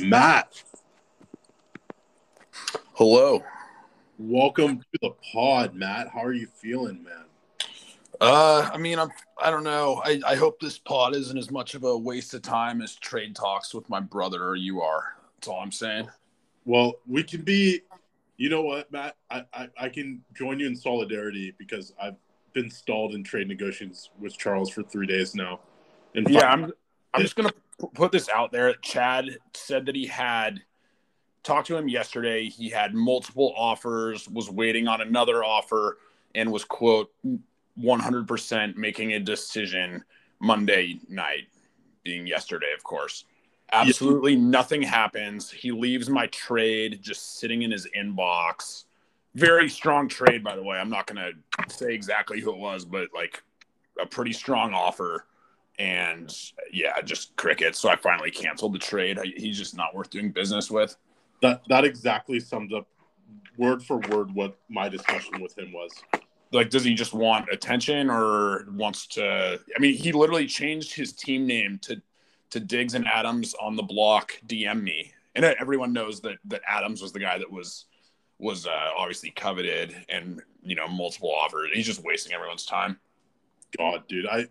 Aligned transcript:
Matt, 0.00 0.62
Hello. 2.94 3.42
welcome 4.18 4.78
to 4.78 4.98
the 5.02 5.10
pod, 5.32 5.74
Matt. 5.74 6.08
How 6.08 6.22
are 6.22 6.32
you 6.32 6.46
feeling, 6.46 7.02
man? 7.02 7.24
Uh, 8.20 8.70
I 8.72 8.78
mean, 8.78 8.98
I'm. 8.98 9.10
I 9.42 9.50
don't 9.50 9.64
know. 9.64 10.00
I, 10.04 10.20
I 10.26 10.36
hope 10.36 10.60
this 10.60 10.78
pod 10.78 11.16
isn't 11.16 11.36
as 11.36 11.50
much 11.50 11.74
of 11.74 11.84
a 11.84 11.96
waste 11.96 12.32
of 12.34 12.42
time 12.42 12.80
as 12.80 12.94
trade 12.94 13.34
talks 13.34 13.74
with 13.74 13.88
my 13.88 14.00
brother 14.00 14.44
or 14.44 14.56
you 14.56 14.80
are. 14.80 15.14
That's 15.36 15.48
all 15.48 15.60
I'm 15.60 15.72
saying. 15.72 16.08
Well, 16.64 16.94
we 17.06 17.22
can 17.24 17.42
be. 17.42 17.80
You 18.36 18.48
know 18.48 18.62
what, 18.62 18.90
Matt? 18.92 19.16
I, 19.30 19.44
I, 19.52 19.68
I 19.78 19.88
can 19.88 20.22
join 20.34 20.58
you 20.58 20.66
in 20.66 20.74
solidarity 20.76 21.54
because 21.58 21.92
I've 22.00 22.16
been 22.54 22.70
stalled 22.70 23.14
in 23.14 23.24
trade 23.24 23.48
negotiations 23.48 24.10
with 24.18 24.36
Charles 24.38 24.70
for 24.70 24.82
three 24.82 25.06
days 25.06 25.34
now. 25.34 25.60
And 26.14 26.28
Yeah, 26.28 26.46
I'm. 26.46 26.72
I'm 27.14 27.22
just 27.22 27.36
gonna 27.36 27.50
p- 27.52 27.58
put 27.94 28.12
this 28.12 28.28
out 28.28 28.52
there. 28.52 28.74
Chad 28.74 29.38
said 29.54 29.86
that 29.86 29.94
he 29.94 30.06
had 30.06 30.62
talked 31.42 31.66
to 31.68 31.76
him 31.76 31.88
yesterday. 31.88 32.48
He 32.48 32.68
had 32.68 32.94
multiple 32.94 33.52
offers, 33.56 34.28
was 34.28 34.50
waiting 34.50 34.88
on 34.88 35.00
another 35.00 35.44
offer, 35.44 35.98
and 36.34 36.50
was 36.50 36.64
quote 36.64 37.12
100% 37.80 38.76
making 38.76 39.12
a 39.12 39.20
decision 39.20 40.04
Monday 40.40 41.00
night, 41.08 41.48
being 42.02 42.26
yesterday, 42.26 42.72
of 42.76 42.82
course. 42.82 43.24
Absolutely 43.72 44.36
nothing 44.36 44.82
happens. 44.82 45.50
He 45.50 45.72
leaves 45.72 46.10
my 46.10 46.26
trade 46.26 47.00
just 47.00 47.38
sitting 47.38 47.62
in 47.62 47.70
his 47.70 47.88
inbox. 47.96 48.84
Very 49.34 49.68
strong 49.70 50.08
trade, 50.08 50.44
by 50.44 50.56
the 50.56 50.62
way. 50.62 50.76
I'm 50.76 50.90
not 50.90 51.06
going 51.06 51.16
to 51.16 51.32
say 51.74 51.94
exactly 51.94 52.40
who 52.40 52.52
it 52.52 52.58
was, 52.58 52.84
but 52.84 53.08
like 53.14 53.42
a 54.00 54.04
pretty 54.04 54.34
strong 54.34 54.74
offer. 54.74 55.24
And 55.78 56.34
yeah, 56.72 57.00
just 57.02 57.34
crickets. 57.36 57.78
So 57.78 57.88
I 57.88 57.96
finally 57.96 58.30
canceled 58.30 58.74
the 58.74 58.78
trade. 58.78 59.18
I, 59.18 59.24
he's 59.36 59.58
just 59.58 59.76
not 59.76 59.94
worth 59.94 60.10
doing 60.10 60.30
business 60.30 60.70
with. 60.70 60.96
that 61.42 61.62
that 61.68 61.84
exactly 61.84 62.40
sums 62.40 62.72
up 62.72 62.86
word 63.56 63.82
for 63.82 63.98
word 64.10 64.34
what 64.34 64.58
my 64.68 64.88
discussion 64.88 65.40
with 65.40 65.56
him 65.58 65.72
was. 65.72 65.90
like 66.52 66.70
does 66.70 66.84
he 66.84 66.94
just 66.94 67.12
want 67.14 67.46
attention 67.52 68.10
or 68.10 68.66
wants 68.72 69.06
to 69.06 69.58
i 69.76 69.78
mean 69.80 69.94
he 69.94 70.12
literally 70.12 70.46
changed 70.46 70.94
his 70.94 71.12
team 71.12 71.46
name 71.46 71.78
to 71.82 72.00
to 72.50 72.60
diggs 72.60 72.94
and 72.94 73.06
adams 73.06 73.54
on 73.60 73.76
the 73.76 73.82
block 73.82 74.32
dm 74.46 74.82
me 74.82 75.12
and 75.34 75.44
everyone 75.44 75.92
knows 75.92 76.20
that 76.20 76.36
that 76.44 76.60
adams 76.68 77.02
was 77.02 77.12
the 77.12 77.18
guy 77.18 77.38
that 77.38 77.50
was 77.50 77.86
was 78.38 78.66
uh, 78.66 78.90
obviously 78.96 79.30
coveted 79.30 79.94
and 80.08 80.42
you 80.62 80.74
know 80.74 80.88
multiple 80.88 81.32
offers 81.32 81.70
he's 81.72 81.86
just 81.86 82.02
wasting 82.04 82.32
everyone's 82.32 82.66
time 82.66 82.98
God, 83.78 84.06
dude, 84.08 84.26
I 84.26 84.46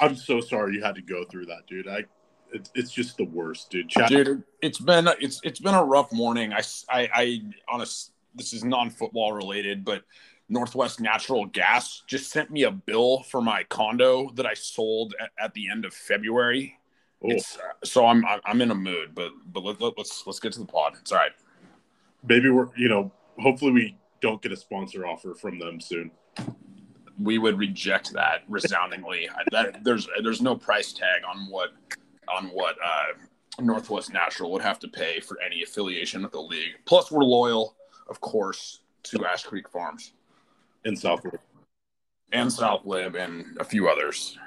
I'm 0.00 0.16
so 0.16 0.40
sorry 0.40 0.74
you 0.74 0.82
had 0.82 0.94
to 0.96 1.02
go 1.02 1.24
through 1.24 1.46
that, 1.46 1.66
dude. 1.66 1.88
I 1.88 2.04
it's, 2.52 2.70
it's 2.74 2.92
just 2.92 3.16
the 3.16 3.24
worst, 3.24 3.70
dude. 3.70 3.88
Chad, 3.88 4.08
dude 4.08 4.44
it's 4.62 4.78
been 4.78 5.08
it's 5.20 5.40
it's 5.44 5.60
been 5.60 5.74
a 5.74 5.84
rough 5.84 6.12
morning 6.12 6.52
I 6.52 6.62
I, 6.88 7.08
I 7.14 7.42
honest 7.68 8.12
this 8.34 8.52
is 8.52 8.64
non-football 8.64 9.32
related 9.32 9.84
but 9.84 10.02
northwest 10.48 11.00
natural 11.00 11.46
gas 11.46 12.02
just 12.06 12.30
sent 12.30 12.50
me 12.50 12.64
a 12.64 12.70
bill 12.70 13.22
for 13.24 13.40
my 13.40 13.64
condo 13.64 14.30
that 14.34 14.46
i 14.46 14.54
sold 14.54 15.14
at, 15.20 15.30
at 15.40 15.54
the 15.54 15.68
end 15.68 15.84
of 15.84 15.92
february 15.92 16.78
oh, 17.24 17.30
uh, 17.30 17.38
so 17.84 18.06
I'm 18.06 18.24
I'm 18.44 18.60
in 18.60 18.70
a 18.70 18.74
mood, 18.74 19.14
but 19.14 19.30
but 19.52 19.64
let, 19.64 19.80
let, 19.80 19.94
let's 19.96 20.24
let's 20.26 20.40
get 20.40 20.52
to 20.52 20.60
the 20.60 20.66
pod. 20.66 20.94
It's 21.00 21.12
all 21.12 21.18
right. 21.18 21.32
maybe 22.26 22.50
we're 22.50 22.68
you 22.76 22.88
know 22.88 23.12
hopefully 23.38 23.72
we 23.72 23.96
don't 24.20 24.40
get 24.42 24.52
a 24.52 24.56
sponsor 24.56 25.06
offer 25.06 25.34
from 25.34 25.58
them 25.58 25.80
soon. 25.80 26.10
We 27.18 27.38
would 27.38 27.58
reject 27.58 28.12
that 28.12 28.42
resoundingly. 28.48 29.28
That 29.50 29.82
there's 29.84 30.08
there's 30.22 30.42
no 30.42 30.54
price 30.54 30.92
tag 30.92 31.22
on 31.28 31.48
what 31.50 31.70
on 32.34 32.46
what 32.48 32.76
uh, 32.84 33.62
Northwest 33.62 34.12
Natural 34.12 34.50
would 34.52 34.62
have 34.62 34.78
to 34.80 34.88
pay 34.88 35.20
for 35.20 35.38
any 35.40 35.62
affiliation 35.62 36.22
with 36.22 36.32
the 36.32 36.40
league. 36.40 36.72
Plus, 36.84 37.10
we're 37.10 37.24
loyal, 37.24 37.74
of 38.08 38.20
course, 38.20 38.80
to 39.04 39.24
Ash 39.24 39.44
Creek 39.44 39.68
Farms 39.68 40.12
in 40.84 40.96
Southwood. 40.96 41.38
and 42.32 42.52
South 42.52 42.84
Lib 42.84 43.14
and 43.14 43.56
a 43.58 43.64
few 43.64 43.88
others. 43.88 44.38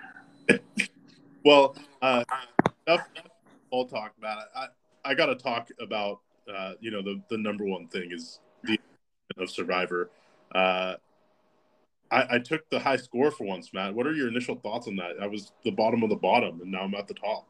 Well, 1.45 1.75
uh, 2.01 2.23
enough 2.87 3.07
all 3.71 3.85
talk 3.85 4.13
about 4.17 4.39
it. 4.39 4.45
I, 4.55 4.67
I 5.11 5.13
got 5.13 5.27
to 5.27 5.35
talk 5.35 5.69
about 5.79 6.19
uh, 6.53 6.73
you 6.79 6.91
know 6.91 7.01
the 7.01 7.21
the 7.29 7.37
number 7.37 7.65
one 7.65 7.87
thing 7.87 8.11
is 8.11 8.39
the 8.63 8.77
of 9.37 9.49
Survivor. 9.49 10.09
Uh, 10.53 10.95
I, 12.11 12.35
I 12.35 12.39
took 12.39 12.69
the 12.69 12.79
high 12.79 12.97
score 12.97 13.31
for 13.31 13.45
once, 13.45 13.73
Matt. 13.73 13.93
What 13.93 14.07
are 14.07 14.13
your 14.13 14.27
initial 14.27 14.55
thoughts 14.55 14.87
on 14.87 14.95
that? 14.97 15.13
I 15.21 15.27
was 15.27 15.51
the 15.63 15.71
bottom 15.71 16.03
of 16.03 16.09
the 16.09 16.15
bottom, 16.15 16.61
and 16.61 16.71
now 16.71 16.81
I'm 16.81 16.95
at 16.95 17.07
the 17.07 17.13
top. 17.13 17.47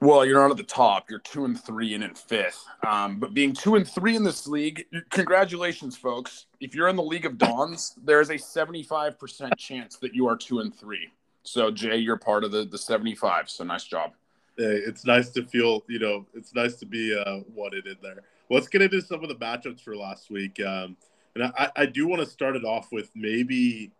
Well, 0.00 0.26
you're 0.26 0.40
not 0.40 0.50
at 0.50 0.58
the 0.58 0.62
top. 0.62 1.08
You're 1.08 1.20
two 1.20 1.46
and 1.46 1.58
three 1.58 1.94
and 1.94 2.04
in 2.04 2.14
fifth. 2.14 2.62
Um, 2.86 3.18
but 3.18 3.32
being 3.32 3.54
two 3.54 3.76
and 3.76 3.88
three 3.88 4.16
in 4.16 4.22
this 4.22 4.46
league, 4.46 4.84
congratulations, 5.10 5.96
folks. 5.96 6.46
If 6.60 6.74
you're 6.74 6.88
in 6.88 6.96
the 6.96 7.02
League 7.02 7.24
of 7.24 7.38
Dawns, 7.38 7.94
there 8.04 8.20
is 8.20 8.28
a 8.28 8.34
75% 8.34 9.56
chance 9.56 9.96
that 9.96 10.14
you 10.14 10.26
are 10.28 10.36
two 10.36 10.60
and 10.60 10.74
three. 10.74 11.08
So, 11.42 11.70
Jay, 11.70 11.96
you're 11.96 12.18
part 12.18 12.44
of 12.44 12.50
the, 12.50 12.64
the 12.64 12.76
75. 12.76 13.48
So, 13.48 13.64
nice 13.64 13.84
job. 13.84 14.12
Hey, 14.58 14.82
it's 14.86 15.06
nice 15.06 15.30
to 15.30 15.44
feel, 15.44 15.82
you 15.88 15.98
know, 15.98 16.26
it's 16.34 16.54
nice 16.54 16.74
to 16.76 16.86
be 16.86 17.18
uh, 17.18 17.40
wanted 17.54 17.86
in 17.86 17.96
there. 18.02 18.24
Let's 18.50 18.68
get 18.68 18.82
into 18.82 19.00
some 19.00 19.22
of 19.22 19.28
the 19.28 19.36
matchups 19.36 19.80
for 19.80 19.96
last 19.96 20.30
week. 20.30 20.60
Um, 20.60 20.96
and 21.34 21.44
I, 21.44 21.70
I 21.76 21.86
do 21.86 22.06
want 22.06 22.22
to 22.22 22.28
start 22.28 22.56
it 22.56 22.64
off 22.64 22.92
with 22.92 23.10
maybe 23.14 23.92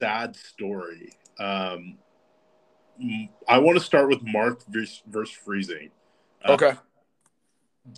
sad 0.00 0.36
story. 0.36 1.12
Um, 1.38 1.98
I 3.48 3.58
want 3.58 3.78
to 3.78 3.84
start 3.84 4.08
with 4.08 4.22
Mark 4.22 4.64
versus, 4.68 5.02
versus 5.06 5.34
Freezing. 5.34 5.90
Uh, 6.44 6.52
Okay. 6.52 6.72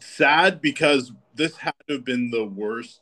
Sad 0.00 0.60
because 0.60 1.12
this 1.34 1.56
had 1.56 1.75
to 1.86 1.94
have 1.94 2.04
been 2.04 2.31
the 2.31 2.44
worst 2.44 3.00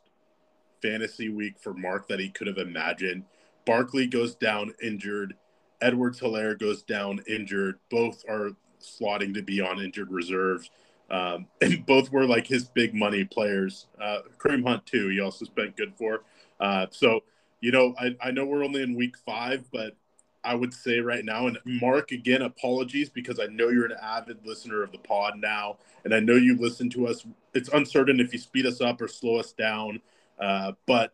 fantasy 0.81 1.27
week 1.27 1.59
for 1.59 1.73
Mark 1.73 2.07
that 2.07 2.19
he 2.19 2.29
could 2.29 2.47
have 2.47 2.57
imagined. 2.57 3.25
Barkley 3.65 4.07
goes 4.07 4.35
down 4.35 4.73
injured. 4.81 5.35
Edwards 5.81 6.21
Helaire 6.21 6.57
goes 6.57 6.83
down 6.83 7.19
injured. 7.27 7.79
Both 7.89 8.23
are 8.29 8.51
slotting 8.79 9.33
to 9.33 9.41
be 9.41 9.59
on 9.59 9.81
injured 9.81 10.11
reserves. 10.11 10.69
Um, 11.09 11.47
and 11.61 11.85
both 11.85 12.11
were 12.11 12.25
like 12.25 12.47
his 12.47 12.65
big 12.65 12.93
money 12.93 13.23
players. 13.23 13.87
Uh, 14.01 14.19
Kareem 14.37 14.67
Hunt, 14.67 14.85
too, 14.85 15.09
he 15.09 15.19
also 15.19 15.45
spent 15.45 15.77
good 15.77 15.93
for. 15.97 16.23
Uh, 16.59 16.87
so, 16.89 17.21
you 17.61 17.71
know, 17.71 17.95
I, 17.99 18.15
I 18.21 18.31
know 18.31 18.45
we're 18.45 18.63
only 18.63 18.81
in 18.83 18.95
week 18.95 19.17
five, 19.17 19.65
but 19.71 19.95
I 20.43 20.55
would 20.55 20.73
say 20.73 20.99
right 20.99 21.25
now, 21.25 21.47
and 21.47 21.57
Mark, 21.65 22.11
again, 22.11 22.41
apologies 22.41 23.09
because 23.09 23.39
I 23.39 23.47
know 23.47 23.69
you're 23.69 23.85
an 23.85 23.97
avid 24.01 24.45
listener 24.45 24.81
of 24.81 24.91
the 24.91 24.97
pod 24.97 25.33
now, 25.37 25.77
and 26.05 26.13
I 26.13 26.19
know 26.19 26.35
you 26.35 26.57
listen 26.57 26.89
to 26.91 27.07
us. 27.07 27.25
It's 27.53 27.69
uncertain 27.69 28.19
if 28.19 28.31
you 28.31 28.39
speed 28.39 28.65
us 28.65 28.79
up 28.79 29.01
or 29.01 29.07
slow 29.07 29.37
us 29.37 29.51
down, 29.51 29.99
uh, 30.39 30.71
but 30.85 31.13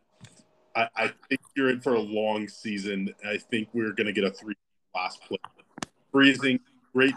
I, 0.76 0.88
I 0.96 1.12
think 1.30 1.42
you're 1.56 1.70
in 1.70 1.82
for 1.82 1.96
a 1.96 2.00
long 2.00 2.48
season. 2.48 3.14
I 3.28 3.38
think 3.38 3.70
we're 3.74 3.92
going 3.92 4.08
to 4.08 4.14
get 4.14 4.24
a 4.24 4.32
three 4.32 4.56
last 4.94 5.22
play. 5.24 5.38
Freezing, 6.12 6.60
great 6.94 7.16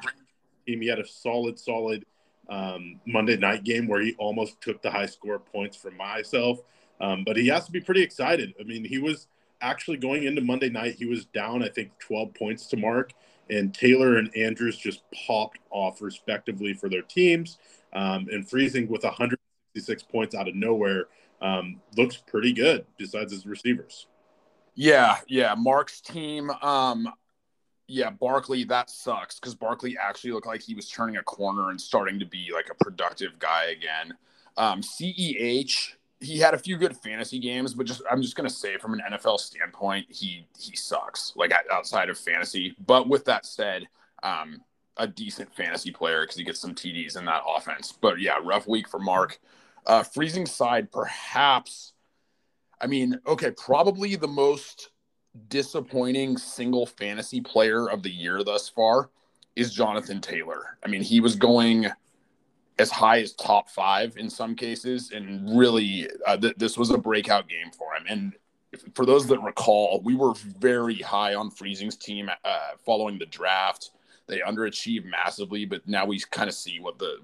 team. 0.66 0.80
He 0.80 0.88
had 0.88 0.98
a 0.98 1.06
solid, 1.06 1.58
solid 1.58 2.04
um, 2.48 3.00
Monday 3.06 3.36
night 3.36 3.64
game 3.64 3.88
where 3.88 4.00
he 4.00 4.14
almost 4.18 4.60
took 4.60 4.82
the 4.82 4.90
high 4.90 5.06
score 5.06 5.38
points 5.38 5.76
from 5.76 5.96
myself. 5.96 6.60
Um, 7.00 7.24
but 7.24 7.36
he 7.36 7.48
has 7.48 7.66
to 7.66 7.72
be 7.72 7.80
pretty 7.80 8.02
excited. 8.02 8.54
I 8.58 8.62
mean, 8.62 8.84
he 8.84 8.98
was 8.98 9.26
actually 9.60 9.96
going 9.96 10.24
into 10.24 10.40
Monday 10.40 10.70
night, 10.70 10.96
he 10.96 11.06
was 11.06 11.26
down, 11.26 11.62
I 11.62 11.68
think, 11.68 11.90
12 11.98 12.34
points 12.34 12.66
to 12.68 12.76
Mark, 12.76 13.12
and 13.50 13.72
Taylor 13.72 14.16
and 14.16 14.34
Andrews 14.36 14.76
just 14.76 15.02
popped 15.26 15.58
off 15.70 16.00
respectively 16.00 16.74
for 16.74 16.88
their 16.88 17.02
teams. 17.02 17.58
Um, 17.92 18.26
and 18.30 18.48
Freezing 18.48 18.88
with 18.88 19.04
166 19.04 20.02
points 20.04 20.34
out 20.34 20.48
of 20.48 20.54
nowhere 20.54 21.06
um, 21.40 21.80
looks 21.96 22.16
pretty 22.16 22.52
good 22.52 22.86
besides 22.98 23.32
his 23.32 23.46
receivers. 23.46 24.06
Yeah. 24.74 25.16
Yeah. 25.28 25.54
Mark's 25.56 26.00
team. 26.00 26.50
Um, 26.50 27.08
yeah, 27.88 28.10
Barkley, 28.10 28.64
that 28.64 28.90
sucks 28.90 29.38
because 29.38 29.54
Barkley 29.54 29.96
actually 30.00 30.32
looked 30.32 30.46
like 30.46 30.62
he 30.62 30.74
was 30.74 30.88
turning 30.88 31.16
a 31.16 31.22
corner 31.22 31.70
and 31.70 31.80
starting 31.80 32.18
to 32.18 32.26
be 32.26 32.50
like 32.52 32.68
a 32.70 32.84
productive 32.84 33.38
guy 33.38 33.66
again. 33.66 34.14
Um, 34.56 34.80
CEH, 34.80 35.92
he 36.20 36.38
had 36.38 36.54
a 36.54 36.58
few 36.58 36.76
good 36.76 36.96
fantasy 36.96 37.38
games, 37.38 37.74
but 37.74 37.86
just 37.86 38.02
I'm 38.10 38.22
just 38.22 38.34
gonna 38.34 38.50
say 38.50 38.76
from 38.78 38.94
an 38.94 39.02
NFL 39.12 39.38
standpoint, 39.38 40.06
he 40.08 40.46
he 40.58 40.74
sucks 40.74 41.32
like 41.36 41.52
outside 41.70 42.08
of 42.10 42.18
fantasy. 42.18 42.74
But 42.86 43.08
with 43.08 43.24
that 43.26 43.46
said, 43.46 43.86
um, 44.22 44.62
a 44.96 45.06
decent 45.06 45.54
fantasy 45.54 45.92
player 45.92 46.22
because 46.22 46.36
he 46.36 46.44
gets 46.44 46.60
some 46.60 46.74
TDs 46.74 47.16
in 47.16 47.24
that 47.26 47.42
offense. 47.46 47.92
But 47.92 48.20
yeah, 48.20 48.38
rough 48.42 48.66
week 48.66 48.88
for 48.88 48.98
Mark. 48.98 49.38
Uh, 49.86 50.02
freezing 50.02 50.46
side, 50.46 50.90
perhaps. 50.90 51.92
I 52.80 52.88
mean, 52.88 53.20
okay, 53.26 53.52
probably 53.52 54.16
the 54.16 54.26
most 54.28 54.90
disappointing 55.48 56.36
single 56.36 56.86
fantasy 56.86 57.40
player 57.40 57.88
of 57.88 58.02
the 58.02 58.10
year 58.10 58.42
thus 58.42 58.68
far 58.68 59.10
is 59.54 59.72
Jonathan 59.72 60.20
Taylor. 60.20 60.78
I 60.84 60.88
mean, 60.88 61.02
he 61.02 61.20
was 61.20 61.36
going 61.36 61.86
as 62.78 62.90
high 62.90 63.20
as 63.20 63.32
top 63.32 63.70
five 63.70 64.16
in 64.16 64.28
some 64.28 64.54
cases, 64.54 65.10
and 65.10 65.58
really, 65.58 66.08
uh, 66.26 66.36
th- 66.36 66.56
this 66.56 66.76
was 66.76 66.90
a 66.90 66.98
breakout 66.98 67.48
game 67.48 67.70
for 67.70 67.94
him. 67.94 68.04
And 68.08 68.32
if, 68.72 68.82
for 68.94 69.06
those 69.06 69.26
that 69.28 69.40
recall, 69.40 70.02
we 70.04 70.14
were 70.14 70.34
very 70.34 70.96
high 70.96 71.34
on 71.34 71.50
Freezing's 71.50 71.96
team 71.96 72.28
uh, 72.44 72.58
following 72.84 73.18
the 73.18 73.26
draft. 73.26 73.92
They 74.26 74.40
underachieved 74.40 75.06
massively, 75.06 75.64
but 75.64 75.86
now 75.88 76.04
we 76.04 76.20
kind 76.30 76.48
of 76.48 76.54
see 76.54 76.80
what 76.80 76.98
the 76.98 77.18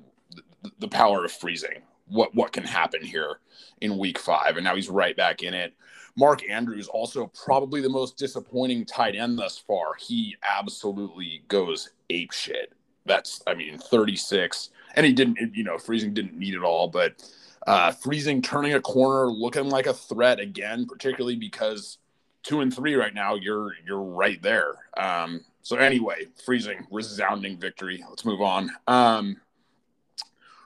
the 0.79 0.89
power 0.89 1.25
of 1.25 1.33
freezing. 1.33 1.83
What 2.07 2.35
what 2.35 2.53
can 2.53 2.65
happen 2.65 3.03
here 3.03 3.41
in 3.81 3.99
week 3.99 4.19
five, 4.19 4.57
and 4.57 4.65
now 4.65 4.75
he's 4.77 4.89
right 4.89 5.17
back 5.17 5.43
in 5.43 5.53
it. 5.53 5.75
Mark 6.17 6.49
Andrews 6.49 6.89
also 6.89 7.31
probably 7.45 7.81
the 7.81 7.89
most 7.89 8.17
disappointing 8.17 8.85
tight 8.85 9.15
end 9.15 9.39
thus 9.39 9.59
far. 9.59 9.95
He 9.99 10.37
absolutely 10.43 11.43
goes 11.49 11.91
ape 12.11 12.33
shit. 12.33 12.73
That's 13.07 13.43
I 13.47 13.55
mean 13.55 13.79
36, 13.79 14.71
and 14.95 15.07
he 15.07 15.13
didn't 15.13 15.55
you 15.55 15.65
know 15.65 15.79
freezing 15.79 16.15
didn't 16.15 16.39
need 16.39 16.55
it 16.55 16.63
all, 16.63 16.89
but 16.89 17.23
uh, 17.67 17.93
freezing 17.93 18.43
turning 18.43 18.75
a 18.75 18.81
corner, 18.81 19.31
looking 19.31 19.69
like 19.69 19.87
a 19.87 19.95
threat 19.95 20.41
again, 20.41 20.87
particularly 20.87 21.37
because 21.37 21.99
two 22.43 22.61
and 22.61 22.75
three 22.75 22.95
right 22.95 23.15
now, 23.15 23.35
you're 23.35 23.73
you're 23.85 24.03
right 24.03 24.41
there. 24.43 24.75
Um, 24.97 25.45
so 25.63 25.77
anyway, 25.77 26.27
freezing, 26.45 26.87
resounding 26.91 27.59
victory. 27.59 28.05
Let's 28.09 28.25
move 28.25 28.41
on. 28.41 28.71
Um, 28.87 29.37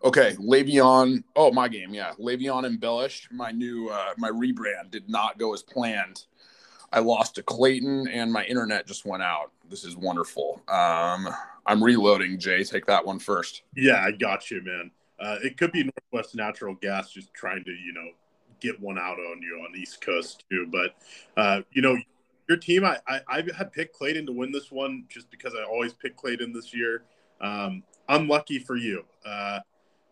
okay, 0.06 0.34
Le'Veon. 0.36 1.22
Oh, 1.34 1.52
my 1.52 1.68
game. 1.68 1.92
Yeah, 1.92 2.12
Le'Veon 2.18 2.64
embellished. 2.64 3.30
My 3.32 3.50
new 3.50 3.88
uh, 3.88 4.14
my 4.16 4.30
rebrand 4.30 4.90
did 4.90 5.08
not 5.08 5.38
go 5.38 5.52
as 5.52 5.62
planned. 5.62 6.24
I 6.92 7.00
lost 7.00 7.34
to 7.34 7.42
Clayton, 7.42 8.08
and 8.08 8.32
my 8.32 8.44
internet 8.44 8.86
just 8.86 9.04
went 9.04 9.22
out. 9.22 9.50
This 9.68 9.84
is 9.84 9.96
wonderful. 9.96 10.62
Um, 10.68 11.28
I'm 11.66 11.82
reloading. 11.82 12.38
Jay, 12.38 12.62
take 12.62 12.86
that 12.86 13.04
one 13.04 13.18
first. 13.18 13.62
Yeah, 13.74 14.02
I 14.02 14.12
got 14.12 14.50
you, 14.50 14.62
man. 14.62 14.90
Uh, 15.18 15.36
it 15.42 15.56
could 15.56 15.72
be 15.72 15.82
Northwest 15.82 16.34
Natural 16.34 16.74
Gas 16.74 17.10
just 17.10 17.34
trying 17.34 17.64
to, 17.64 17.70
you 17.70 17.92
know, 17.92 18.10
get 18.60 18.80
one 18.80 18.98
out 18.98 19.18
on 19.18 19.42
you 19.42 19.66
on 19.68 19.76
East 19.76 20.00
Coast 20.00 20.44
too. 20.48 20.68
But 20.70 20.94
uh, 21.36 21.62
you 21.72 21.82
know, 21.82 21.96
your 22.48 22.58
team, 22.58 22.84
I, 22.84 22.98
I 23.08 23.20
I 23.28 23.42
had 23.56 23.72
picked 23.72 23.96
Clayton 23.96 24.26
to 24.26 24.32
win 24.32 24.52
this 24.52 24.70
one 24.70 25.04
just 25.08 25.30
because 25.30 25.54
I 25.54 25.64
always 25.64 25.92
pick 25.92 26.16
Clayton 26.16 26.52
this 26.52 26.72
year. 26.72 27.02
Um, 27.40 27.82
unlucky 28.08 28.58
for 28.58 28.76
you. 28.76 29.04
Uh, 29.24 29.58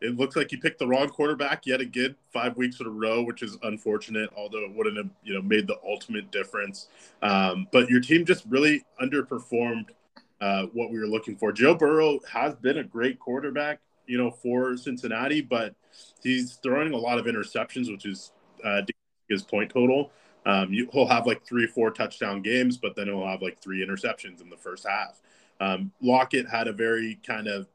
it 0.05 0.17
looks 0.17 0.37
like 0.37 0.53
you 0.53 0.59
picked 0.59 0.79
the 0.79 0.87
wrong 0.87 1.09
quarterback 1.09 1.67
yet 1.67 1.81
again, 1.81 2.15
five 2.33 2.56
weeks 2.56 2.81
in 2.81 2.87
a 2.87 2.91
row, 2.91 3.23
which 3.23 3.43
is 3.43 3.56
unfortunate. 3.62 4.31
Although 4.37 4.65
it 4.65 4.75
wouldn't 4.75 4.97
have, 4.97 5.11
you 5.23 5.35
know, 5.35 5.43
made 5.43 5.67
the 5.67 5.79
ultimate 5.87 6.31
difference. 6.31 6.89
Um, 7.23 7.67
but 7.73 7.89
your 7.89 8.01
team 8.01 8.25
just 8.25 8.45
really 8.47 8.85
underperformed 9.01 9.87
uh, 10.41 10.67
what 10.73 10.91
we 10.91 10.99
were 10.99 11.06
looking 11.06 11.37
for. 11.37 11.53
Joe 11.53 11.75
Burrow 11.75 12.21
has 12.31 12.55
been 12.55 12.79
a 12.79 12.85
great 12.85 13.19
quarterback, 13.19 13.81
you 14.06 14.19
know, 14.19 14.31
for 14.31 14.77
Cincinnati, 14.77 15.41
but 15.41 15.75
he's 16.23 16.59
throwing 16.62 16.93
a 16.93 16.97
lot 16.97 17.19
of 17.19 17.25
interceptions, 17.25 17.91
which 17.91 18.05
is 18.05 18.33
uh, 18.62 18.83
his 19.29 19.43
point 19.43 19.71
total. 19.71 20.11
Um, 20.47 20.73
you, 20.73 20.89
he'll 20.93 21.06
have 21.06 21.27
like 21.27 21.47
three, 21.47 21.67
four 21.67 21.91
touchdown 21.91 22.43
games, 22.43 22.77
but 22.77 22.95
then 22.95 23.06
he'll 23.06 23.27
have 23.27 23.41
like 23.41 23.59
three 23.62 23.85
interceptions 23.85 24.43
in 24.43 24.51
the 24.51 24.56
first 24.56 24.87
half. 24.87 25.23
Um, 25.61 25.93
Lockett 26.03 26.49
had 26.49 26.69
a 26.69 26.73
very 26.73 27.19
kind 27.27 27.47
of 27.47 27.69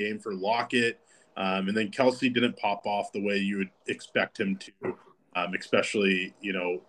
game 0.00 0.18
for 0.18 0.34
Lockett. 0.34 0.98
Um, 1.36 1.68
and 1.68 1.76
then 1.76 1.90
Kelce 1.90 2.32
didn't 2.32 2.56
pop 2.56 2.86
off 2.86 3.12
the 3.12 3.22
way 3.22 3.36
you 3.36 3.58
would 3.58 3.70
expect 3.86 4.38
him 4.38 4.56
to, 4.56 4.96
um, 5.36 5.54
especially, 5.58 6.34
you 6.40 6.52
know, 6.52 6.82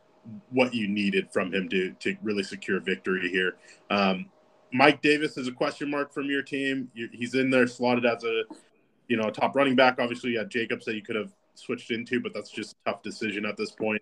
what 0.49 0.73
you 0.73 0.87
needed 0.87 1.31
from 1.31 1.53
him 1.53 1.69
to, 1.69 1.91
to 1.99 2.15
really 2.21 2.43
secure 2.43 2.79
victory 2.79 3.29
here. 3.29 3.55
Um, 3.89 4.25
Mike 4.73 5.01
Davis 5.01 5.37
is 5.37 5.47
a 5.47 5.51
question 5.51 5.89
mark 5.89 6.13
from 6.13 6.25
your 6.25 6.41
team. 6.41 6.89
He's 6.93 7.35
in 7.35 7.49
there 7.49 7.67
slotted 7.67 8.05
as 8.05 8.23
a, 8.23 8.43
you 9.07 9.17
know, 9.17 9.27
a 9.27 9.31
top 9.31 9.55
running 9.55 9.75
back. 9.75 9.97
Obviously, 9.99 10.31
you 10.31 10.39
had 10.39 10.49
Jacobs 10.49 10.85
that 10.85 10.95
you 10.95 11.01
could 11.01 11.15
have 11.15 11.31
switched 11.55 11.91
into, 11.91 12.19
but 12.19 12.33
that's 12.33 12.49
just 12.49 12.75
a 12.85 12.91
tough 12.91 13.03
decision 13.03 13.45
at 13.45 13.57
this 13.57 13.71
point. 13.71 14.01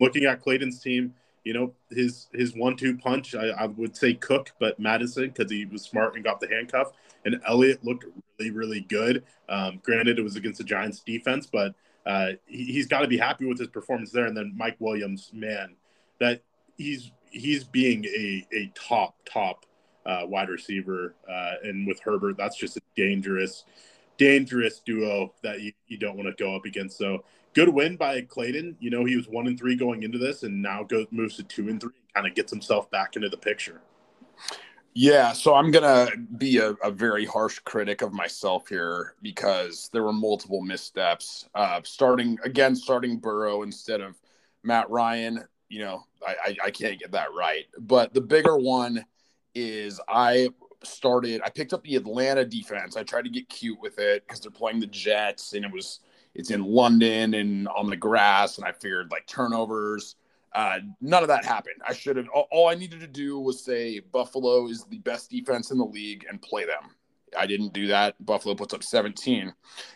Looking 0.00 0.24
at 0.24 0.42
Clayton's 0.42 0.80
team, 0.80 1.14
you 1.44 1.52
know, 1.52 1.72
his 1.90 2.28
his 2.32 2.54
one-two 2.54 2.96
punch, 2.96 3.34
I, 3.34 3.48
I 3.48 3.66
would 3.66 3.96
say 3.96 4.14
Cook, 4.14 4.52
but 4.58 4.80
Mattison 4.80 5.28
because 5.28 5.50
he 5.50 5.66
was 5.66 5.82
smart 5.82 6.14
and 6.14 6.24
got 6.24 6.40
the 6.40 6.48
handcuff, 6.48 6.92
and 7.24 7.40
Elliott 7.46 7.84
looked 7.84 8.06
really, 8.38 8.50
really 8.50 8.80
good. 8.80 9.24
Um, 9.48 9.80
granted, 9.82 10.18
it 10.18 10.22
was 10.22 10.36
against 10.36 10.58
the 10.58 10.64
Giants' 10.64 11.00
defense, 11.00 11.46
but 11.46 11.74
uh, 12.06 12.32
he, 12.46 12.76
has 12.78 12.86
got 12.86 13.00
to 13.00 13.08
be 13.08 13.18
happy 13.18 13.44
with 13.44 13.58
his 13.58 13.68
performance 13.68 14.10
there. 14.10 14.26
And 14.26 14.36
then 14.36 14.52
Mike 14.56 14.76
Williams, 14.78 15.30
man, 15.32 15.76
that 16.18 16.42
he's 16.76 17.12
he's 17.30 17.64
being 17.64 18.04
a 18.06 18.46
a 18.52 18.72
top 18.74 19.16
top 19.26 19.66
uh, 20.06 20.22
wide 20.24 20.48
receiver, 20.48 21.14
uh, 21.28 21.54
and 21.62 21.86
with 21.86 22.00
Herbert, 22.00 22.36
that's 22.38 22.56
just 22.56 22.78
a 22.78 22.82
dangerous 22.96 23.64
dangerous 24.16 24.80
duo 24.84 25.34
that 25.42 25.60
you, 25.60 25.72
you 25.88 25.98
don't 25.98 26.16
want 26.16 26.28
to 26.28 26.42
go 26.42 26.54
up 26.54 26.64
against. 26.64 26.96
So 26.96 27.24
good 27.54 27.68
win 27.68 27.96
by 27.96 28.20
Clayton. 28.22 28.76
You 28.80 28.90
know, 28.90 29.04
he 29.04 29.16
was 29.16 29.28
one 29.28 29.46
and 29.46 29.58
three 29.58 29.76
going 29.76 30.02
into 30.02 30.18
this 30.18 30.42
and 30.42 30.60
now 30.60 30.82
goes 30.82 31.06
moves 31.10 31.36
to 31.36 31.42
two 31.44 31.68
and 31.68 31.80
three 31.80 31.92
and 31.94 32.14
kind 32.14 32.26
of 32.26 32.34
gets 32.34 32.52
himself 32.52 32.90
back 32.90 33.16
into 33.16 33.28
the 33.28 33.36
picture. 33.36 33.80
Yeah, 34.96 35.32
so 35.32 35.54
I'm 35.54 35.72
gonna 35.72 36.08
be 36.36 36.58
a, 36.58 36.70
a, 36.84 36.90
very 36.90 37.24
harsh 37.24 37.58
critic 37.58 38.00
of 38.00 38.12
myself 38.12 38.68
here 38.68 39.16
because 39.22 39.90
there 39.92 40.04
were 40.04 40.12
multiple 40.12 40.60
missteps. 40.60 41.48
Uh, 41.52 41.80
starting 41.82 42.38
again, 42.44 42.76
starting 42.76 43.18
Burrow 43.18 43.62
instead 43.62 44.00
of 44.00 44.14
Matt 44.62 44.88
Ryan. 44.90 45.42
You 45.68 45.80
know, 45.80 46.04
I, 46.24 46.34
I, 46.44 46.56
I 46.66 46.70
can't 46.70 47.00
get 47.00 47.10
that 47.10 47.34
right. 47.36 47.64
But 47.76 48.14
the 48.14 48.20
bigger 48.20 48.56
one 48.56 49.04
is 49.56 50.00
I 50.08 50.50
started 50.84 51.40
I 51.44 51.50
picked 51.50 51.72
up 51.72 51.82
the 51.82 51.96
Atlanta 51.96 52.44
defense. 52.44 52.96
I 52.96 53.02
tried 53.02 53.24
to 53.24 53.30
get 53.30 53.48
cute 53.48 53.80
with 53.80 53.98
it 53.98 54.24
because 54.24 54.40
they're 54.40 54.52
playing 54.52 54.78
the 54.78 54.86
Jets 54.86 55.54
and 55.54 55.64
it 55.64 55.72
was 55.72 56.00
it's 56.34 56.50
in 56.50 56.64
London 56.64 57.34
and 57.34 57.68
on 57.68 57.88
the 57.88 57.96
grass 57.96 58.58
and 58.58 58.66
I 58.66 58.72
figured 58.72 59.10
like 59.10 59.26
turnovers. 59.26 60.16
Uh, 60.52 60.78
none 61.00 61.22
of 61.22 61.28
that 61.28 61.44
happened. 61.44 61.76
I 61.86 61.92
should 61.92 62.16
have 62.16 62.28
all, 62.28 62.68
I 62.68 62.74
needed 62.74 63.00
to 63.00 63.08
do 63.08 63.40
was 63.40 63.64
say 63.64 63.98
Buffalo 64.00 64.68
is 64.68 64.84
the 64.84 64.98
best 64.98 65.30
defense 65.30 65.70
in 65.70 65.78
the 65.78 65.84
league 65.84 66.26
and 66.28 66.40
play 66.40 66.64
them. 66.64 66.90
I 67.36 67.46
didn't 67.46 67.72
do 67.72 67.88
that. 67.88 68.14
Buffalo 68.24 68.54
puts 68.54 68.72
up 68.72 68.84
17. 68.84 69.52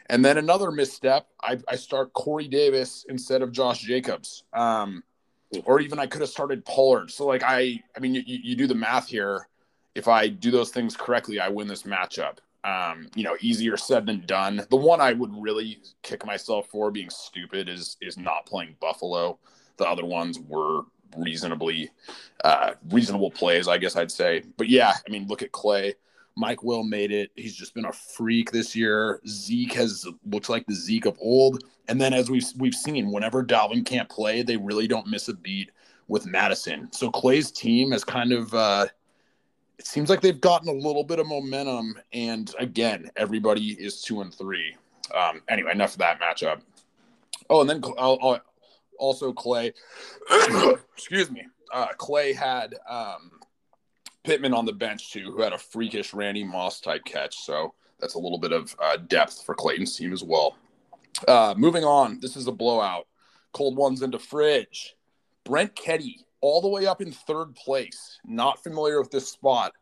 And 0.07 0.25
then 0.25 0.39
another 0.39 0.73
misstep, 0.73 1.29
I, 1.41 1.59
I 1.69 1.77
start 1.77 2.13
Corey 2.13 2.49
Davis 2.49 3.07
instead 3.09 3.43
of 3.43 3.53
Josh 3.53 3.81
Jacobs. 3.81 4.43
Um, 4.53 5.05
or 5.65 5.81
even 5.81 6.01
I 6.01 6.07
could 6.07 6.21
have 6.21 6.31
started 6.31 6.65
Pollard. 6.65 7.11
So 7.11 7.25
like 7.27 7.43
I 7.45 7.83
I 7.97 8.01
mean 8.01 8.15
you, 8.15 8.23
you 8.27 8.57
do 8.57 8.67
the 8.67 8.75
math 8.75 9.09
here 9.09 9.49
if 9.99 10.07
I 10.07 10.29
do 10.29 10.51
those 10.51 10.71
things 10.71 10.97
correctly, 10.97 11.41
I 11.41 11.49
win 11.49 11.67
this 11.67 11.83
matchup. 11.83 12.39
Um, 12.69 13.09
you 13.15 13.25
know, 13.25 13.37
easier 13.41 13.77
said 13.77 14.07
than 14.07 14.27
done. 14.27 14.67
The 14.71 14.77
one 14.77 15.01
I 15.01 15.13
would 15.13 15.33
really 15.35 15.81
kick 16.03 16.27
myself 16.27 16.67
for 16.69 16.91
being 16.91 17.11
stupid 17.11 17.69
is 17.69 17.97
is 18.01 18.17
not 18.19 18.47
playing 18.47 18.77
Buffalo. 18.81 19.39
The 19.79 19.89
other 19.89 20.05
ones 20.05 20.39
were 20.41 20.83
reasonably 21.17 21.91
uh, 22.45 22.73
reasonable 22.91 23.31
plays, 23.31 23.69
I 23.69 23.79
guess 23.79 23.97
I'd 23.97 24.11
say. 24.11 24.43
But 24.57 24.69
yeah, 24.69 24.93
I 25.07 25.11
mean, 25.11 25.27
look 25.29 25.43
at 25.43 25.53
Clay. 25.53 25.95
Mike 26.37 26.63
Will 26.63 26.85
made 26.85 27.11
it. 27.11 27.31
He's 27.35 27.57
just 27.57 27.75
been 27.75 27.87
a 27.87 27.93
freak 27.93 28.53
this 28.53 28.77
year. 28.77 29.21
Zeke 29.27 29.75
has 29.75 30.07
looks 30.25 30.49
like 30.49 30.67
the 30.67 30.75
Zeke 30.75 31.07
of 31.07 31.17
old. 31.21 31.65
And 31.89 32.01
then 32.01 32.13
as 32.13 32.31
we've 32.31 32.47
we've 32.59 32.75
seen, 32.75 33.11
whenever 33.11 33.45
Dalvin 33.45 33.85
can't 33.85 34.09
play, 34.09 34.43
they 34.43 34.57
really 34.57 34.87
don't 34.87 35.09
miss 35.09 35.29
a 35.29 35.35
beat 35.35 35.71
with 36.07 36.27
Mattison. 36.27 36.89
So 36.93 37.11
Clay's 37.11 37.51
team 37.51 37.93
has 37.93 38.05
kind 38.05 38.33
of 38.33 38.55
uh, 38.55 38.87
it 39.79 39.87
seems 39.87 40.11
like 40.11 40.21
they've 40.21 40.41
gotten 40.41 40.69
a 40.69 40.73
little 40.73 41.05
bit 41.05 41.19
of 41.19 41.27
momentum. 41.27 41.97
And 42.13 42.53
again, 42.59 43.11
everybody 43.17 43.73
is 43.73 44.03
two 44.03 44.21
and 44.21 44.35
three. 44.35 44.75
Um, 45.15 45.43
anyway, 45.49 45.73
enough 45.73 45.93
of 45.93 45.99
that 45.99 46.21
matchup. 46.21 46.61
Oh, 47.49 47.61
and 47.61 47.71
then 47.71 47.83
I'll, 47.99 48.19
I'll 48.21 48.41
also 48.99 49.33
Clay, 49.33 49.73
excuse 50.95 51.31
me, 51.31 51.47
uh, 51.73 51.89
Clay 51.97 52.33
had 52.33 52.75
um, 52.89 53.31
Pittman 54.25 54.53
on 54.53 54.67
the 54.67 54.73
bench 54.73 55.13
too, 55.13 55.31
who 55.33 55.43
had 55.43 55.53
a 55.53 55.59
freakish 55.59 56.13
Randy 56.13 56.45
Moss 56.45 56.81
type 56.81 57.05
catch. 57.05 57.37
So 57.39 57.73
that's 58.01 58.15
a 58.15 58.19
little 58.19 58.39
bit 58.39 58.53
of 58.53 58.75
uh, 58.83 58.97
depth 58.97 59.45
for 59.45 59.55
Clayton's 59.55 59.97
team 59.97 60.13
as 60.13 60.23
well. 60.23 60.57
Uh, 61.27 61.55
moving 61.57 61.85
on, 61.85 62.21
this 62.21 62.37
is 62.37 62.47
a 62.47 62.53
blowout. 62.53 63.07
Cold 63.53 63.77
ones 63.77 64.03
into 64.03 64.19
fridge. 64.19 64.95
Brent 65.45 65.75
Ketty 65.75 66.27
all 66.41 66.61
the 66.61 66.69
way 66.69 66.87
up 66.87 67.01
in 67.01 67.13
third 67.13 67.55
place. 67.55 68.19
Not 68.25 68.63
familiar 68.63 69.01
with 69.01 69.11
this 69.11 69.29
spot. 69.29 69.73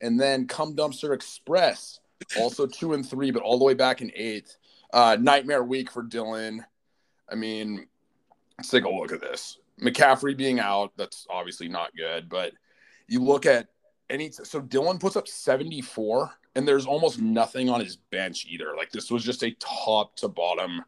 And 0.00 0.20
then 0.20 0.46
come 0.46 0.74
Dumpster 0.74 1.14
Express, 1.14 2.00
also 2.38 2.66
two 2.72 2.92
and 2.92 3.08
three, 3.08 3.30
but 3.30 3.42
all 3.42 3.58
the 3.58 3.64
way 3.64 3.74
back 3.74 4.02
in 4.02 4.12
eighth. 4.14 4.56
Uh, 4.92 5.16
nightmare 5.20 5.64
week 5.64 5.90
for 5.90 6.02
Dylan. 6.02 6.64
I 7.30 7.34
mean, 7.34 7.86
let's 8.58 8.70
take 8.70 8.84
a 8.84 8.88
look 8.88 9.12
at 9.12 9.20
this. 9.20 9.58
McCaffrey 9.80 10.36
being 10.36 10.60
out, 10.60 10.92
that's 10.96 11.26
obviously 11.28 11.68
not 11.68 11.94
good. 11.96 12.28
But 12.28 12.52
you 13.08 13.22
look 13.22 13.46
at 13.46 13.68
any, 14.08 14.30
so 14.30 14.60
Dylan 14.60 15.00
puts 15.00 15.16
up 15.16 15.28
74, 15.28 16.30
and 16.54 16.66
there's 16.66 16.86
almost 16.86 17.20
nothing 17.20 17.68
on 17.68 17.80
his 17.80 17.96
bench 17.96 18.46
either. 18.48 18.74
Like 18.76 18.90
this 18.90 19.10
was 19.10 19.24
just 19.24 19.42
a 19.42 19.50
top 19.58 20.16
to 20.16 20.28
bottom 20.28 20.82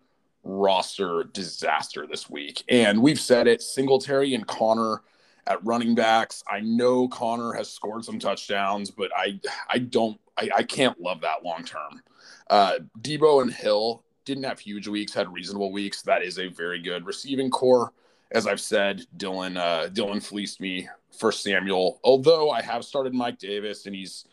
roster 0.45 1.25
disaster 1.33 2.07
this 2.07 2.31
week. 2.31 2.65
And 2.69 3.03
we've 3.03 3.21
said 3.21 3.47
it 3.47 3.63
Singletary 3.63 4.35
and 4.35 4.47
Conner 4.47 5.03
at 5.49 5.65
running 5.65 5.95
backs. 5.95 6.45
I 6.49 6.61
know 6.61 7.09
Conner 7.09 7.53
has 7.55 7.71
scored 7.71 8.05
some 8.05 8.19
touchdowns, 8.19 8.91
but 8.91 9.11
I 9.17 9.41
I 9.69 9.79
don't 9.79 10.21
I, 10.37 10.51
I 10.59 10.63
can't 10.63 11.01
love 11.01 11.23
that 11.23 11.43
long 11.43 11.65
term. 11.65 12.03
Uh, 12.49 12.75
Deebo 13.01 13.43
and 13.43 13.53
Hill 13.53 14.05
didn't 14.25 14.45
have 14.45 14.61
huge 14.61 14.87
weeks, 14.87 15.15
had 15.15 15.33
reasonable 15.33 15.73
weeks. 15.73 16.03
That 16.03 16.23
is 16.23 16.39
a 16.39 16.49
very 16.49 16.81
good 16.81 17.07
receiving 17.07 17.51
core. 17.51 17.93
As 18.31 18.47
I've 18.47 18.61
said, 18.61 19.07
Dylan 19.17 19.57
uh, 19.57 19.89
Dylan 19.89 20.23
fleeced 20.23 20.61
me 20.61 20.89
for 21.19 21.33
Samuel. 21.33 21.99
Although 22.05 22.51
I 22.51 22.61
have 22.63 22.85
started 22.85 23.15
Mike 23.15 23.39
Davis 23.39 23.87
and 23.87 23.95
he's 23.95 24.27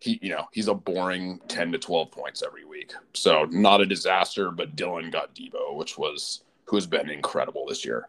he, 0.00 0.18
you 0.22 0.30
know, 0.30 0.44
he's 0.52 0.68
a 0.68 0.74
boring 0.74 1.40
10 1.48 1.72
to 1.72 1.78
12 1.78 2.10
points 2.12 2.42
every 2.46 2.64
week. 2.64 2.92
So 3.14 3.46
not 3.50 3.80
a 3.80 3.86
disaster, 3.86 4.50
but 4.52 4.76
Dylan 4.76 5.10
got 5.10 5.34
Deebo, 5.34 5.74
which 5.74 5.98
was 5.98 6.42
who 6.66 6.76
has 6.76 6.86
been 6.86 7.10
incredible 7.10 7.66
this 7.66 7.84
year. 7.84 8.08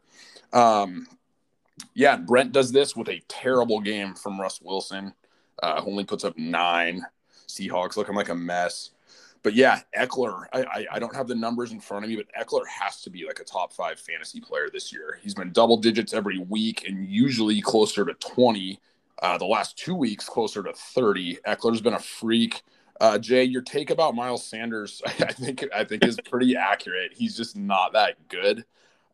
Um, 0.54 1.08
yeah, 1.94 2.18
Brent 2.18 2.52
does 2.52 2.72
this 2.72 2.96
with 2.96 3.10
a 3.10 3.22
terrible 3.28 3.80
game 3.80 4.14
from 4.14 4.40
Russ 4.40 4.62
Wilson. 4.62 5.14
Uh, 5.62 5.82
only 5.86 6.04
puts 6.04 6.24
up 6.24 6.38
nine. 6.38 7.06
Seahawks 7.48 7.98
looking 7.98 8.16
like 8.16 8.30
a 8.30 8.36
mess. 8.36 8.92
But 9.42 9.54
yeah, 9.54 9.82
Ekeler, 9.98 10.46
I, 10.52 10.64
I, 10.64 10.86
I, 10.94 11.00
don't 11.00 11.16
have 11.16 11.28
the 11.28 11.36
numbers 11.36 11.72
in 11.72 11.80
front 11.80 12.04
of 12.04 12.10
me, 12.10 12.18
but 12.18 12.28
Ekeler 12.38 12.68
has 12.68 13.02
to 13.04 13.10
be 13.10 13.26
like 13.26 13.40
a 13.40 13.46
top 13.46 13.72
five 13.72 13.98
fantasy 14.00 14.42
player 14.42 14.70
this 14.72 14.92
year. 14.92 15.18
He's 15.22 15.34
been 15.34 15.54
double 15.54 15.78
digits 15.78 16.14
every 16.14 16.40
week 16.40 16.86
and 16.88 17.08
usually 17.08 17.62
closer 17.62 18.06
to 18.06 18.14
20. 18.16 18.80
Uh, 19.22 19.38
the 19.38 19.46
last 19.46 19.78
two 19.78 19.96
weeks, 19.96 20.28
closer 20.28 20.62
to 20.64 20.74
30. 20.74 21.40
Ekeler's 21.48 21.82
been 21.82 21.94
a 21.94 22.00
freak. 22.00 22.64
Uh, 23.00 23.18
Jay, 23.18 23.46
your 23.46 23.62
take 23.62 23.92
about 23.92 24.14
Miles 24.14 24.46
Sanders, 24.46 25.02
I 25.08 25.32
think 25.32 25.66
I 25.74 25.86
think 25.86 26.06
is 26.06 26.20
pretty 26.26 26.58
accurate. 26.58 27.14
He's 27.14 27.36
just 27.36 27.56
not 27.56 27.94
that 27.94 28.28
good. 28.28 28.66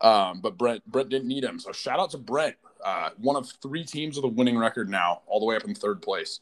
Um, 0.06 0.40
but 0.40 0.56
Brent 0.56 0.86
Brent 0.86 1.10
didn't 1.10 1.28
need 1.28 1.44
him, 1.44 1.58
so 1.60 1.72
shout 1.72 2.00
out 2.00 2.12
to 2.12 2.20
Brent, 2.20 2.56
uh, 2.84 3.10
one 3.18 3.36
of 3.36 3.52
three 3.64 3.84
teams 3.84 4.18
with 4.18 4.26
a 4.26 4.28
winning 4.28 4.56
record 4.56 4.88
now, 4.88 5.24
all 5.26 5.40
the 5.40 5.48
way 5.48 5.56
up 5.56 5.64
in 5.64 5.74
third 5.74 6.00
place. 6.00 6.42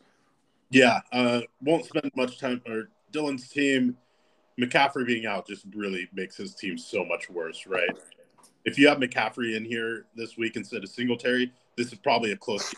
Yeah, 0.69 0.99
uh, 1.13 1.41
won't 1.61 1.85
spend 1.85 2.11
much 2.13 2.39
time. 2.39 2.61
Or 2.67 2.89
Dylan's 3.13 3.47
team, 3.47 3.95
McCaffrey 4.59 5.07
being 5.07 5.25
out 5.25 5.47
just 5.47 5.65
really 5.73 6.09
makes 6.13 6.35
his 6.35 6.55
team 6.55 6.77
so 6.77 7.05
much 7.05 7.29
worse, 7.29 7.65
right? 7.65 7.89
If 8.65 8.77
you 8.77 8.89
have 8.89 8.97
McCaffrey 8.97 9.55
in 9.55 9.63
here 9.63 10.07
this 10.13 10.35
week 10.37 10.57
instead 10.57 10.83
of 10.83 10.89
Singletary, 10.89 11.53
this 11.77 11.93
is 11.93 11.99
probably 11.99 12.33
a 12.33 12.37
close 12.37 12.73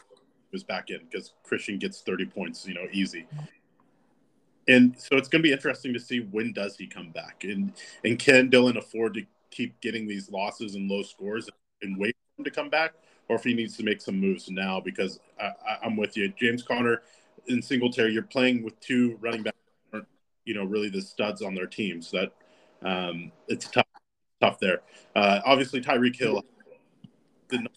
was 0.51 0.63
back 0.63 0.91
in 0.91 0.99
because 1.09 1.33
Christian 1.43 1.79
gets 1.79 2.01
30 2.01 2.27
points, 2.27 2.67
you 2.67 2.75
know, 2.75 2.85
easy. 2.91 3.25
And 4.67 4.95
so 4.99 5.17
it's 5.17 5.27
going 5.27 5.41
to 5.41 5.47
be 5.47 5.51
interesting 5.51 5.93
to 5.93 5.99
see 5.99 6.19
when 6.19 6.53
does 6.53 6.75
he 6.77 6.87
come 6.87 7.09
back, 7.09 7.43
and 7.43 7.73
and 8.03 8.17
can 8.17 8.49
Dylan 8.49 8.77
afford 8.77 9.13
to 9.15 9.23
keep 9.55 9.79
getting 9.81 10.07
these 10.07 10.29
losses 10.29 10.75
and 10.75 10.89
low 10.89 11.03
scores 11.03 11.49
and 11.81 11.97
wait 11.99 12.15
for 12.35 12.41
him 12.41 12.45
to 12.45 12.51
come 12.51 12.69
back, 12.69 12.93
or 13.29 13.35
if 13.35 13.43
he 13.43 13.53
needs 13.53 13.77
to 13.77 13.83
make 13.83 14.01
some 14.01 14.19
moves 14.19 14.49
now? 14.49 14.79
Because 14.79 15.19
I, 15.39 15.51
am 15.83 15.95
with 15.97 16.17
you, 16.17 16.31
James 16.39 16.63
Conner 16.63 17.01
and 17.47 17.63
Singletary. 17.63 18.13
You're 18.13 18.23
playing 18.23 18.63
with 18.63 18.79
two 18.79 19.17
running 19.21 19.43
backs, 19.43 19.57
you 20.45 20.53
know 20.53 20.63
really 20.63 20.89
the 20.89 21.01
studs 21.01 21.41
on 21.41 21.55
their 21.55 21.67
team, 21.67 22.01
so 22.01 22.17
that 22.17 22.87
um, 22.87 23.31
it's 23.47 23.69
tough 23.69 23.85
tough 24.41 24.59
there. 24.59 24.81
Uh, 25.15 25.39
obviously, 25.45 25.81
Tyreek 25.81 26.15
Hill 26.15 26.43
the 27.49 27.67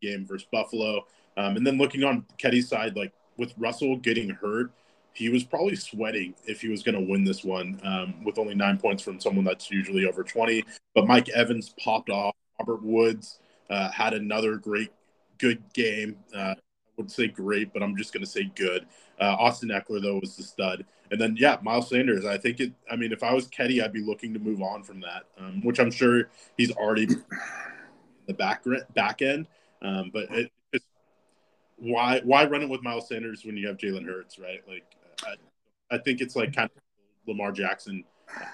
game 0.00 0.26
versus 0.26 0.46
Buffalo. 0.50 1.06
Um, 1.36 1.56
and 1.56 1.66
then 1.66 1.78
looking 1.78 2.04
on 2.04 2.26
Ketty's 2.38 2.68
side, 2.68 2.96
like 2.96 3.12
with 3.36 3.54
Russell 3.56 3.96
getting 3.96 4.30
hurt, 4.30 4.72
he 5.14 5.28
was 5.28 5.44
probably 5.44 5.76
sweating 5.76 6.34
if 6.46 6.60
he 6.60 6.68
was 6.68 6.82
going 6.82 6.94
to 6.94 7.10
win 7.10 7.24
this 7.24 7.44
one 7.44 7.80
um, 7.84 8.24
with 8.24 8.38
only 8.38 8.54
nine 8.54 8.78
points 8.78 9.02
from 9.02 9.20
someone 9.20 9.44
that's 9.44 9.70
usually 9.70 10.06
over 10.06 10.22
20. 10.22 10.64
But 10.94 11.06
Mike 11.06 11.28
Evans 11.30 11.74
popped 11.78 12.10
off. 12.10 12.34
Robert 12.58 12.82
Woods 12.82 13.40
uh, 13.70 13.90
had 13.90 14.14
another 14.14 14.56
great, 14.56 14.90
good 15.38 15.62
game. 15.74 16.16
Uh, 16.34 16.54
I 16.56 16.56
would 16.96 17.10
say 17.10 17.28
great, 17.28 17.72
but 17.72 17.82
I'm 17.82 17.96
just 17.96 18.12
going 18.12 18.24
to 18.24 18.30
say 18.30 18.50
good. 18.54 18.86
Uh, 19.20 19.36
Austin 19.38 19.70
Ekeler, 19.70 20.02
though, 20.02 20.18
was 20.18 20.36
the 20.36 20.42
stud. 20.42 20.84
And 21.10 21.20
then, 21.20 21.36
yeah, 21.38 21.58
Miles 21.62 21.90
Sanders. 21.90 22.24
I 22.24 22.38
think 22.38 22.60
it, 22.60 22.72
I 22.90 22.96
mean, 22.96 23.12
if 23.12 23.22
I 23.22 23.34
was 23.34 23.46
Ketty, 23.48 23.82
I'd 23.82 23.92
be 23.92 24.02
looking 24.02 24.32
to 24.34 24.40
move 24.40 24.62
on 24.62 24.82
from 24.82 25.00
that, 25.00 25.24
um, 25.38 25.62
which 25.62 25.78
I'm 25.78 25.90
sure 25.90 26.30
he's 26.56 26.70
already 26.70 27.06
the 28.26 28.34
back, 28.34 28.64
back 28.94 29.20
end. 29.20 29.46
Um, 29.82 30.10
but 30.12 30.30
it, 30.30 30.50
why 31.82 32.20
why 32.22 32.46
run 32.46 32.62
it 32.62 32.68
with 32.68 32.82
Miles 32.82 33.08
Sanders 33.08 33.44
when 33.44 33.56
you 33.56 33.66
have 33.66 33.76
Jalen 33.76 34.06
Hurts, 34.06 34.38
right? 34.38 34.62
Like, 34.68 34.84
I, 35.24 35.94
I, 35.94 35.98
think 35.98 36.20
it's 36.20 36.36
like 36.36 36.54
kind 36.54 36.70
of 36.74 36.82
Lamar 37.26 37.52
Jackson 37.52 38.04
kind 38.26 38.46
of 38.46 38.52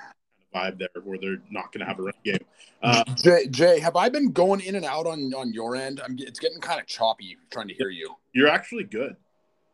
vibe 0.54 0.78
there, 0.78 1.02
where 1.02 1.18
they're 1.18 1.42
not 1.50 1.72
going 1.72 1.80
to 1.80 1.86
have 1.86 1.98
a 1.98 2.02
run 2.02 2.12
game. 2.24 2.38
Uh, 2.82 3.04
Jay, 3.14 3.46
Jay, 3.48 3.80
have 3.80 3.96
I 3.96 4.08
been 4.08 4.32
going 4.32 4.60
in 4.60 4.74
and 4.74 4.84
out 4.84 5.06
on 5.06 5.32
on 5.34 5.52
your 5.52 5.76
end? 5.76 6.00
I'm, 6.04 6.16
it's 6.18 6.38
getting 6.38 6.60
kind 6.60 6.80
of 6.80 6.86
choppy 6.86 7.36
trying 7.50 7.68
to 7.68 7.74
hear 7.74 7.90
you. 7.90 8.14
You're 8.32 8.48
actually 8.48 8.84
good. 8.84 9.16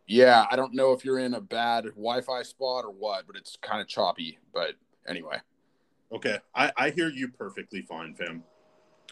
Yeah, 0.07 0.45
I 0.51 0.57
don't 0.57 0.75
know 0.75 0.93
if 0.93 1.05
you're 1.05 1.19
in 1.19 1.35
a 1.35 1.41
bad 1.41 1.85
Wi-Fi 1.85 2.43
spot 2.43 2.85
or 2.85 2.91
what, 2.91 3.27
but 3.27 3.37
it's 3.37 3.57
kind 3.63 3.81
of 3.81 3.89
choppy. 3.89 4.39
But 4.53 4.75
anyway. 5.09 5.39
Okay, 6.13 6.39
I, 6.55 6.71
I 6.77 6.91
hear 6.91 7.09
you 7.09 7.29
perfectly 7.29 7.83
fine, 7.83 8.15
fam. 8.15 8.45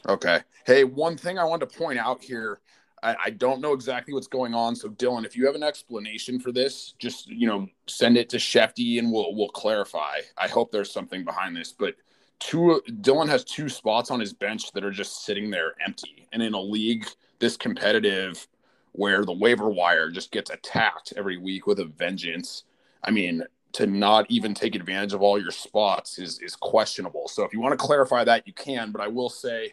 Okay. 0.09 0.41
Hey, 0.67 0.85
one 0.85 1.17
thing 1.17 1.39
I 1.39 1.45
wanted 1.45 1.71
to 1.71 1.79
point 1.79 1.99
out 1.99 2.23
here 2.23 2.61
I, 3.02 3.16
I 3.26 3.30
don't 3.30 3.61
know 3.61 3.73
exactly 3.73 4.14
what's 4.14 4.26
going 4.26 4.54
on. 4.54 4.76
So 4.76 4.88
Dylan, 4.88 5.25
if 5.25 5.37
you 5.37 5.47
have 5.47 5.54
an 5.54 5.62
explanation 5.62 6.38
for 6.38 6.52
this, 6.52 6.94
just 6.99 7.28
you 7.28 7.47
know, 7.47 7.68
send 7.87 8.16
it 8.16 8.28
to 8.30 8.37
Shefty 8.37 8.99
and 8.99 9.12
we'll 9.12 9.35
we'll 9.35 9.49
clarify. 9.49 10.21
I 10.38 10.49
hope 10.49 10.71
there's 10.71 10.92
something 10.92 11.25
behind 11.25 11.56
this, 11.56 11.73
but 11.73 11.94
two 12.38 12.82
Dylan 12.88 13.28
has 13.28 13.44
two 13.44 13.68
spots 13.68 14.11
on 14.11 14.21
his 14.21 14.32
bench 14.32 14.73
that 14.73 14.85
are 14.85 14.90
just 14.90 15.25
sitting 15.25 15.50
there 15.50 15.75
empty. 15.85 16.28
And 16.32 16.42
in 16.42 16.54
a 16.54 16.61
league 16.61 17.06
this 17.38 17.56
competitive 17.56 18.47
where 18.92 19.25
the 19.25 19.32
waiver 19.32 19.68
wire 19.68 20.11
just 20.11 20.30
gets 20.30 20.50
attacked 20.50 21.12
every 21.16 21.38
week 21.38 21.66
with 21.66 21.80
a 21.80 21.87
vengeance, 21.87 22.64
I 23.02 23.11
mean, 23.11 23.42
to 23.73 23.87
not 23.87 24.26
even 24.30 24.52
take 24.52 24.75
advantage 24.75 25.14
of 25.14 25.23
all 25.23 25.40
your 25.40 25.50
spots 25.50 26.18
is 26.18 26.38
is 26.40 26.54
questionable. 26.54 27.26
So 27.28 27.42
if 27.44 27.52
you 27.52 27.61
want 27.61 27.73
to 27.73 27.85
clarify 27.85 28.25
that, 28.25 28.47
you 28.47 28.52
can, 28.52 28.92
but 28.92 29.00
I 29.00 29.09
will 29.09 29.30
say 29.30 29.73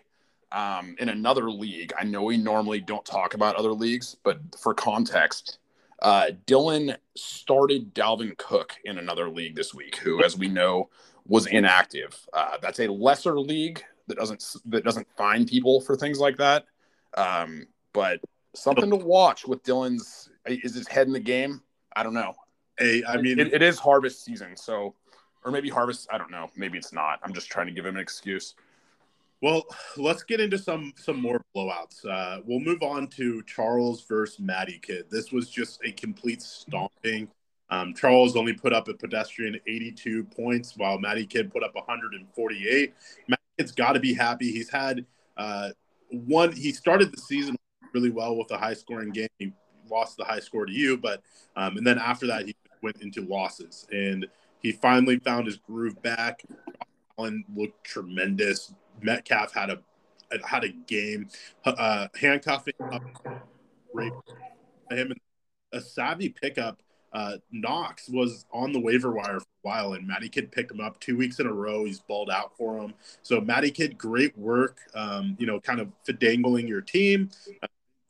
um, 0.52 0.96
in 1.00 1.10
another 1.10 1.50
league. 1.50 1.94
I 1.98 2.04
know 2.04 2.24
we 2.24 2.38
normally 2.38 2.80
don't 2.80 3.06
talk 3.06 3.34
about 3.34 3.56
other 3.56 3.74
leagues, 3.74 4.16
but 4.24 4.40
for 4.60 4.74
context, 4.74 5.60
uh, 6.02 6.28
Dylan 6.46 6.96
started 7.16 7.94
Dalvin 7.94 8.38
Cook 8.38 8.74
in 8.86 8.98
another 8.98 9.30
league 9.30 9.56
this 9.56 9.74
week, 9.74 9.98
who, 9.98 10.24
as 10.24 10.38
we 10.38 10.48
know, 10.48 10.90
was 11.28 11.46
inactive. 11.48 12.18
Uh, 12.34 12.58
that's 12.62 12.80
a 12.80 12.88
lesser 12.88 13.40
league 13.40 13.84
that 14.08 14.18
doesn't 14.18 14.44
that 14.66 14.84
doesn't 14.84 15.08
find 15.16 15.48
people 15.48 15.82
for 15.82 15.96
things 15.96 16.20
like 16.20 16.38
that. 16.38 16.66
Um, 17.16 17.68
but 17.94 18.20
something 18.56 18.90
to 18.90 18.96
watch 18.96 19.46
with 19.48 19.64
Dylan's 19.64 20.30
is 20.46 20.74
his 20.74 20.88
head 20.88 21.08
in 21.08 21.14
the 21.14 21.20
game. 21.20 21.62
I 21.96 22.04
don't 22.04 22.14
know. 22.14 22.34
Hey, 22.78 23.04
I 23.08 23.18
mean, 23.18 23.40
it, 23.40 23.54
it 23.54 23.62
is 23.62 23.78
harvest 23.78 24.24
season, 24.24 24.56
so 24.56 24.96
or 25.44 25.52
maybe 25.52 25.70
harvest. 25.70 26.08
I 26.12 26.18
don't 26.18 26.32
know. 26.32 26.50
Maybe 26.56 26.78
it's 26.78 26.94
not. 26.94 27.20
I'm 27.24 27.34
just 27.34 27.50
trying 27.50 27.68
to 27.68 27.74
give 27.74 27.86
him 27.86 27.96
an 27.96 28.02
excuse. 28.02 28.56
Well, 29.42 29.64
let's 29.96 30.24
get 30.24 30.42
into 30.42 30.58
some 30.58 30.94
some 30.98 31.22
more 31.22 31.42
blowouts. 31.56 32.06
Uh, 32.06 32.42
we'll 32.46 32.60
move 32.60 32.84
on 32.84 33.08
to 33.08 33.42
Charles 33.44 34.04
versus 34.04 34.40
Matty 34.40 34.80
Kid. 34.82 35.06
This 35.10 35.32
was 35.32 35.50
just 35.50 35.80
a 35.86 35.92
complete 35.94 36.42
stomping. 36.42 37.30
Um, 37.70 37.94
Charles 37.94 38.36
only 38.36 38.54
put 38.54 38.74
up 38.74 38.88
a 38.88 38.94
pedestrian 38.94 39.58
82 39.68 40.26
points, 40.26 40.76
while 40.76 40.98
Matty 40.98 41.26
Kid 41.26 41.52
put 41.54 41.64
up 41.64 41.76
148. 41.76 42.94
Matty 43.28 43.42
Kid's 43.58 43.72
got 43.72 43.94
to 43.94 44.00
be 44.00 44.14
happy. 44.14 44.52
He's 44.52 44.70
had 44.70 45.06
uh, 45.38 45.70
one. 46.10 46.52
He 46.52 46.74
started 46.74 47.12
the 47.14 47.22
season 47.22 47.56
really 47.94 48.10
well 48.10 48.36
with 48.36 48.52
a 48.52 48.58
high 48.58 48.74
scoring 48.74 49.12
game. 49.12 49.30
He 49.38 49.54
lost 49.90 50.18
the 50.18 50.26
high 50.26 50.40
score 50.40 50.66
to 50.66 50.72
you, 50.74 50.98
but 50.98 51.22
um, 51.56 51.78
and 51.78 51.88
then 51.88 51.98
after 51.98 52.28
that 52.28 52.46
he 52.46 52.56
went 52.82 53.02
into 53.02 53.22
losses, 53.22 53.88
and 53.92 54.28
he 54.62 54.74
finally 54.74 55.18
found 55.20 55.46
his 55.46 55.58
groove 55.58 56.02
back. 56.02 56.44
Allen 57.18 57.44
looked 57.56 57.84
tremendous. 57.84 58.74
Metcalf 59.02 59.54
had 59.54 59.70
a 59.70 59.80
had 60.46 60.64
a 60.64 60.70
game, 60.70 61.28
uh, 61.66 62.08
handcuffing 62.16 62.74
up, 62.92 63.02
rape 63.94 64.14
him. 64.92 65.14
A 65.72 65.82
savvy 65.82 66.30
pickup. 66.30 66.82
Uh, 67.12 67.38
Knox 67.52 68.08
was 68.10 68.46
on 68.52 68.72
the 68.72 68.80
waiver 68.80 69.12
wire 69.12 69.40
for 69.40 69.46
a 69.46 69.68
while, 69.68 69.94
and 69.94 70.08
Matty 70.08 70.30
Kid 70.30 70.52
picked 70.52 70.72
him 70.72 70.80
up 70.80 71.00
two 71.00 71.18
weeks 71.18 71.40
in 71.40 71.48
a 71.48 71.54
row. 71.54 71.86
He's 71.86 72.00
balled 72.00 72.30
out 72.30 72.56
for 72.56 72.78
him. 72.78 72.94
So 73.24 73.42
Matty 73.42 73.72
Kid, 73.72 73.98
great 73.98 74.38
work. 74.38 74.78
Um, 74.94 75.36
you 75.40 75.48
know, 75.48 75.60
kind 75.60 75.80
of 75.80 75.90
fidangling 76.08 76.68
your 76.68 76.82
team. 76.82 77.30
Uh, 77.64 77.68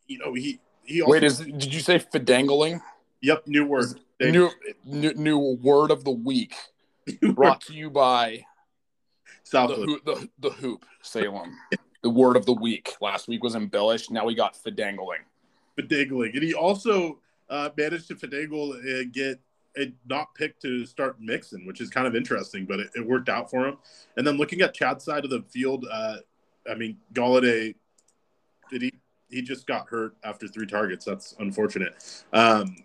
you 0.07 0.19
know, 0.19 0.33
he 0.33 0.59
he. 0.83 1.01
Also, 1.01 1.11
Wait, 1.11 1.23
is 1.23 1.39
did 1.39 1.73
you 1.73 1.79
say 1.79 1.99
fidangling? 1.99 2.81
Yep, 3.21 3.47
new 3.47 3.65
word. 3.65 3.99
New, 4.21 4.49
new 4.85 5.13
new 5.13 5.37
word 5.37 5.91
of 5.91 6.03
the 6.03 6.11
week. 6.11 6.55
Brought 7.21 7.61
to 7.61 7.73
you 7.73 7.89
by 7.89 8.43
South 9.49 9.69
the, 9.71 9.99
the, 10.05 10.29
the 10.37 10.49
hoop, 10.51 10.85
Salem. 11.01 11.57
the 12.03 12.09
word 12.09 12.37
of 12.37 12.45
the 12.45 12.53
week. 12.53 12.93
Last 13.01 13.27
week 13.27 13.43
was 13.43 13.55
embellished. 13.55 14.11
Now 14.11 14.25
we 14.25 14.35
got 14.35 14.55
fidangling. 14.55 15.23
Fidangling. 15.75 16.35
And 16.35 16.43
he 16.43 16.53
also 16.53 17.19
uh, 17.49 17.69
managed 17.75 18.09
to 18.09 18.15
finagle 18.15 18.75
and 18.75 19.11
get 19.11 19.39
it 19.73 19.93
not 20.07 20.35
picked 20.35 20.61
to 20.61 20.85
start 20.85 21.19
Mixon, 21.19 21.65
which 21.65 21.81
is 21.81 21.89
kind 21.89 22.05
of 22.05 22.15
interesting, 22.15 22.65
but 22.65 22.79
it, 22.79 22.89
it, 22.95 23.05
worked 23.05 23.27
out 23.27 23.49
for 23.49 23.67
him. 23.67 23.77
And 24.17 24.27
then 24.27 24.37
looking 24.37 24.61
at 24.61 24.75
Chad's 24.75 25.03
side 25.03 25.23
of 25.23 25.31
the 25.31 25.43
field, 25.49 25.85
uh, 25.91 26.17
I 26.69 26.75
mean, 26.75 26.97
Golladay, 27.13 27.73
did 28.69 28.83
he? 28.83 28.93
He 29.29 29.41
just 29.41 29.65
got 29.65 29.87
hurt 29.89 30.15
after 30.23 30.47
three 30.47 30.67
targets. 30.67 31.05
That's 31.05 31.35
unfortunate. 31.39 32.23
Um, 32.33 32.75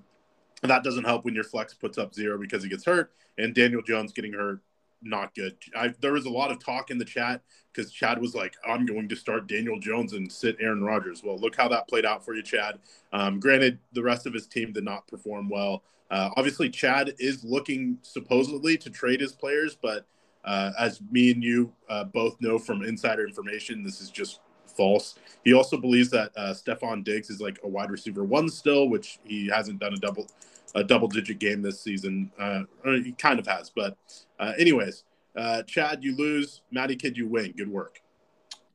that 0.63 0.83
doesn't 0.83 1.05
help 1.05 1.27
when 1.27 1.35
your 1.35 1.45
flex 1.45 1.75
puts 1.75 1.99
up 1.99 2.15
zero 2.15 2.39
because 2.39 2.63
he 2.63 2.71
gets 2.71 2.85
hurt, 2.85 3.13
and 3.37 3.55
Daniel 3.55 3.83
Jones 3.83 4.13
getting 4.13 4.33
hurt 4.33 4.61
not 5.03 5.35
good. 5.35 5.57
I, 5.77 5.95
there 6.01 6.13
was 6.13 6.27
a 6.27 6.31
lot 6.31 6.51
of 6.51 6.63
talk 6.63 6.91
in 6.91 6.99
the 6.99 7.05
chat 7.05 7.43
because 7.73 7.93
Chad 7.93 8.21
was 8.21 8.35
like, 8.35 8.55
"I'm 8.67 8.87
going 8.87 9.09
to 9.09 9.17
start 9.17 9.47
Daniel 9.47 9.79
Jones 9.79 10.13
and 10.13 10.31
sit 10.31 10.57
Aaron 10.61 10.83
Rodgers." 10.83 11.23
Well, 11.23 11.39
look 11.39 11.57
how 11.57 11.69
that 11.69 11.89
played 11.89 12.07
out 12.07 12.25
for 12.25 12.35
you, 12.35 12.43
Chad. 12.43 12.79
Um, 13.13 13.41
granted, 13.41 13.79
the 13.93 14.03
rest 14.03 14.27
of 14.27 14.33
his 14.33 14.47
team 14.47 14.73
did 14.73 14.85
not 14.85 15.07
perform 15.07 15.49
well. 15.49 15.83
Uh, 16.11 16.31
obviously, 16.37 16.71
Chad 16.71 17.15
is 17.19 17.45
looking 17.45 17.99
supposedly 18.03 18.77
to 18.79 18.91
trade 18.91 19.21
his 19.21 19.33
players, 19.33 19.77
but 19.81 20.07
uh, 20.45 20.73
as 20.79 21.01
me 21.11 21.33
and 21.33 21.43
you 21.43 21.73
uh, 21.89 22.05
both 22.05 22.41
know 22.41 22.59
from 22.59 22.83
insider 22.83 23.27
information, 23.27 23.83
this 23.83 24.01
is 24.01 24.11
just 24.11 24.41
false. 24.67 25.19
He 25.45 25.53
also 25.53 25.77
believes 25.77 26.11
that 26.11 26.33
uh, 26.37 26.53
Stefon 26.53 27.05
Diggs 27.05 27.31
is 27.31 27.41
like 27.41 27.59
a 27.63 27.69
wide 27.69 27.91
receiver 27.91 28.25
one 28.25 28.49
still, 28.49 28.89
which 28.89 29.19
he 29.25 29.49
hasn't 29.49 29.79
done 29.79 29.95
a 29.95 29.99
double 29.99 30.29
a 30.75 30.85
double 30.85 31.09
digit 31.09 31.39
game 31.39 31.63
this 31.63 31.81
season. 31.81 32.31
Uh, 32.39 32.63
he 32.85 33.13
kind 33.13 33.39
of 33.39 33.47
has, 33.47 33.71
but 33.75 33.97
uh, 34.39 34.53
anyways, 34.59 35.05
uh, 35.37 35.63
Chad, 35.63 36.03
you 36.03 36.17
lose. 36.17 36.63
Maddie 36.71 36.97
Kid, 36.97 37.17
you 37.17 37.29
win. 37.29 37.53
Good 37.53 37.71
work. 37.71 38.01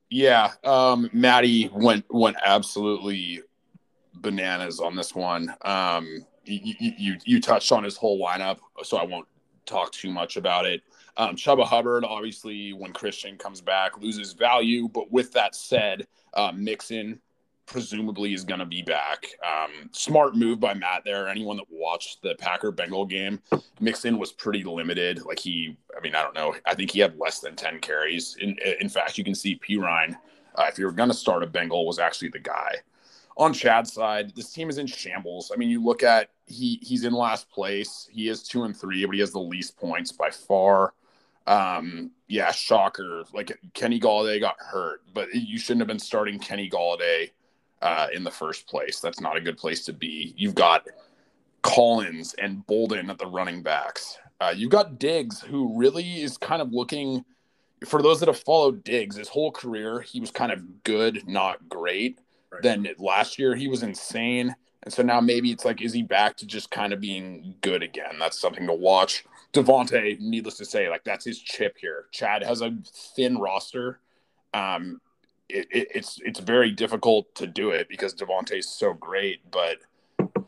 Yeah, 0.10 0.52
um, 0.64 1.10
Maddie 1.14 1.70
went 1.72 2.06
went 2.10 2.38
absolutely 2.44 3.42
bananas 4.16 4.80
on 4.80 4.96
this 4.96 5.14
one. 5.14 5.54
Um, 5.62 6.26
you, 6.46 6.74
you 6.80 7.18
you 7.26 7.40
touched 7.40 7.72
on 7.72 7.84
his 7.84 7.96
whole 7.96 8.20
lineup, 8.20 8.58
so 8.84 8.98
I 8.98 9.04
won't 9.04 9.28
talk 9.66 9.92
too 9.92 10.10
much 10.10 10.36
about 10.36 10.66
it. 10.66 10.82
Um, 11.18 11.36
Chuba 11.36 11.64
Hubbard, 11.64 12.06
obviously, 12.06 12.74
when 12.74 12.92
Christian 12.92 13.38
comes 13.38 13.62
back, 13.62 14.00
loses 14.00 14.34
value. 14.34 14.88
But 14.88 15.12
with 15.12 15.32
that 15.34 15.54
said, 15.54 16.08
uh, 16.34 16.52
Mixon 16.56 17.20
presumably 17.70 18.34
is 18.34 18.44
going 18.44 18.60
to 18.60 18.66
be 18.66 18.82
back. 18.82 19.28
Um, 19.46 19.90
smart 19.92 20.36
move 20.36 20.60
by 20.60 20.74
Matt 20.74 21.04
there. 21.06 21.28
Anyone 21.28 21.58
that 21.58 21.68
watched 21.70 22.22
the 22.22 22.36
Packer 22.36 22.72
Bengal 22.72 23.06
game, 23.06 23.40
Mixon 23.80 24.18
was 24.18 24.32
pretty 24.32 24.64
limited. 24.64 25.24
Like 25.24 25.40
he, 25.40 25.78
I 25.96 26.02
mean, 26.02 26.16
I 26.16 26.24
don't 26.24 26.36
know. 26.36 26.56
I 26.66 26.74
think 26.74 26.92
he 26.92 27.00
had 27.00 27.18
less 27.18 27.40
than 27.40 27.56
10 27.56 27.80
carries. 27.80 28.36
In, 28.42 28.58
in 28.82 28.90
fact, 28.90 29.18
you 29.18 29.24
can 29.24 29.36
see 29.36 29.58
Perine, 29.58 30.16
uh, 30.56 30.66
if 30.68 30.78
you're 30.78 30.92
going 30.92 31.10
to 31.10 31.16
start 31.16 31.44
a 31.44 31.48
Bengal, 31.48 31.86
was 31.86 32.00
actually 32.00 32.30
the 32.30 32.40
guy. 32.40 32.76
On 33.38 33.54
Chad's 33.54 33.94
side, 33.94 34.36
this 34.36 34.52
team 34.52 34.70
is 34.70 34.80
in 34.80 34.88
shambles. 34.88 35.52
I 35.54 35.58
mean, 35.58 35.70
you 35.70 35.82
look 35.82 36.04
at 36.04 36.32
he 36.46 36.78
he's 36.82 37.06
in 37.06 37.14
last 37.14 37.50
place. 37.50 38.10
He 38.12 38.28
is 38.28 38.44
two 38.44 38.64
and 38.64 38.76
three, 38.76 39.06
but 39.06 39.14
he 39.14 39.22
has 39.22 39.32
the 39.32 39.40
least 39.40 39.78
points 39.78 40.12
by 40.12 40.30
far. 40.30 40.94
Um, 41.48 42.12
yeah, 42.28 42.52
shocker. 42.52 43.24
Like 43.34 43.58
Kenny 43.74 43.98
Golladay 43.98 44.42
got 44.42 44.58
hurt, 44.60 45.04
but 45.14 45.34
you 45.34 45.58
shouldn't 45.58 45.80
have 45.80 45.88
been 45.88 46.00
starting 46.00 46.38
Kenny 46.38 46.70
Golladay 46.70 47.30
uh, 47.82 48.08
in 48.14 48.24
the 48.24 48.32
first 48.32 48.68
place. 48.68 49.00
That's 49.00 49.22
not 49.22 49.38
a 49.38 49.42
good 49.42 49.58
place 49.58 49.86
to 49.86 49.94
be. 49.94 50.34
You've 50.38 50.56
got 50.56 50.88
Collins 51.62 52.36
and 52.38 52.66
Bolden 52.68 53.10
at 53.10 53.18
the 53.18 53.28
running 53.28 53.62
backs. 53.62 54.18
Uh, 54.42 54.54
you've 54.56 54.72
got 54.72 55.00
Diggs, 55.00 55.42
who 55.42 55.78
really 55.78 56.22
is 56.22 56.38
kind 56.38 56.62
of 56.62 56.72
looking. 56.72 57.26
For 57.86 58.02
those 58.02 58.20
that 58.20 58.28
have 58.28 58.40
followed 58.40 58.84
Diggs, 58.84 59.16
his 59.16 59.30
whole 59.30 59.52
career, 59.52 60.02
he 60.02 60.20
was 60.20 60.32
kind 60.32 60.52
of 60.52 60.84
good, 60.84 61.28
not 61.28 61.68
great. 61.70 62.20
Right. 62.52 62.62
Then 62.62 62.88
last 62.98 63.40
year, 63.40 63.56
he 63.56 63.68
was 63.68 63.84
insane. 63.84 64.56
And 64.84 64.94
so 64.94 65.04
now 65.04 65.20
maybe 65.20 65.52
it's 65.52 65.66
like, 65.66 65.82
is 65.82 65.94
he 65.94 66.04
back 66.04 66.38
to 66.38 66.46
just 66.46 66.72
kind 66.72 66.94
of 66.94 67.02
being 67.02 67.56
good 67.62 67.84
again? 67.84 68.16
That's 68.18 68.40
something 68.40 68.66
to 68.68 68.74
watch. 68.74 69.26
Davante, 69.52 70.20
needless 70.20 70.58
to 70.58 70.66
say, 70.66 70.90
like 70.90 71.04
that's 71.04 71.26
his 71.26 71.40
chip 71.40 71.78
here. 71.78 72.06
Chad 72.12 72.44
has 72.44 72.62
a 72.62 72.78
thin 73.16 73.38
roster. 73.38 74.00
Um, 74.54 75.02
it, 75.50 75.68
it, 75.72 75.88
it's 75.96 76.20
it's 76.24 76.40
very 76.40 76.72
difficult 76.72 77.34
to 77.36 77.48
do 77.48 77.72
it 77.72 77.90
because 77.90 78.14
Davante's 78.14 78.68
so 78.68 78.94
great, 78.94 79.40
but 79.52 79.78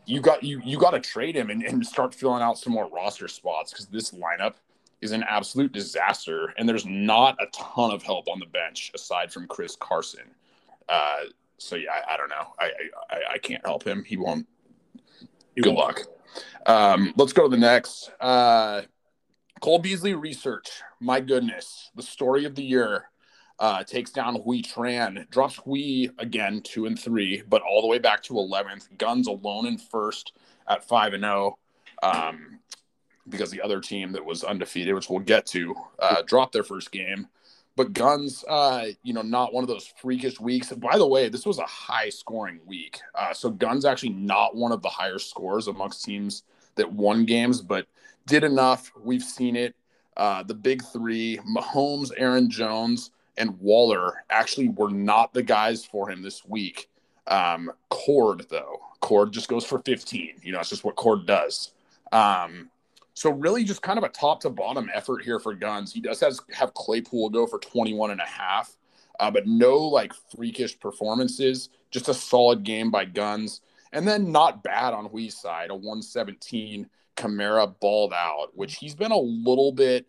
you 0.06 0.20
got 0.20 0.42
you 0.42 0.60
you 0.64 0.78
got 0.78 0.92
to 0.92 1.00
trade 1.00 1.34
him 1.34 1.50
and, 1.50 1.62
and 1.62 1.84
start 1.86 2.14
filling 2.14 2.42
out 2.42 2.58
some 2.58 2.72
more 2.72 2.88
roster 2.88 3.28
spots 3.28 3.72
because 3.72 3.86
this 3.86 4.12
lineup 4.12 4.54
is 5.00 5.12
an 5.12 5.24
absolute 5.28 5.72
disaster, 5.72 6.54
and 6.56 6.68
there's 6.68 6.86
not 6.86 7.36
a 7.40 7.46
ton 7.46 7.90
of 7.90 8.02
help 8.02 8.28
on 8.28 8.38
the 8.38 8.46
bench 8.46 8.92
aside 8.94 9.32
from 9.32 9.46
Chris 9.48 9.76
Carson. 9.76 10.30
Uh, 10.88 11.24
so 11.58 11.76
yeah, 11.76 11.90
I, 11.90 12.14
I 12.14 12.16
don't 12.16 12.28
know. 12.28 12.46
I, 12.58 12.70
I, 13.10 13.20
I 13.32 13.38
can't 13.38 13.64
help 13.66 13.84
him. 13.84 14.04
He 14.04 14.16
won't. 14.16 14.46
Good 15.56 15.66
won't. 15.66 15.78
luck. 15.78 16.00
Um, 16.66 17.12
let's 17.16 17.32
go 17.32 17.44
to 17.44 17.48
the 17.48 17.56
next. 17.56 18.10
Uh, 18.20 18.82
Cole 19.60 19.78
Beasley 19.78 20.14
research. 20.14 20.68
My 21.00 21.20
goodness, 21.20 21.90
the 21.94 22.02
story 22.02 22.44
of 22.44 22.54
the 22.54 22.64
year 22.64 23.10
uh, 23.62 23.84
takes 23.84 24.10
down 24.10 24.34
Hui 24.42 24.60
Tran, 24.60 25.30
drops 25.30 25.56
Hui 25.64 26.08
again 26.18 26.62
two 26.62 26.86
and 26.86 26.98
three, 26.98 27.44
but 27.48 27.62
all 27.62 27.80
the 27.80 27.86
way 27.86 28.00
back 28.00 28.20
to 28.24 28.34
11th. 28.34 28.98
Guns 28.98 29.28
alone 29.28 29.66
in 29.66 29.78
first 29.78 30.32
at 30.68 30.82
five 30.82 31.12
and 31.12 31.22
zero, 31.22 31.56
oh, 32.02 32.10
um, 32.10 32.58
because 33.28 33.52
the 33.52 33.62
other 33.62 33.80
team 33.80 34.10
that 34.12 34.24
was 34.24 34.42
undefeated, 34.42 34.96
which 34.96 35.08
we'll 35.08 35.20
get 35.20 35.46
to, 35.46 35.76
uh, 36.00 36.22
dropped 36.26 36.52
their 36.52 36.64
first 36.64 36.90
game. 36.90 37.28
But 37.76 37.92
Guns, 37.92 38.44
uh, 38.48 38.86
you 39.04 39.14
know, 39.14 39.22
not 39.22 39.54
one 39.54 39.62
of 39.62 39.68
those 39.68 39.86
freakish 39.86 40.40
weeks. 40.40 40.72
By 40.72 40.98
the 40.98 41.06
way, 41.06 41.28
this 41.28 41.46
was 41.46 41.60
a 41.60 41.66
high 41.66 42.08
scoring 42.08 42.58
week. 42.66 42.98
Uh, 43.14 43.32
so 43.32 43.48
Guns 43.48 43.84
actually 43.84 44.10
not 44.10 44.56
one 44.56 44.72
of 44.72 44.82
the 44.82 44.88
higher 44.88 45.20
scores 45.20 45.68
amongst 45.68 46.04
teams 46.04 46.42
that 46.74 46.92
won 46.92 47.24
games, 47.24 47.62
but 47.62 47.86
did 48.26 48.42
enough. 48.42 48.90
We've 49.00 49.22
seen 49.22 49.54
it. 49.54 49.76
Uh, 50.16 50.42
the 50.42 50.54
big 50.54 50.82
three 50.92 51.38
Mahomes, 51.48 52.10
Aaron 52.16 52.50
Jones, 52.50 53.12
and 53.36 53.58
Waller 53.60 54.24
actually 54.30 54.68
were 54.68 54.90
not 54.90 55.32
the 55.32 55.42
guys 55.42 55.84
for 55.84 56.10
him 56.10 56.22
this 56.22 56.44
week. 56.44 56.88
Um, 57.26 57.72
Cord, 57.88 58.46
though, 58.50 58.80
Cord 59.00 59.32
just 59.32 59.48
goes 59.48 59.64
for 59.64 59.80
15. 59.80 60.40
You 60.42 60.52
know, 60.52 60.60
it's 60.60 60.70
just 60.70 60.84
what 60.84 60.96
Cord 60.96 61.26
does. 61.26 61.72
Um, 62.10 62.70
so 63.14 63.30
really 63.30 63.64
just 63.64 63.82
kind 63.82 63.98
of 63.98 64.04
a 64.04 64.08
top 64.08 64.40
to 64.40 64.50
bottom 64.50 64.90
effort 64.92 65.22
here 65.22 65.38
for 65.38 65.54
Guns. 65.54 65.92
He 65.92 66.00
does 66.00 66.20
has, 66.20 66.40
have 66.50 66.74
Claypool 66.74 67.30
go 67.30 67.46
for 67.46 67.58
21 67.58 68.10
and 68.10 68.20
a 68.20 68.26
half, 68.26 68.76
uh, 69.20 69.30
but 69.30 69.46
no 69.46 69.78
like 69.78 70.12
freakish 70.34 70.78
performances, 70.78 71.68
just 71.90 72.08
a 72.08 72.14
solid 72.14 72.64
game 72.64 72.90
by 72.90 73.04
Guns. 73.04 73.60
And 73.92 74.08
then 74.08 74.32
not 74.32 74.62
bad 74.62 74.94
on 74.94 75.06
Hui's 75.06 75.36
side, 75.36 75.70
a 75.70 75.74
117 75.74 76.88
Kamara 77.16 77.74
balled 77.80 78.14
out, 78.14 78.48
which 78.54 78.76
he's 78.76 78.94
been 78.94 79.12
a 79.12 79.18
little 79.18 79.72
bit 79.72 80.06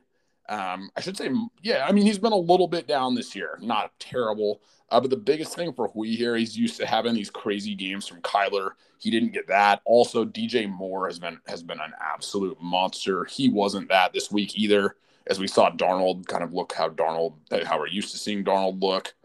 um, 0.50 0.90
I 0.96 1.02
should 1.02 1.18
say, 1.18 1.32
yeah, 1.62 1.86
I 1.88 1.92
mean, 1.92 2.06
he's 2.06 2.20
been 2.20 2.34
a 2.34 2.38
little 2.38 2.68
bit 2.68 2.88
down 2.88 3.16
this 3.16 3.36
year, 3.36 3.58
not 3.62 3.98
terrible. 4.00 4.62
Uh, 4.90 5.00
but 5.00 5.10
the 5.10 5.18
biggest 5.18 5.56
thing 5.56 5.74
for 5.74 5.88
Hui 5.88 6.10
here, 6.10 6.36
he's 6.36 6.58
used 6.58 6.78
to 6.78 6.86
having 6.86 7.14
these 7.14 7.30
crazy 7.30 7.74
games 7.74 8.08
from 8.08 8.22
Kyler. 8.22 8.72
He 9.00 9.10
didn't 9.10 9.34
get 9.34 9.48
that. 9.48 9.82
Also, 9.86 10.24
DJ 10.24 10.70
Moore 10.70 11.08
has 11.08 11.18
been 11.18 11.40
has 11.48 11.64
been 11.64 11.80
an 11.80 11.94
absolute 12.00 12.62
monster. 12.62 13.26
He 13.26 13.50
wasn't 13.50 13.90
that 13.90 14.14
this 14.14 14.32
week 14.32 14.58
either, 14.58 14.96
as 15.28 15.40
we 15.40 15.48
saw 15.48 15.72
Darnold 15.72 16.28
kind 16.28 16.44
of 16.44 16.54
look 16.54 16.74
how 16.74 16.90
Darnold 16.90 17.34
how 17.66 17.80
we're 17.80 17.88
used 17.88 18.12
to 18.12 18.18
seeing 18.18 18.44
Darnold 18.44 18.82
look. 18.84 19.16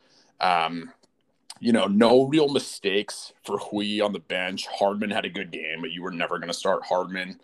Um, 0.40 0.92
you 1.60 1.72
know, 1.72 1.86
no 1.86 2.24
real 2.24 2.48
mistakes 2.48 3.32
for 3.44 3.58
Hui 3.58 4.00
on 4.00 4.12
the 4.12 4.20
bench. 4.20 4.66
Hardman 4.68 5.10
had 5.10 5.24
a 5.24 5.30
good 5.30 5.50
game, 5.50 5.80
but 5.80 5.90
you 5.90 6.02
were 6.02 6.12
never 6.12 6.38
going 6.38 6.48
to 6.48 6.54
start 6.54 6.86
Hardman. 6.86 7.38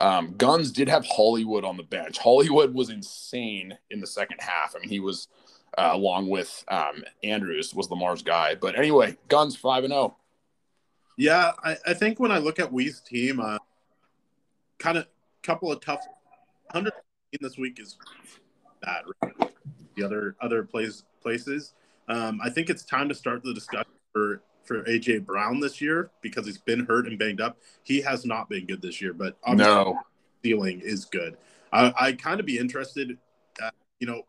Um, 0.00 0.34
Guns 0.36 0.72
did 0.72 0.88
have 0.88 1.04
Hollywood 1.06 1.64
on 1.64 1.76
the 1.76 1.82
bench. 1.82 2.18
Hollywood 2.18 2.74
was 2.74 2.90
insane 2.90 3.76
in 3.90 4.00
the 4.00 4.06
second 4.06 4.38
half. 4.40 4.74
I 4.74 4.80
mean, 4.80 4.88
he 4.88 5.00
was 5.00 5.28
uh, 5.76 5.90
along 5.92 6.28
with 6.28 6.64
um, 6.68 7.04
Andrews 7.22 7.74
was 7.74 7.90
Lamar's 7.90 8.22
guy. 8.22 8.54
But 8.54 8.78
anyway, 8.78 9.16
Guns 9.28 9.56
five 9.56 9.84
and 9.84 9.92
zero. 9.92 10.00
Oh. 10.02 10.16
Yeah, 11.16 11.52
I, 11.62 11.76
I, 11.86 11.94
think 11.94 12.18
when 12.18 12.32
I 12.32 12.38
look 12.38 12.58
at 12.58 12.72
Wee's 12.72 13.00
team, 13.00 13.40
uh, 13.40 13.58
kind 14.78 14.96
of 14.96 15.06
couple 15.42 15.70
of 15.70 15.80
tough. 15.80 16.00
Hundred 16.70 16.92
this 17.40 17.58
week 17.58 17.80
is 17.80 17.98
bad. 18.80 19.02
Right? 19.22 19.52
The 19.96 20.04
other 20.04 20.36
other 20.40 20.62
place 20.62 21.02
places. 21.20 21.74
Um, 22.08 22.40
I 22.42 22.48
think 22.48 22.70
it's 22.70 22.84
time 22.84 23.08
to 23.08 23.14
start 23.14 23.42
the 23.42 23.52
discussion 23.52 23.92
for 24.12 24.42
for 24.70 24.84
AJ 24.84 25.26
Brown 25.26 25.58
this 25.58 25.80
year 25.80 26.12
because 26.22 26.46
he's 26.46 26.58
been 26.58 26.86
hurt 26.86 27.08
and 27.08 27.18
banged 27.18 27.40
up. 27.40 27.56
He 27.82 28.00
has 28.02 28.24
not 28.24 28.48
been 28.48 28.66
good 28.66 28.80
this 28.80 29.02
year, 29.02 29.12
but 29.12 29.36
no 29.56 29.98
ceiling 30.44 30.80
is 30.80 31.06
good. 31.06 31.36
I, 31.72 31.92
I 31.98 32.12
kind 32.12 32.38
of 32.38 32.46
be 32.46 32.56
interested. 32.56 33.18
At, 33.60 33.74
you 33.98 34.06
know, 34.06 34.22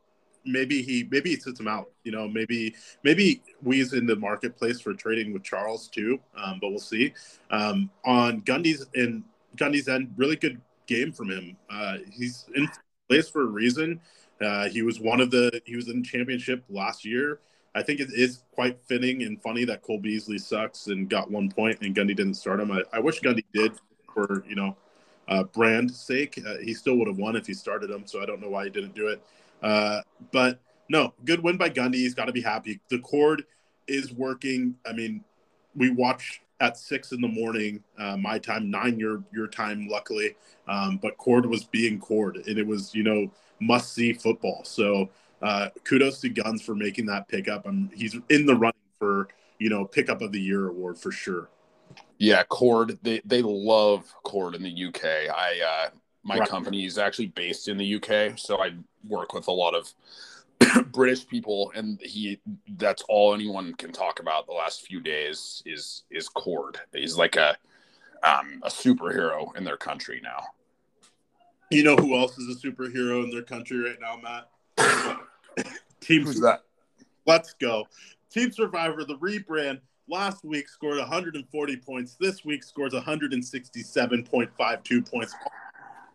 maybe 0.43 0.81
he 0.81 1.07
maybe 1.11 1.29
he 1.29 1.35
sits 1.35 1.59
him 1.59 1.67
out. 1.67 1.91
You 2.03 2.11
know, 2.11 2.27
maybe 2.27 2.73
maybe 3.03 3.43
we's 3.61 3.93
in 3.93 4.07
the 4.07 4.15
marketplace 4.15 4.81
for 4.81 4.95
trading 4.95 5.31
with 5.31 5.43
Charles 5.43 5.89
too. 5.89 6.19
Um, 6.35 6.57
but 6.59 6.71
we'll 6.71 6.79
see. 6.79 7.13
Um, 7.51 7.91
on 8.03 8.41
Gundy's 8.41 8.83
and 8.95 9.23
Gundy's 9.57 9.87
end, 9.87 10.11
really 10.17 10.37
good 10.37 10.59
game 10.87 11.11
from 11.11 11.29
him. 11.29 11.55
Uh, 11.69 11.97
he's 12.11 12.47
in 12.55 12.67
place 13.07 13.29
for 13.29 13.43
a 13.43 13.45
reason. 13.45 14.01
Uh, 14.43 14.69
he 14.69 14.81
was 14.81 14.99
one 14.99 15.21
of 15.21 15.29
the 15.29 15.61
he 15.65 15.75
was 15.75 15.87
in 15.87 16.03
championship 16.03 16.63
last 16.67 17.05
year. 17.05 17.41
I 17.73 17.81
think 17.81 17.99
it 17.99 18.09
is 18.13 18.43
quite 18.51 18.79
fitting 18.87 19.23
and 19.23 19.41
funny 19.41 19.65
that 19.65 19.81
Cole 19.81 19.99
Beasley 19.99 20.37
sucks 20.37 20.87
and 20.87 21.09
got 21.09 21.31
one 21.31 21.49
point 21.49 21.79
and 21.81 21.95
Gundy 21.95 22.15
didn't 22.15 22.33
start 22.33 22.59
him. 22.59 22.71
I, 22.71 22.83
I 22.91 22.99
wish 22.99 23.21
Gundy 23.21 23.45
did 23.53 23.73
for, 24.13 24.43
you 24.47 24.55
know, 24.55 24.75
uh, 25.27 25.43
brand 25.43 25.89
sake. 25.89 26.41
Uh, 26.45 26.57
he 26.57 26.73
still 26.73 26.97
would 26.97 27.07
have 27.07 27.17
won 27.17 27.35
if 27.35 27.47
he 27.47 27.53
started 27.53 27.89
him. 27.89 28.05
So 28.05 28.21
I 28.21 28.25
don't 28.25 28.41
know 28.41 28.49
why 28.49 28.65
he 28.65 28.69
didn't 28.69 28.95
do 28.95 29.07
it. 29.07 29.23
Uh, 29.61 30.01
but 30.31 30.59
no, 30.89 31.13
good 31.23 31.41
win 31.41 31.57
by 31.57 31.69
Gundy. 31.69 31.95
He's 31.95 32.13
got 32.13 32.25
to 32.25 32.33
be 32.33 32.41
happy. 32.41 32.81
The 32.89 32.99
cord 32.99 33.45
is 33.87 34.11
working. 34.11 34.75
I 34.85 34.91
mean, 34.91 35.23
we 35.75 35.91
watch 35.91 36.41
at 36.59 36.77
six 36.77 37.11
in 37.11 37.21
the 37.21 37.27
morning, 37.27 37.83
uh, 37.97 38.15
my 38.17 38.37
time, 38.37 38.69
nine 38.69 38.99
your 38.99 39.23
your 39.33 39.47
time, 39.47 39.87
luckily. 39.89 40.35
Um, 40.67 40.99
but 41.01 41.17
Cord 41.17 41.45
was 41.45 41.63
being 41.63 41.99
Cord, 41.99 42.37
and 42.47 42.57
it 42.57 42.65
was 42.65 42.93
you 42.93 43.03
know 43.03 43.31
must 43.59 43.93
see 43.93 44.13
football. 44.13 44.61
So 44.63 45.09
uh, 45.41 45.69
kudos 45.83 46.21
to 46.21 46.29
Guns 46.29 46.61
for 46.61 46.75
making 46.75 47.05
that 47.07 47.27
pickup. 47.27 47.65
I'm, 47.65 47.89
he's 47.93 48.15
in 48.29 48.45
the 48.45 48.55
running 48.55 48.73
for 48.99 49.27
you 49.59 49.69
know 49.69 49.85
pickup 49.85 50.21
of 50.21 50.31
the 50.31 50.41
year 50.41 50.67
award 50.67 50.97
for 50.97 51.11
sure. 51.11 51.49
Yeah, 52.17 52.43
Cord. 52.43 52.99
They 53.01 53.21
they 53.25 53.41
love 53.41 54.13
Cord 54.23 54.55
in 54.55 54.63
the 54.63 54.85
UK. 54.85 55.03
I 55.03 55.59
uh, 55.65 55.89
my 56.23 56.37
right. 56.37 56.49
company 56.49 56.85
is 56.85 56.97
actually 56.97 57.27
based 57.27 57.67
in 57.67 57.77
the 57.77 57.95
UK, 57.95 58.37
so 58.37 58.61
I 58.61 58.71
work 59.07 59.33
with 59.33 59.47
a 59.47 59.51
lot 59.51 59.73
of 59.73 59.91
British 60.91 61.27
people, 61.27 61.71
and 61.75 61.99
he 62.01 62.39
that's 62.77 63.03
all 63.09 63.33
anyone 63.33 63.73
can 63.73 63.91
talk 63.91 64.19
about 64.19 64.45
the 64.45 64.53
last 64.53 64.85
few 64.85 64.99
days 64.99 65.63
is 65.65 66.03
is 66.11 66.29
Cord. 66.29 66.79
He's 66.93 67.17
like 67.17 67.35
a 67.35 67.57
um, 68.23 68.59
a 68.63 68.69
superhero 68.69 69.55
in 69.57 69.63
their 69.63 69.77
country 69.77 70.21
now. 70.23 70.43
You 71.71 71.83
know 71.83 71.95
who 71.95 72.15
else 72.17 72.37
is 72.37 72.55
a 72.55 72.67
superhero 72.67 73.23
in 73.23 73.31
their 73.31 73.43
country 73.43 73.79
right 73.79 73.97
now, 73.99 74.19
Matt? 74.21 75.17
Team 76.01 76.25
Who's 76.25 76.39
that? 76.41 76.63
Let's 77.25 77.53
go. 77.53 77.87
Team 78.31 78.51
Survivor, 78.51 79.03
the 79.03 79.17
rebrand, 79.17 79.81
last 80.07 80.43
week 80.43 80.67
scored 80.67 80.97
140 80.97 81.77
points. 81.77 82.15
This 82.19 82.43
week 82.43 82.63
scores 82.63 82.93
167.52 82.93 85.11
points. 85.11 85.35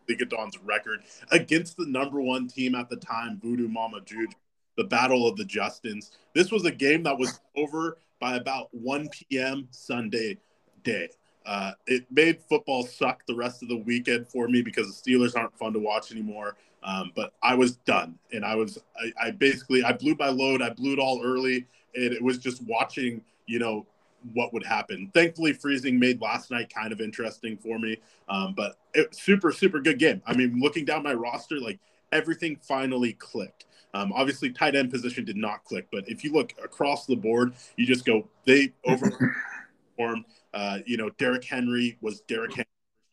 Liga 0.08 0.24
Dawn's 0.24 0.58
record 0.58 1.00
against 1.30 1.76
the 1.76 1.86
number 1.86 2.20
one 2.20 2.48
team 2.48 2.74
at 2.74 2.88
the 2.88 2.96
time, 2.96 3.40
Voodoo 3.42 3.68
Mama 3.68 4.00
Juju, 4.04 4.32
the 4.76 4.84
Battle 4.84 5.26
of 5.26 5.36
the 5.36 5.44
Justins. 5.44 6.10
This 6.34 6.52
was 6.52 6.64
a 6.64 6.70
game 6.70 7.02
that 7.04 7.18
was 7.18 7.40
over 7.56 7.98
by 8.20 8.36
about 8.36 8.68
1 8.72 9.08
p.m. 9.08 9.66
Sunday 9.70 10.38
day. 10.84 11.08
Uh, 11.46 11.72
it 11.86 12.04
made 12.10 12.40
football 12.48 12.84
suck 12.84 13.22
the 13.26 13.34
rest 13.34 13.62
of 13.62 13.68
the 13.68 13.76
weekend 13.76 14.26
for 14.26 14.48
me 14.48 14.62
because 14.62 14.86
the 14.88 15.10
Steelers 15.10 15.36
aren't 15.36 15.56
fun 15.56 15.72
to 15.72 15.78
watch 15.78 16.10
anymore. 16.10 16.56
Um, 16.82 17.12
but 17.14 17.32
I 17.42 17.54
was 17.54 17.76
done, 17.76 18.18
and 18.32 18.44
I 18.44 18.54
was 18.54 18.78
I, 18.98 19.28
I 19.28 19.30
basically 19.30 19.82
I 19.82 19.92
blew 19.92 20.16
my 20.18 20.28
load. 20.28 20.62
I 20.62 20.70
blew 20.70 20.92
it 20.92 20.98
all 20.98 21.22
early, 21.24 21.66
and 21.94 22.12
it 22.12 22.22
was 22.22 22.38
just 22.38 22.62
watching 22.62 23.22
you 23.46 23.58
know 23.58 23.86
what 24.32 24.52
would 24.52 24.64
happen. 24.64 25.10
Thankfully, 25.14 25.52
freezing 25.52 25.98
made 25.98 26.20
last 26.20 26.50
night 26.50 26.72
kind 26.72 26.92
of 26.92 27.00
interesting 27.00 27.56
for 27.56 27.78
me. 27.78 27.98
Um, 28.28 28.54
but 28.56 28.78
it, 28.94 29.14
super, 29.14 29.52
super 29.52 29.80
good 29.80 29.98
game. 29.98 30.22
I 30.26 30.34
mean, 30.34 30.60
looking 30.60 30.84
down 30.84 31.02
my 31.02 31.14
roster, 31.14 31.60
like 31.60 31.78
everything 32.12 32.56
finally 32.60 33.12
clicked. 33.14 33.66
Um, 33.94 34.12
obviously, 34.12 34.50
tight 34.50 34.74
end 34.74 34.90
position 34.90 35.24
did 35.24 35.36
not 35.36 35.64
click, 35.64 35.86
but 35.90 36.08
if 36.08 36.22
you 36.22 36.32
look 36.32 36.52
across 36.62 37.06
the 37.06 37.16
board, 37.16 37.54
you 37.76 37.86
just 37.86 38.04
go 38.04 38.28
they 38.44 38.72
overperformed. 38.86 40.24
Uh, 40.56 40.78
you 40.86 40.96
know, 40.96 41.10
Derrick 41.18 41.44
Henry 41.44 41.98
was 42.00 42.22
Derrick 42.22 42.52
Henry. 42.52 42.66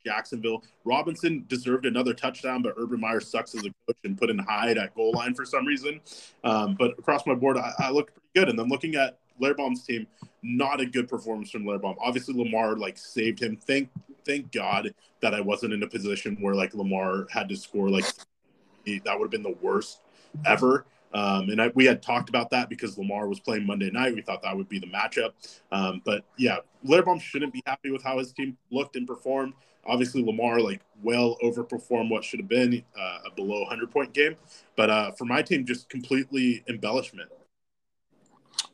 Jacksonville. 0.06 0.64
Robinson 0.84 1.46
deserved 1.48 1.86
another 1.86 2.14
touchdown, 2.14 2.62
but 2.62 2.74
Urban 2.78 3.00
Meyer 3.00 3.20
sucks 3.20 3.56
as 3.56 3.62
a 3.66 3.70
coach 3.88 3.98
and 4.04 4.18
put 4.18 4.30
in 4.30 4.38
Hyde 4.38 4.78
at 4.78 4.94
goal 4.96 5.14
line 5.14 5.34
for 5.34 5.46
some 5.46 5.66
reason. 5.66 6.02
Um, 6.44 6.76
but 6.78 6.92
across 7.00 7.26
my 7.26 7.36
board, 7.36 7.58
I, 7.58 7.72
I 7.80 7.90
looked 7.90 8.14
pretty 8.14 8.28
good. 8.36 8.50
And 8.50 8.60
then 8.60 8.68
looking 8.68 8.96
at 8.96 9.20
Lairbaum's 9.42 9.86
team, 9.86 10.08
not 10.42 10.82
a 10.82 10.86
good 10.86 11.08
performance 11.08 11.50
from 11.52 11.64
Lairbaum. 11.64 11.96
Obviously, 12.00 12.34
Lamar 12.34 12.76
like 12.76 12.98
saved 12.98 13.42
him. 13.42 13.56
Thank 13.56 13.90
thank 14.26 14.52
God 14.52 14.94
that 15.22 15.34
I 15.34 15.42
wasn't 15.42 15.74
in 15.74 15.84
a 15.84 15.88
position 15.88 16.38
where 16.40 16.56
like 16.56 16.74
Lamar 16.74 17.28
had 17.30 17.50
to 17.50 17.56
score 17.56 17.90
like 17.90 18.06
that 18.86 19.18
would 19.18 19.26
have 19.26 19.32
been 19.32 19.44
the 19.44 19.58
worst 19.62 20.02
ever. 20.46 20.86
Um, 21.14 21.50
and 21.50 21.62
I, 21.62 21.72
we 21.76 21.86
had 21.86 22.02
talked 22.02 22.30
about 22.30 22.50
that 22.52 22.70
because 22.70 22.98
Lamar 22.98 23.28
was 23.28 23.40
playing 23.40 23.66
Monday 23.66 23.92
night. 23.92 24.16
We 24.16 24.22
thought 24.22 24.42
that 24.42 24.56
would 24.56 24.70
be 24.70 24.80
the 24.80 24.88
matchup. 24.88 25.32
Um, 25.72 26.02
but 26.06 26.26
yeah, 26.38 26.58
Lairbaum 26.86 27.22
shouldn't 27.22 27.54
be 27.54 27.62
happy 27.66 27.92
with 27.92 28.04
how 28.04 28.18
his 28.18 28.34
team 28.34 28.58
looked 28.72 28.96
and 28.96 29.08
performed. 29.08 29.54
Obviously, 29.86 30.24
Lamar 30.24 30.60
like 30.60 30.82
well 31.02 31.38
overperformed 31.44 32.10
what 32.10 32.24
should 32.24 32.40
have 32.40 32.50
been 32.50 32.84
uh, 32.98 33.20
a 33.26 33.36
below 33.36 33.60
100 33.62 33.92
point 33.92 34.14
game. 34.14 34.36
But 34.76 34.90
uh, 34.90 35.12
for 35.12 35.26
my 35.26 35.42
team, 35.42 35.66
just 35.66 35.90
completely 35.90 36.64
embellishment. 36.68 37.30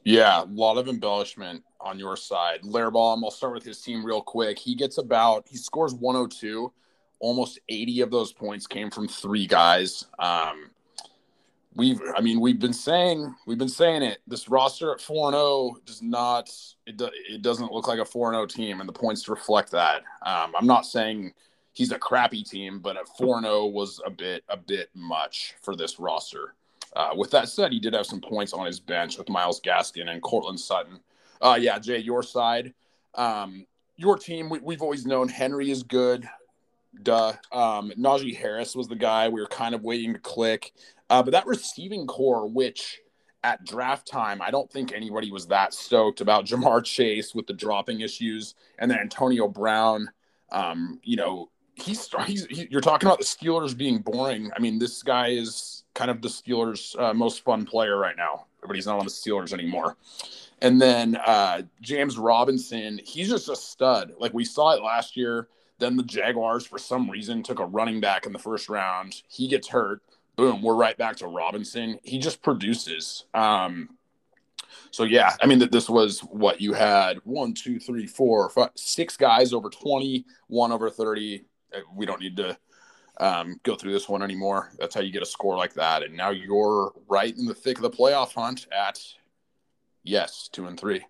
Yeah, 0.04 0.44
a 0.44 0.46
lot 0.46 0.78
of 0.78 0.88
embellishment 0.88 1.64
on 1.82 2.00
your 2.00 2.16
side. 2.16 2.62
Lairbaum, 2.64 3.24
I'll 3.24 3.32
start 3.32 3.54
with 3.54 3.64
his 3.64 3.82
team 3.82 4.06
real 4.06 4.22
quick. 4.22 4.58
He 4.58 4.76
gets 4.76 4.98
about, 4.98 5.46
he 5.50 5.58
scores 5.58 5.94
102. 5.94 6.72
Almost 7.20 7.60
80 7.68 8.02
of 8.02 8.12
those 8.12 8.32
points 8.32 8.66
came 8.66 8.90
from 8.90 9.08
three 9.08 9.46
guys. 9.46 10.06
Um, 10.20 10.72
we've, 11.76 12.02
I 12.16 12.22
mean, 12.22 12.40
we've 12.40 12.60
been 12.60 12.74
saying, 12.74 13.34
we've 13.46 13.58
been 13.58 13.70
saying 13.70 14.04
it. 14.04 14.20
This 14.28 14.50
roster 14.50 14.92
at 14.92 15.02
4 15.02 15.32
0 15.32 15.78
does 15.86 16.02
not, 16.02 16.50
it, 16.86 16.98
do, 16.98 17.10
it 17.30 17.42
doesn't 17.42 17.72
look 17.72 17.88
like 17.88 18.00
a 18.00 18.06
4 18.06 18.34
0 18.34 18.46
team, 18.46 18.80
and 18.80 18.90
the 18.90 18.94
points 18.94 19.28
reflect 19.30 19.72
that. 19.72 20.04
Um, 20.26 20.54
I'm 20.58 20.68
not 20.68 20.86
saying 20.86 21.34
he's 21.74 21.92
a 21.92 22.00
crappy 22.00 22.44
team, 22.44 22.80
but 22.80 22.98
at 22.98 23.08
4 23.18 23.42
0 23.42 23.68
was 23.68 24.02
a 24.06 24.10
bit, 24.10 24.44
a 24.50 24.58
bit 24.58 24.90
much 24.94 25.56
for 25.62 25.76
this 25.76 26.00
roster. 26.00 26.56
Uh, 26.96 27.12
with 27.16 27.32
that 27.32 27.50
said, 27.50 27.72
he 27.72 27.80
did 27.80 27.94
have 27.94 28.06
some 28.06 28.22
points 28.22 28.54
on 28.54 28.66
his 28.66 28.80
bench 28.80 29.18
with 29.18 29.30
Myles 29.30 29.62
Gaskin 29.62 30.10
and 30.10 30.22
Courtland 30.22 30.60
Sutton. 30.60 31.00
Uh, 31.42 31.58
yeah, 31.60 31.80
Jay, 31.80 32.00
your 32.00 32.24
side, 32.24 32.74
um, 33.16 33.66
your 33.96 34.18
team. 34.18 34.50
We, 34.50 34.74
have 34.74 34.82
always 34.82 35.06
known 35.06 35.30
Henry 35.30 35.72
is 35.72 35.84
good. 35.84 36.28
Duh. 37.04 37.34
Um, 37.52 37.92
Najee 37.98 38.36
Harris 38.36 38.76
was 38.76 38.88
the 38.88 38.96
guy 38.96 39.30
we 39.30 39.40
were 39.40 39.48
kind 39.48 39.76
of 39.76 39.84
waiting 39.84 40.14
to 40.14 40.20
click, 40.20 40.74
uh, 41.10 41.24
but 41.24 41.32
that 41.32 41.46
receiving 41.46 42.08
core, 42.08 42.48
which 42.48 43.00
at 43.44 43.64
draft 43.66 44.08
time, 44.08 44.42
I 44.42 44.52
don't 44.52 44.70
think 44.72 44.92
anybody 44.94 45.32
was 45.32 45.48
that 45.48 45.74
stoked 45.74 46.22
about 46.22 46.46
Ja'Marr 46.46 46.84
Chase 46.84 47.34
with 47.34 47.48
the 47.48 47.54
dropping 47.54 48.02
issues, 48.02 48.56
and 48.78 48.90
then 48.90 49.00
Antonio 49.00 49.48
Brown. 49.48 50.10
Um, 50.52 51.00
you 51.04 51.16
know, 51.16 51.50
he's, 51.76 52.10
he's 52.26 52.46
he, 52.48 52.68
you're 52.70 52.82
talking 52.82 53.08
about 53.08 53.20
the 53.20 53.26
Steelers 53.26 53.78
being 53.78 54.00
boring. 54.00 54.52
I 54.56 54.60
mean, 54.60 54.80
this 54.80 55.04
guy 55.04 55.28
is 55.28 55.84
kind 55.94 56.12
of 56.12 56.22
the 56.22 56.28
Steelers' 56.28 57.00
uh, 57.00 57.14
most 57.14 57.44
fun 57.44 57.66
player 57.66 57.98
right 57.98 58.18
now, 58.18 58.46
but 58.66 58.76
he's 58.76 58.88
not 58.88 59.00
on 59.00 59.06
the 59.06 59.12
Steelers 59.12 59.54
anymore. 59.54 59.96
And 60.62 60.82
then 60.82 61.16
uh, 61.16 61.62
James 61.82 62.18
Robinson, 62.18 63.00
he's 63.04 63.30
just 63.30 63.48
a 63.50 63.56
stud. 63.56 64.14
Like 64.20 64.34
we 64.34 64.44
saw 64.44 64.72
it 64.72 64.84
last 64.84 65.16
year. 65.16 65.48
Then 65.78 65.96
the 65.96 66.04
Jaguars, 66.04 66.66
for 66.66 66.78
some 66.78 67.10
reason, 67.10 67.42
took 67.42 67.60
a 67.60 67.66
running 67.66 68.02
back 68.02 68.26
in 68.26 68.34
the 68.34 68.40
first 68.40 68.68
round. 68.68 69.22
He 69.30 69.48
gets 69.48 69.70
hurt. 69.70 70.02
Boom, 70.40 70.62
we're 70.62 70.74
right 70.74 70.98
back 70.98 71.18
to 71.18 71.28
Robinson. 71.28 72.00
He 72.02 72.18
just 72.18 72.42
produces. 72.42 73.26
Um, 73.34 73.90
so 74.90 75.04
yeah, 75.04 75.36
I 75.42 75.46
mean 75.46 75.60
that 75.60 75.70
this 75.70 75.90
was 75.90 76.22
what 76.22 76.62
you 76.62 76.72
had 76.72 77.18
one, 77.26 77.54
two, 77.54 77.78
three, 77.78 78.08
four, 78.08 78.48
five, 78.48 78.70
six 78.76 79.18
guys 79.18 79.52
over 79.52 79.70
20, 79.70 80.26
one 80.48 80.72
over 80.72 80.90
30, 80.90 81.44
uh, 81.76 81.80
we 81.94 82.06
don't 82.06 82.22
need 82.22 82.38
to 82.38 82.58
um, 83.20 83.60
go 83.64 83.76
through 83.76 83.92
this 83.92 84.08
one 84.08 84.24
anymore. 84.24 84.72
That's 84.80 84.96
how 84.96 85.02
you 85.02 85.12
get 85.12 85.24
a 85.24 85.26
score 85.26 85.58
like 85.58 85.74
that. 85.74 86.04
And 86.04 86.16
now 86.16 86.30
you're 86.30 86.94
right 87.10 87.38
in 87.38 87.46
the 87.46 87.54
thick 87.54 87.76
of 87.76 87.82
the 87.82 87.90
playoff 87.90 88.34
hunt 88.34 88.66
at 88.72 88.98
yes, 90.04 90.48
two 90.50 90.68
and 90.68 90.80
three. 90.80 91.04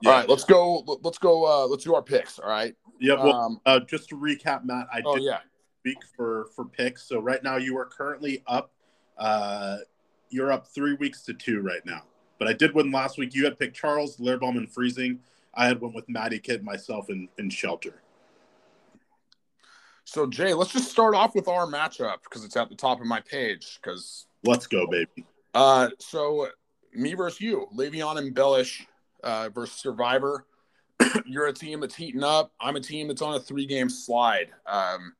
Yeah. 0.00 0.10
All 0.10 0.16
right, 0.20 0.28
let's 0.28 0.44
go. 0.44 0.98
Let's 1.02 1.18
go. 1.18 1.44
Uh, 1.44 1.66
let's 1.66 1.84
do 1.84 1.94
our 1.94 2.02
picks. 2.02 2.38
All 2.38 2.48
right. 2.48 2.74
Yeah. 2.98 3.22
Well, 3.22 3.32
um, 3.34 3.60
uh, 3.66 3.80
just 3.80 4.08
to 4.08 4.16
recap, 4.16 4.64
Matt, 4.64 4.86
I 4.90 5.02
oh, 5.04 5.16
did 5.16 5.24
yeah. 5.24 5.40
For 6.16 6.46
for 6.54 6.64
picks. 6.64 7.02
So 7.08 7.20
right 7.20 7.42
now 7.42 7.56
you 7.56 7.76
are 7.78 7.84
currently 7.84 8.42
up. 8.46 8.72
Uh, 9.18 9.78
you're 10.30 10.52
up 10.52 10.66
three 10.66 10.94
weeks 10.94 11.22
to 11.24 11.34
two 11.34 11.60
right 11.60 11.84
now. 11.84 12.02
But 12.38 12.48
I 12.48 12.52
did 12.52 12.74
win 12.74 12.90
last 12.90 13.18
week. 13.18 13.34
You 13.34 13.44
had 13.44 13.58
picked 13.58 13.76
Charles, 13.76 14.16
Lairbaum, 14.16 14.56
and 14.56 14.70
Freezing. 14.70 15.20
I 15.54 15.66
had 15.66 15.80
went 15.80 15.94
with 15.94 16.08
Maddie 16.08 16.40
Kid, 16.40 16.64
myself, 16.64 17.08
and, 17.08 17.28
and 17.38 17.52
Shelter. 17.52 18.02
So 20.04 20.26
Jay, 20.26 20.52
let's 20.52 20.72
just 20.72 20.90
start 20.90 21.14
off 21.14 21.34
with 21.34 21.48
our 21.48 21.66
matchup 21.66 22.24
because 22.24 22.44
it's 22.44 22.56
at 22.56 22.68
the 22.68 22.74
top 22.74 23.00
of 23.00 23.06
my 23.06 23.20
page. 23.20 23.78
Because 23.80 24.26
let's 24.42 24.66
go, 24.66 24.86
baby. 24.86 25.24
Uh, 25.54 25.90
so 25.98 26.48
me 26.92 27.14
versus 27.14 27.40
you, 27.40 27.68
Le'Veon 27.74 28.18
and 28.18 28.34
Bellish 28.34 28.86
uh, 29.22 29.48
versus 29.48 29.76
Survivor. 29.76 30.46
You're 31.26 31.46
a 31.46 31.52
team 31.52 31.80
that's 31.80 31.94
heating 31.94 32.24
up. 32.24 32.52
I'm 32.60 32.76
a 32.76 32.80
team 32.80 33.08
that's 33.08 33.22
on 33.22 33.34
a 33.34 33.40
three 33.40 33.66
game 33.66 33.88
slide. 33.88 34.48
Um, 34.66 35.14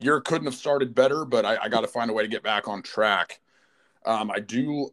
you 0.00 0.20
couldn't 0.24 0.46
have 0.46 0.54
started 0.54 0.94
better, 0.94 1.24
but 1.24 1.44
I, 1.44 1.56
I 1.62 1.68
got 1.68 1.82
to 1.82 1.88
find 1.88 2.10
a 2.10 2.12
way 2.12 2.22
to 2.22 2.28
get 2.28 2.42
back 2.42 2.68
on 2.68 2.82
track. 2.82 3.40
Um, 4.06 4.30
I 4.30 4.40
do 4.40 4.88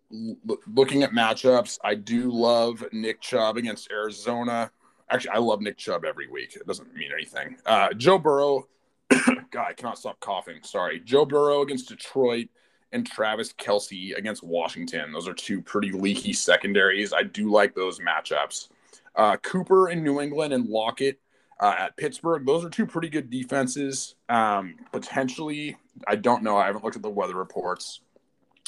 looking 0.68 1.04
at 1.04 1.12
matchups. 1.12 1.80
I 1.84 1.96
do 1.96 2.30
love 2.30 2.84
Nick 2.92 3.22
Chubb 3.22 3.58
against 3.58 3.90
Arizona. 3.90 4.70
Actually, 5.10 5.32
I 5.32 5.38
love 5.38 5.62
Nick 5.62 5.78
Chubb 5.78 6.04
every 6.04 6.28
week. 6.28 6.56
It 6.58 6.68
doesn't 6.68 6.94
mean 6.94 7.12
anything. 7.14 7.56
Uh, 7.66 7.94
Joe 7.94 8.18
Burrow, 8.18 8.68
God, 9.10 9.66
I 9.70 9.74
cannot 9.74 9.98
stop 9.98 10.20
coughing. 10.20 10.58
Sorry. 10.64 11.00
Joe 11.00 11.24
Burrow 11.24 11.62
against 11.62 11.88
Detroit 11.88 12.50
and 12.92 13.08
Travis 13.08 13.54
Kelce 13.54 14.18
against 14.18 14.44
Washington. 14.44 15.14
Those 15.14 15.28
are 15.28 15.34
two 15.34 15.62
pretty 15.62 15.92
leaky 15.92 16.34
secondaries. 16.34 17.14
I 17.14 17.24
do 17.24 17.50
like 17.50 17.76
those 17.76 18.00
matchups. 18.00 18.70
Uh, 19.16 19.38
Cooper 19.38 19.90
in 19.90 20.04
New 20.04 20.20
England 20.20 20.54
and 20.54 20.68
Lockett 20.68 21.20
uh, 21.60 21.76
at 21.78 21.98
Pittsburgh. 21.98 22.46
Those 22.46 22.64
are 22.66 22.70
two 22.70 22.86
pretty 22.86 23.10
good 23.10 23.30
defenses. 23.30 24.16
Um, 24.30 24.76
potentially, 24.92 25.78
I 26.08 26.16
don't 26.16 26.44
know. 26.44 26.58
I 26.58 26.68
haven't 26.68 26.84
looked 26.84 26.96
at 26.96 27.02
the 27.02 27.10
weather 27.10 27.36
reports 27.36 28.02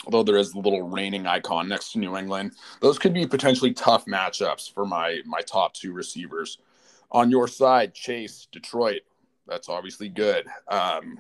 although 0.06 0.24
there 0.24 0.38
is 0.38 0.52
the 0.52 0.60
little 0.60 0.84
raining 0.84 1.28
icon 1.28 1.68
next 1.68 1.92
to 1.92 2.00
New 2.00 2.18
England. 2.18 2.54
Those 2.82 2.98
could 2.98 3.14
be 3.14 3.26
potentially 3.28 3.74
tough 3.74 4.06
matchups 4.06 4.74
for 4.74 4.86
my 4.86 5.20
my 5.26 5.42
top 5.42 5.74
two 5.74 5.94
receivers. 5.94 6.60
On 7.12 7.32
your 7.32 7.48
side, 7.48 7.94
Chase, 7.94 8.48
Detroit. 8.52 9.02
That's 9.48 9.68
obviously 9.68 10.10
good. 10.10 10.46
Um, 10.68 11.20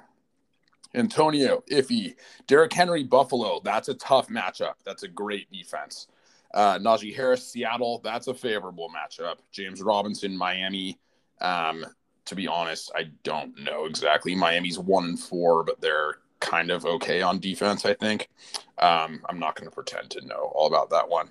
Antonio, 0.94 1.64
iffy. 1.72 2.16
Derrick 2.48 2.74
Henry, 2.74 3.04
Buffalo. 3.04 3.60
That's 3.64 3.90
a 3.90 3.96
tough 3.96 4.28
matchup. 4.30 4.76
That's 4.86 5.04
a 5.04 5.08
great 5.08 5.52
defense. 5.52 6.08
Uh, 6.54 6.78
Najee 6.78 7.16
Harris, 7.16 7.48
Seattle. 7.48 8.02
That's 8.04 8.28
a 8.28 8.34
favorable 8.34 8.90
matchup. 8.90 9.36
James 9.52 9.82
Robinson, 9.82 10.38
Miami. 10.38 11.00
Um, 11.41 11.86
to 12.25 12.36
be 12.36 12.47
honest, 12.47 12.91
I 12.95 13.10
don't 13.23 13.58
know 13.60 13.86
exactly. 13.86 14.36
Miami's 14.36 14.78
one 14.78 15.06
and 15.06 15.19
four, 15.19 15.63
but 15.63 15.82
they're 15.82 16.15
kind 16.39 16.71
of 16.71 16.86
okay 16.86 17.21
on 17.21 17.39
defense, 17.39 17.86
I 17.86 17.93
think. 17.93 18.30
Um, 18.78 19.21
I'm 19.28 19.39
not 19.39 19.56
going 19.56 19.67
to 19.67 19.73
pretend 19.73 20.10
to 20.12 20.25
know 20.25 20.52
all 20.54 20.67
about 20.67 20.89
that 20.91 21.10
one. 21.10 21.30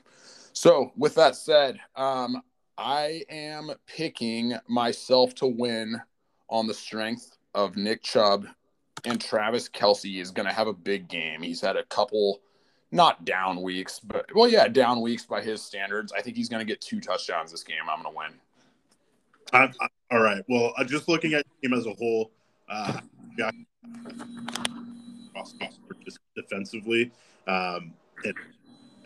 So, 0.53 0.93
with 0.97 1.15
that 1.15 1.37
said, 1.37 1.79
um, 1.95 2.43
I 2.77 3.23
am 3.29 3.71
picking 3.87 4.55
myself 4.69 5.35
to 5.37 5.47
win 5.47 6.01
on 6.51 6.67
the 6.67 6.75
strength 6.75 7.37
of 7.55 7.77
Nick 7.77 8.03
Chubb 8.03 8.47
and 9.05 9.21
Travis 9.21 9.69
Kelce 9.69 10.21
is 10.21 10.31
going 10.31 10.49
to 10.49 10.53
have 10.55 10.67
a 10.67 10.73
big 10.73 11.09
game. 11.09 11.43
He's 11.43 11.61
had 11.61 11.77
a 11.77 11.85
couple, 11.85 12.41
not 12.91 13.25
down 13.25 13.63
weeks, 13.63 14.01
but 14.01 14.27
well, 14.35 14.49
yeah, 14.49 14.69
down 14.69 15.01
weeks 15.01 15.25
by 15.25 15.43
his 15.43 15.63
standards. 15.63 16.13
I 16.13 16.23
think 16.23 16.37
he's 16.37 16.49
going 16.49 16.65
to 16.65 16.71
get 16.71 16.81
two 16.81 17.01
touchdowns 17.01 17.51
this 17.51 17.63
game. 17.63 17.83
I'm 17.89 18.03
going 18.03 18.15
to 18.15 18.19
win. 18.19 18.41
I, 19.53 19.71
I, 19.81 19.89
all 20.11 20.21
right. 20.21 20.43
Well, 20.49 20.73
uh, 20.77 20.85
just 20.85 21.09
looking 21.09 21.35
at 21.35 21.45
the 21.45 21.69
game 21.69 21.79
as 21.79 21.87
a 21.87 21.95
whole, 21.95 22.31
uh, 22.69 23.01
yeah, 23.39 23.51
just 26.05 26.19
defensively, 26.37 27.11
um, 27.47 27.93
and 28.25 28.35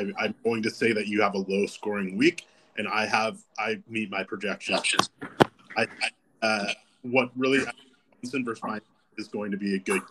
I, 0.00 0.24
I'm 0.24 0.34
going 0.44 0.62
to 0.62 0.70
say 0.70 0.92
that 0.92 1.06
you 1.06 1.20
have 1.22 1.34
a 1.34 1.38
low 1.38 1.66
scoring 1.66 2.16
week, 2.16 2.46
and 2.76 2.88
I 2.88 3.06
have 3.06 3.38
I 3.58 3.80
meet 3.88 4.10
my 4.10 4.24
projections. 4.24 5.10
I, 5.76 5.82
I 5.82 6.46
uh, 6.46 6.72
what 7.02 7.30
really 7.36 7.64
versus 8.22 8.62
my 8.62 8.80
is 9.18 9.28
going 9.28 9.50
to 9.50 9.56
be 9.56 9.76
a 9.76 9.78
good 9.78 10.02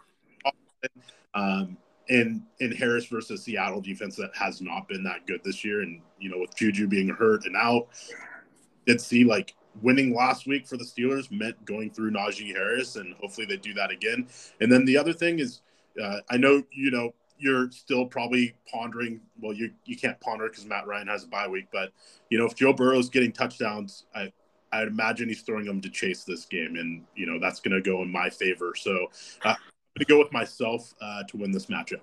um, 1.33 1.77
in 2.07 2.43
in 2.59 2.71
Harris 2.71 3.05
versus 3.05 3.43
Seattle 3.43 3.81
defense 3.81 4.15
that 4.17 4.31
has 4.35 4.61
not 4.61 4.87
been 4.87 5.03
that 5.03 5.25
good 5.27 5.41
this 5.43 5.63
year, 5.63 5.81
and 5.81 6.01
you 6.19 6.29
know 6.29 6.39
with 6.39 6.55
Juju 6.55 6.87
being 6.87 7.09
hurt 7.09 7.45
and 7.45 7.55
out, 7.55 7.87
did 8.85 9.01
see 9.01 9.23
like 9.23 9.55
winning 9.81 10.15
last 10.15 10.47
week 10.47 10.67
for 10.67 10.77
the 10.77 10.83
Steelers 10.83 11.31
meant 11.31 11.63
going 11.65 11.91
through 11.91 12.11
Najee 12.11 12.53
Harris, 12.53 12.95
and 12.95 13.13
hopefully 13.15 13.45
they 13.45 13.57
do 13.57 13.73
that 13.73 13.91
again. 13.91 14.27
And 14.59 14.71
then 14.71 14.85
the 14.85 14.97
other 14.97 15.13
thing 15.13 15.39
is, 15.39 15.61
uh, 16.01 16.19
I 16.29 16.37
know 16.37 16.63
you 16.71 16.91
know 16.91 17.13
you're 17.37 17.71
still 17.71 18.05
probably 18.05 18.53
pondering. 18.71 19.21
Well, 19.39 19.53
you 19.53 19.71
you 19.85 19.97
can't 19.97 20.19
ponder 20.19 20.49
because 20.49 20.65
Matt 20.65 20.87
Ryan 20.87 21.07
has 21.07 21.23
a 21.23 21.27
bye 21.27 21.47
week, 21.47 21.67
but 21.71 21.91
you 22.29 22.37
know 22.37 22.45
if 22.45 22.55
Joe 22.55 22.73
Burrow's 22.73 23.09
getting 23.09 23.31
touchdowns, 23.31 24.05
I 24.15 24.31
I'd 24.71 24.87
imagine 24.87 25.27
he's 25.27 25.41
throwing 25.41 25.65
them 25.65 25.81
to 25.81 25.89
chase 25.89 26.23
this 26.23 26.45
game, 26.45 26.75
and 26.77 27.03
you 27.15 27.25
know 27.25 27.39
that's 27.39 27.59
going 27.59 27.73
to 27.73 27.81
go 27.81 28.01
in 28.01 28.11
my 28.11 28.29
favor. 28.29 28.73
So 28.75 29.07
uh, 29.43 29.49
I'm 29.49 29.55
going 29.55 29.99
to 29.99 30.05
go 30.05 30.19
with 30.19 30.31
myself 30.31 30.93
uh, 31.01 31.23
to 31.29 31.37
win 31.37 31.51
this 31.51 31.65
matchup. 31.65 32.01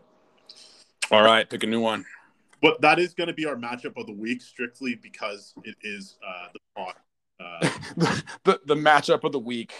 All 1.10 1.22
right, 1.22 1.48
pick 1.48 1.62
a 1.62 1.66
new 1.66 1.80
one. 1.80 2.04
But 2.60 2.80
that 2.80 2.98
is 2.98 3.14
going 3.14 3.28
to 3.28 3.34
be 3.34 3.46
our 3.46 3.54
matchup 3.54 3.96
of 3.96 4.06
the 4.06 4.12
week, 4.12 4.42
strictly 4.42 4.96
because 4.96 5.54
it 5.64 5.76
is 5.82 6.16
uh, 6.26 6.48
the 6.52 6.58
pod. 6.76 6.94
Uh, 7.40 7.68
the 8.44 8.60
the 8.66 8.74
matchup 8.74 9.24
of 9.24 9.32
the 9.32 9.38
week, 9.38 9.72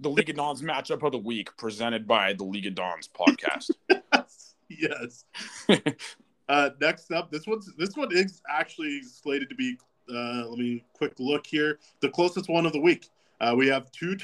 the 0.00 0.08
League 0.08 0.30
of 0.30 0.36
Dons 0.36 0.62
matchup 0.62 1.02
of 1.02 1.12
the 1.12 1.18
week, 1.18 1.56
presented 1.56 2.06
by 2.06 2.32
the 2.32 2.44
League 2.44 2.66
of 2.66 2.74
Dons 2.74 3.08
podcast. 3.08 3.70
yes. 4.68 5.24
uh, 6.48 6.70
next 6.80 7.12
up, 7.12 7.30
this 7.30 7.46
one's 7.46 7.70
this 7.76 7.96
one 7.96 8.08
is 8.10 8.42
actually 8.48 9.02
slated 9.02 9.48
to 9.48 9.54
be 9.54 9.78
uh, 10.10 10.46
let 10.48 10.58
me 10.58 10.84
quick 10.92 11.14
look 11.18 11.46
here. 11.46 11.78
The 12.00 12.10
closest 12.10 12.48
one 12.48 12.66
of 12.66 12.72
the 12.72 12.80
week. 12.80 13.08
Uh, 13.40 13.54
we 13.56 13.66
have 13.68 13.90
two 13.92 14.16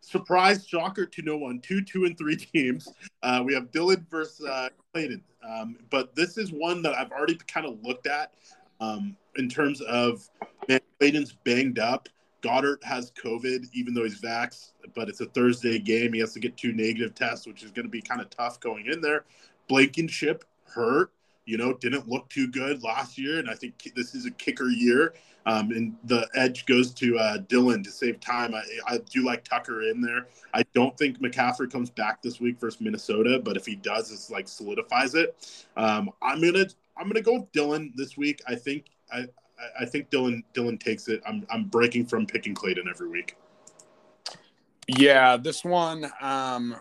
surprise 0.00 0.66
shocker 0.66 1.06
to 1.06 1.22
no 1.22 1.36
one, 1.36 1.60
two, 1.60 1.82
two, 1.82 2.04
and 2.04 2.16
three 2.16 2.36
teams. 2.36 2.88
Uh, 3.22 3.42
we 3.44 3.54
have 3.54 3.70
Dylan 3.70 4.08
versus 4.08 4.46
uh, 4.46 4.68
Clayton. 4.92 5.22
Um, 5.48 5.76
but 5.90 6.14
this 6.14 6.36
is 6.36 6.52
one 6.52 6.82
that 6.82 6.94
I've 6.94 7.10
already 7.10 7.36
kind 7.46 7.66
of 7.66 7.82
looked 7.82 8.06
at 8.06 8.34
um, 8.80 9.16
in 9.36 9.48
terms 9.48 9.80
of 9.82 10.28
man, 10.68 10.80
Clayton's 11.00 11.32
banged 11.44 11.78
up. 11.78 12.08
Goedert 12.42 12.82
has 12.84 13.10
COVID, 13.12 13.66
even 13.72 13.94
though 13.94 14.04
he's 14.04 14.20
vaxxed, 14.20 14.72
but 14.94 15.08
it's 15.08 15.20
a 15.20 15.26
Thursday 15.26 15.78
game. 15.78 16.12
He 16.12 16.20
has 16.20 16.32
to 16.34 16.40
get 16.40 16.56
two 16.56 16.72
negative 16.72 17.14
tests, 17.14 17.46
which 17.46 17.62
is 17.62 17.70
going 17.70 17.86
to 17.86 17.90
be 17.90 18.00
kind 18.00 18.20
of 18.20 18.30
tough 18.30 18.60
going 18.60 18.86
in 18.86 19.00
there. 19.00 19.24
Blankenship 19.68 20.44
hurt 20.64 21.12
you 21.48 21.56
know, 21.56 21.72
didn't 21.72 22.06
look 22.06 22.28
too 22.28 22.46
good 22.46 22.84
last 22.84 23.16
year, 23.16 23.38
and 23.38 23.48
I 23.48 23.54
think 23.54 23.94
this 23.96 24.14
is 24.14 24.26
a 24.26 24.30
kicker 24.32 24.68
year. 24.68 25.14
Um, 25.46 25.70
and 25.70 25.96
the 26.04 26.28
edge 26.34 26.66
goes 26.66 26.92
to 26.94 27.18
uh, 27.18 27.38
Dylan 27.38 27.82
to 27.84 27.90
save 27.90 28.20
time. 28.20 28.54
I, 28.54 28.62
I 28.86 28.98
do 28.98 29.24
like 29.24 29.44
Tucker 29.44 29.84
in 29.84 30.02
there. 30.02 30.26
I 30.52 30.62
don't 30.74 30.94
think 30.98 31.22
McCaffrey 31.22 31.72
comes 31.72 31.88
back 31.88 32.20
this 32.20 32.38
week 32.38 32.60
versus 32.60 32.82
Minnesota, 32.82 33.40
but 33.42 33.56
if 33.56 33.64
he 33.64 33.76
does, 33.76 34.12
it's 34.12 34.30
like 34.30 34.46
solidifies 34.46 35.14
it. 35.14 35.58
Um, 35.74 36.10
I'm 36.20 36.42
gonna 36.42 36.66
I'm 36.98 37.08
gonna 37.08 37.22
go 37.22 37.38
with 37.38 37.52
Dylan 37.52 37.92
this 37.96 38.18
week. 38.18 38.42
I 38.46 38.54
think 38.54 38.84
I 39.10 39.24
I 39.78 39.84
think 39.84 40.10
Dylan 40.10 40.42
Dylan 40.54 40.78
takes 40.78 41.08
it. 41.08 41.22
I'm 41.26 41.46
I'm 41.50 41.64
breaking 41.64 42.06
from 42.06 42.26
picking 42.26 42.54
Clayton 42.54 42.86
every 42.88 43.08
week. 43.08 43.36
Yeah, 44.90 45.36
this 45.36 45.64
one, 45.64 46.10
um, 46.22 46.76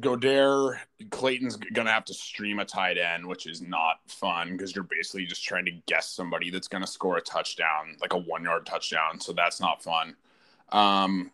Clayton's 0.00 1.56
gonna 1.56 1.92
have 1.92 2.06
to 2.06 2.14
stream 2.14 2.60
a 2.60 2.64
tight 2.64 2.96
end, 2.96 3.26
which 3.26 3.46
is 3.46 3.60
not 3.60 3.96
fun 4.06 4.52
because 4.52 4.74
you're 4.74 4.84
basically 4.84 5.26
just 5.26 5.44
trying 5.44 5.66
to 5.66 5.72
guess 5.86 6.08
somebody 6.08 6.48
that's 6.48 6.66
gonna 6.66 6.86
score 6.86 7.18
a 7.18 7.20
touchdown, 7.20 7.96
like 8.00 8.14
a 8.14 8.18
one 8.18 8.44
yard 8.44 8.64
touchdown. 8.64 9.20
So 9.20 9.34
that's 9.34 9.60
not 9.60 9.82
fun. 9.82 10.16
Um, 10.70 11.30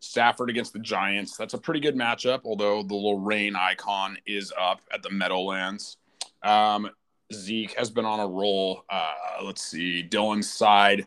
Stafford 0.00 0.50
against 0.50 0.74
the 0.74 0.78
Giants, 0.78 1.38
that's 1.38 1.54
a 1.54 1.58
pretty 1.58 1.80
good 1.80 1.96
matchup, 1.96 2.42
although 2.44 2.82
the 2.82 3.18
rain 3.18 3.56
icon 3.56 4.18
is 4.26 4.52
up 4.58 4.82
at 4.92 5.02
the 5.02 5.10
Meadowlands. 5.10 5.96
Um, 6.42 6.90
Zeke 7.32 7.74
has 7.78 7.90
been 7.90 8.04
on 8.04 8.20
a 8.20 8.26
roll. 8.26 8.84
Uh, 8.88 9.14
let's 9.42 9.62
see, 9.62 10.06
Dylan's 10.08 10.50
side. 10.50 11.06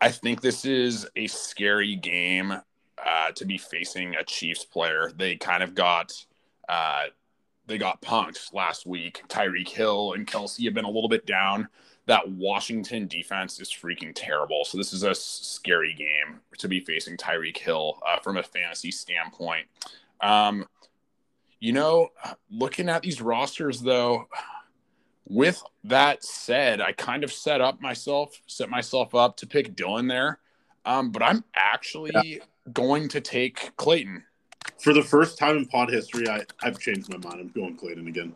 I 0.00 0.10
think 0.10 0.40
this 0.40 0.64
is 0.64 1.06
a 1.16 1.26
scary 1.26 1.96
game 1.96 2.52
uh, 2.52 3.30
to 3.34 3.44
be 3.44 3.58
facing 3.58 4.14
a 4.14 4.24
Chiefs 4.24 4.64
player. 4.64 5.12
They 5.16 5.36
kind 5.36 5.62
of 5.62 5.74
got 5.74 6.12
uh, 6.68 7.04
they 7.66 7.78
got 7.78 8.02
punked 8.02 8.52
last 8.52 8.86
week. 8.86 9.22
Tyreek 9.28 9.68
Hill 9.68 10.12
and 10.12 10.26
Kelce 10.26 10.64
have 10.64 10.74
been 10.74 10.84
a 10.84 10.90
little 10.90 11.08
bit 11.08 11.26
down. 11.26 11.68
That 12.06 12.28
Washington 12.28 13.08
defense 13.08 13.58
is 13.60 13.68
freaking 13.68 14.12
terrible. 14.14 14.64
So 14.64 14.78
this 14.78 14.92
is 14.92 15.02
a 15.02 15.14
scary 15.14 15.92
game 15.92 16.40
to 16.58 16.68
be 16.68 16.80
facing 16.80 17.16
Tyreek 17.16 17.56
Hill 17.56 17.98
uh, 18.06 18.20
from 18.20 18.36
a 18.36 18.42
fantasy 18.42 18.92
standpoint. 18.92 19.66
Um, 20.20 20.66
you 21.58 21.72
know, 21.72 22.10
looking 22.50 22.88
at 22.88 23.02
these 23.02 23.20
rosters 23.20 23.80
though, 23.80 24.28
with 25.26 25.62
that 25.84 26.24
said, 26.24 26.80
I 26.80 26.92
kind 26.92 27.24
of 27.24 27.32
set 27.32 27.60
up 27.60 27.80
myself, 27.80 28.40
set 28.46 28.70
myself 28.70 29.14
up 29.14 29.36
to 29.38 29.46
pick 29.46 29.74
Dylan 29.74 30.08
there. 30.08 30.38
Um, 30.84 31.10
but 31.10 31.22
I'm 31.22 31.42
actually 31.56 32.12
yeah 32.14 32.44
going 32.72 33.08
to 33.08 33.20
take 33.20 33.76
Clayton. 33.76 34.24
For 34.78 34.92
the 34.92 35.02
first 35.02 35.38
time 35.38 35.56
in 35.56 35.66
pod 35.66 35.90
history, 35.90 36.28
I, 36.28 36.42
I've 36.62 36.78
changed 36.78 37.08
my 37.08 37.16
mind. 37.16 37.40
I'm 37.40 37.48
going 37.48 37.76
Clayton 37.76 38.08
again. 38.08 38.34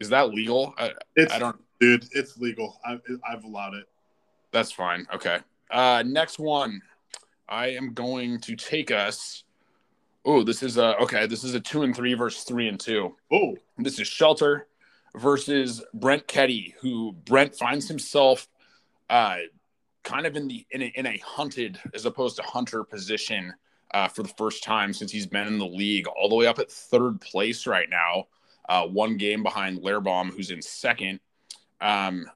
Is 0.00 0.08
that 0.08 0.30
legal? 0.30 0.74
I, 0.78 0.92
it's, 1.16 1.32
I 1.32 1.38
don't. 1.38 1.60
Dude, 1.80 2.06
it's 2.12 2.38
legal. 2.38 2.80
I, 2.84 2.98
I've 3.28 3.44
allowed 3.44 3.74
it. 3.74 3.86
That's 4.52 4.72
fine. 4.72 5.06
Okay. 5.14 5.38
Uh, 5.70 6.02
next 6.06 6.38
one. 6.38 6.80
I 7.48 7.68
am 7.68 7.92
going 7.92 8.40
to 8.40 8.56
take 8.56 8.90
us. 8.90 9.44
Oh, 10.24 10.42
this 10.42 10.62
is 10.62 10.78
a 10.78 10.96
okay. 10.98 11.26
This 11.26 11.44
is 11.44 11.54
a 11.54 11.60
two 11.60 11.82
and 11.82 11.94
three 11.94 12.14
versus 12.14 12.44
three 12.44 12.68
and 12.68 12.78
two. 12.78 13.14
Oh, 13.32 13.56
this 13.78 13.98
is 13.98 14.06
Shelter 14.06 14.68
versus 15.16 15.82
Brent 15.94 16.26
Ketty, 16.26 16.74
who 16.80 17.12
Brent 17.12 17.54
finds 17.54 17.88
himself 17.88 18.48
uh, 19.10 19.36
kind 20.02 20.26
of 20.26 20.36
in 20.36 20.48
the 20.48 20.66
in 20.70 20.82
a, 20.82 20.92
in 20.96 21.06
a 21.06 21.18
hunted 21.18 21.78
as 21.94 22.06
opposed 22.06 22.36
to 22.36 22.42
hunter 22.42 22.84
position 22.84 23.52
uh, 23.92 24.08
for 24.08 24.22
the 24.22 24.28
first 24.30 24.62
time 24.64 24.92
since 24.92 25.12
he's 25.12 25.26
been 25.26 25.46
in 25.46 25.58
the 25.58 25.66
league, 25.66 26.06
all 26.06 26.28
the 26.28 26.34
way 26.34 26.46
up 26.46 26.58
at 26.58 26.70
third 26.70 27.20
place 27.20 27.66
right 27.66 27.90
now, 27.90 28.24
uh, 28.68 28.86
one 28.86 29.16
game 29.16 29.42
behind 29.42 29.78
Lairbaum, 29.80 30.30
who's 30.30 30.50
in 30.50 30.62
second. 30.62 31.20
Um, 31.80 32.26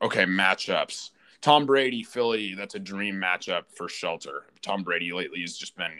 okay, 0.00 0.24
matchups. 0.24 1.10
Tom 1.40 1.66
Brady, 1.66 2.04
Philly, 2.04 2.54
that's 2.54 2.76
a 2.76 2.78
dream 2.78 3.16
matchup 3.16 3.64
for 3.74 3.88
Shelter. 3.88 4.44
Tom 4.62 4.82
Brady 4.82 5.12
lately 5.12 5.40
has 5.40 5.56
just 5.56 5.76
been 5.76 5.90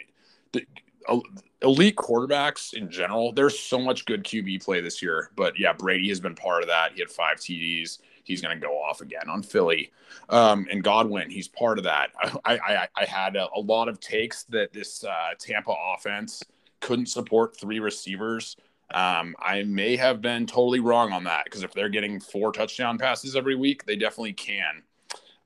elite 1.61 1.95
quarterbacks 1.95 2.73
in 2.73 2.89
general. 2.89 3.31
There's 3.31 3.57
so 3.57 3.79
much 3.79 4.05
good 4.05 4.23
QB 4.23 4.63
play 4.63 4.81
this 4.81 5.01
year, 5.01 5.31
but 5.35 5.57
yeah, 5.59 5.73
Brady 5.73 6.09
has 6.09 6.19
been 6.19 6.35
part 6.35 6.61
of 6.61 6.69
that. 6.69 6.93
He 6.93 6.99
had 6.99 7.09
five 7.09 7.37
TDs 7.37 7.99
he's 8.23 8.41
going 8.41 8.59
to 8.59 8.65
go 8.65 8.81
off 8.81 9.01
again 9.01 9.29
on 9.29 9.43
Philly. 9.43 9.91
Um, 10.29 10.65
and 10.71 10.83
Godwin, 10.83 11.29
he's 11.29 11.47
part 11.47 11.77
of 11.77 11.83
that. 11.83 12.11
I, 12.45 12.57
I, 12.57 12.87
I 12.95 13.05
had 13.05 13.35
a, 13.35 13.47
a, 13.55 13.59
lot 13.59 13.89
of 13.89 13.99
takes 13.99 14.43
that 14.45 14.73
this 14.73 15.03
uh, 15.03 15.31
Tampa 15.37 15.75
offense 15.95 16.41
couldn't 16.79 17.07
support 17.07 17.57
three 17.59 17.79
receivers. 17.79 18.55
Um, 18.93 19.35
I 19.39 19.63
may 19.63 19.95
have 19.95 20.21
been 20.21 20.45
totally 20.45 20.79
wrong 20.79 21.11
on 21.11 21.23
that 21.25 21.45
because 21.45 21.63
if 21.63 21.73
they're 21.73 21.89
getting 21.89 22.19
four 22.19 22.51
touchdown 22.51 22.97
passes 22.97 23.35
every 23.35 23.55
week, 23.55 23.85
they 23.85 23.95
definitely 23.95 24.33
can. 24.33 24.83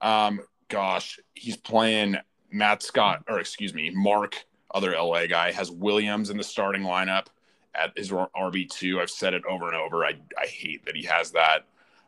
Um, 0.01 0.41
gosh, 0.67 1.19
he's 1.33 1.57
playing 1.57 2.17
Matt 2.51 2.83
Scott, 2.83 3.23
or 3.27 3.39
excuse 3.39 3.73
me, 3.73 3.91
Mark, 3.93 4.45
other 4.73 4.91
LA 4.91 5.27
guy, 5.27 5.51
has 5.51 5.71
Williams 5.71 6.29
in 6.29 6.37
the 6.37 6.43
starting 6.43 6.83
lineup 6.83 7.27
at 7.75 7.97
his 7.97 8.11
RB2. 8.11 8.99
I've 8.99 9.09
said 9.09 9.33
it 9.33 9.43
over 9.45 9.67
and 9.67 9.75
over. 9.75 10.03
I, 10.03 10.13
I 10.41 10.45
hate 10.45 10.85
that 10.85 10.95
he 10.95 11.03
has 11.05 11.31
that. 11.31 11.65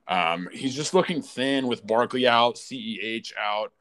Um, 0.08 0.50
he's 0.52 0.76
just 0.76 0.94
looking 0.94 1.22
thin 1.22 1.68
with 1.68 1.86
Barkley 1.86 2.28
out, 2.28 2.56
CEH 2.56 3.32
out. 3.40 3.72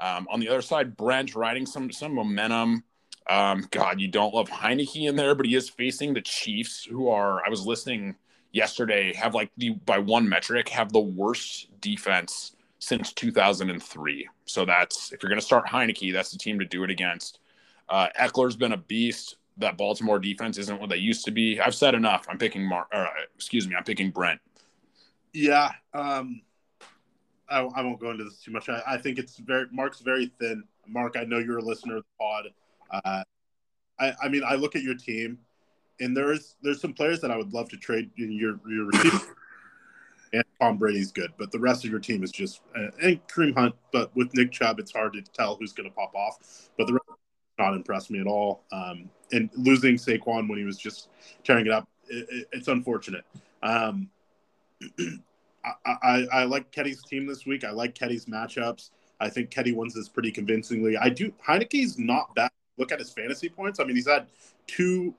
Um, 0.00 0.28
on 0.30 0.38
the 0.38 0.48
other 0.48 0.62
side, 0.62 0.96
Brent 0.96 1.34
riding 1.34 1.66
some 1.66 1.90
some 1.90 2.14
momentum. 2.14 2.84
Um, 3.28 3.66
God, 3.70 4.00
you 4.00 4.08
don't 4.08 4.34
love 4.34 4.48
Heinicke 4.48 5.08
in 5.08 5.16
there, 5.16 5.34
but 5.34 5.46
he 5.46 5.54
is 5.54 5.68
facing 5.68 6.14
the 6.14 6.20
Chiefs, 6.20 6.84
who 6.84 7.08
are. 7.08 7.44
I 7.44 7.48
was 7.48 7.66
listening 7.66 8.14
yesterday. 8.52 9.12
Have 9.14 9.34
like 9.34 9.50
the 9.56 9.70
by 9.70 9.98
one 9.98 10.28
metric 10.28 10.68
have 10.68 10.92
the 10.92 11.00
worst 11.00 11.68
defense 11.80 12.54
since 12.78 13.12
2003. 13.12 14.28
So 14.44 14.64
that's 14.64 15.12
if 15.12 15.22
you're 15.22 15.30
going 15.30 15.40
to 15.40 15.44
start 15.44 15.66
Heinicke, 15.66 16.12
that's 16.12 16.30
the 16.30 16.38
team 16.38 16.58
to 16.58 16.64
do 16.64 16.84
it 16.84 16.90
against. 16.90 17.40
Uh, 17.88 18.08
Ekeler's 18.18 18.56
been 18.56 18.72
a 18.72 18.76
beast. 18.76 19.36
That 19.56 19.76
Baltimore 19.76 20.20
defense 20.20 20.56
isn't 20.56 20.80
what 20.80 20.88
they 20.88 20.98
used 20.98 21.24
to 21.24 21.32
be. 21.32 21.58
I've 21.58 21.74
said 21.74 21.96
enough. 21.96 22.26
I'm 22.28 22.38
picking 22.38 22.64
Mark. 22.64 22.86
Uh, 22.92 23.06
excuse 23.34 23.66
me. 23.66 23.74
I'm 23.74 23.82
picking 23.82 24.10
Brent. 24.10 24.40
Yeah. 25.32 25.72
Um, 25.92 26.42
I, 27.48 27.60
I 27.60 27.82
won't 27.82 27.98
go 27.98 28.10
into 28.10 28.22
this 28.22 28.38
too 28.38 28.52
much. 28.52 28.68
I, 28.68 28.82
I, 28.86 28.98
think 28.98 29.18
it's 29.18 29.38
very 29.38 29.66
Mark's 29.72 30.00
very 30.00 30.30
thin. 30.38 30.62
Mark, 30.86 31.16
I 31.16 31.24
know 31.24 31.38
you're 31.38 31.58
a 31.58 31.62
listener 31.62 31.96
of 31.96 32.04
the 32.04 32.24
pod. 32.24 32.44
Uh, 32.90 33.22
I, 33.98 34.12
I 34.22 34.28
mean, 34.28 34.42
I 34.46 34.54
look 34.54 34.76
at 34.76 34.82
your 34.82 34.94
team, 34.94 35.38
and 36.00 36.16
there's 36.16 36.56
there's 36.62 36.80
some 36.80 36.92
players 36.92 37.20
that 37.20 37.30
I 37.30 37.36
would 37.36 37.52
love 37.52 37.68
to 37.70 37.76
trade 37.76 38.10
in 38.16 38.32
your 38.32 38.60
your 38.68 38.86
receiver. 38.86 39.34
and 40.32 40.44
Tom 40.60 40.76
Brady's 40.76 41.10
good, 41.10 41.32
but 41.38 41.50
the 41.50 41.58
rest 41.58 41.84
of 41.84 41.90
your 41.90 42.00
team 42.00 42.22
is 42.22 42.30
just 42.30 42.60
uh, 42.76 42.90
and 43.02 43.26
Kareem 43.28 43.54
Hunt. 43.54 43.74
But 43.92 44.14
with 44.14 44.34
Nick 44.34 44.52
Chubb, 44.52 44.78
it's 44.78 44.92
hard 44.92 45.14
to 45.14 45.22
tell 45.22 45.56
who's 45.56 45.72
going 45.72 45.88
to 45.88 45.94
pop 45.94 46.14
off. 46.14 46.70
But 46.76 46.86
the 46.86 46.94
rest 46.94 47.07
not 47.58 47.74
impressed 47.74 48.10
me 48.10 48.20
at 48.20 48.26
all. 48.26 48.62
Um, 48.72 49.10
and 49.32 49.50
losing 49.56 49.96
Saquon 49.96 50.48
when 50.48 50.58
he 50.58 50.64
was 50.64 50.78
just 50.78 51.08
tearing 51.44 51.66
it 51.66 51.72
up, 51.72 51.88
it, 52.08 52.26
it, 52.30 52.48
it's 52.52 52.68
unfortunate. 52.68 53.24
Um, 53.62 54.08
I, 55.64 55.72
I, 56.02 56.26
I, 56.32 56.44
like 56.44 56.70
Ketty's 56.70 57.02
team 57.02 57.26
this 57.26 57.44
week. 57.44 57.64
I 57.64 57.70
like 57.70 57.94
Ketty's 57.94 58.26
matchups. 58.26 58.90
I 59.20 59.28
think 59.28 59.50
Ketty 59.50 59.72
wins 59.72 59.94
this 59.94 60.08
pretty 60.08 60.30
convincingly. 60.30 60.96
I 60.96 61.08
do. 61.08 61.32
Heinicke's 61.46 61.98
not 61.98 62.34
bad. 62.34 62.50
Look 62.76 62.92
at 62.92 63.00
his 63.00 63.10
fantasy 63.10 63.48
points. 63.48 63.80
I 63.80 63.84
mean, 63.84 63.96
he's 63.96 64.08
had 64.08 64.28
two 64.66 65.14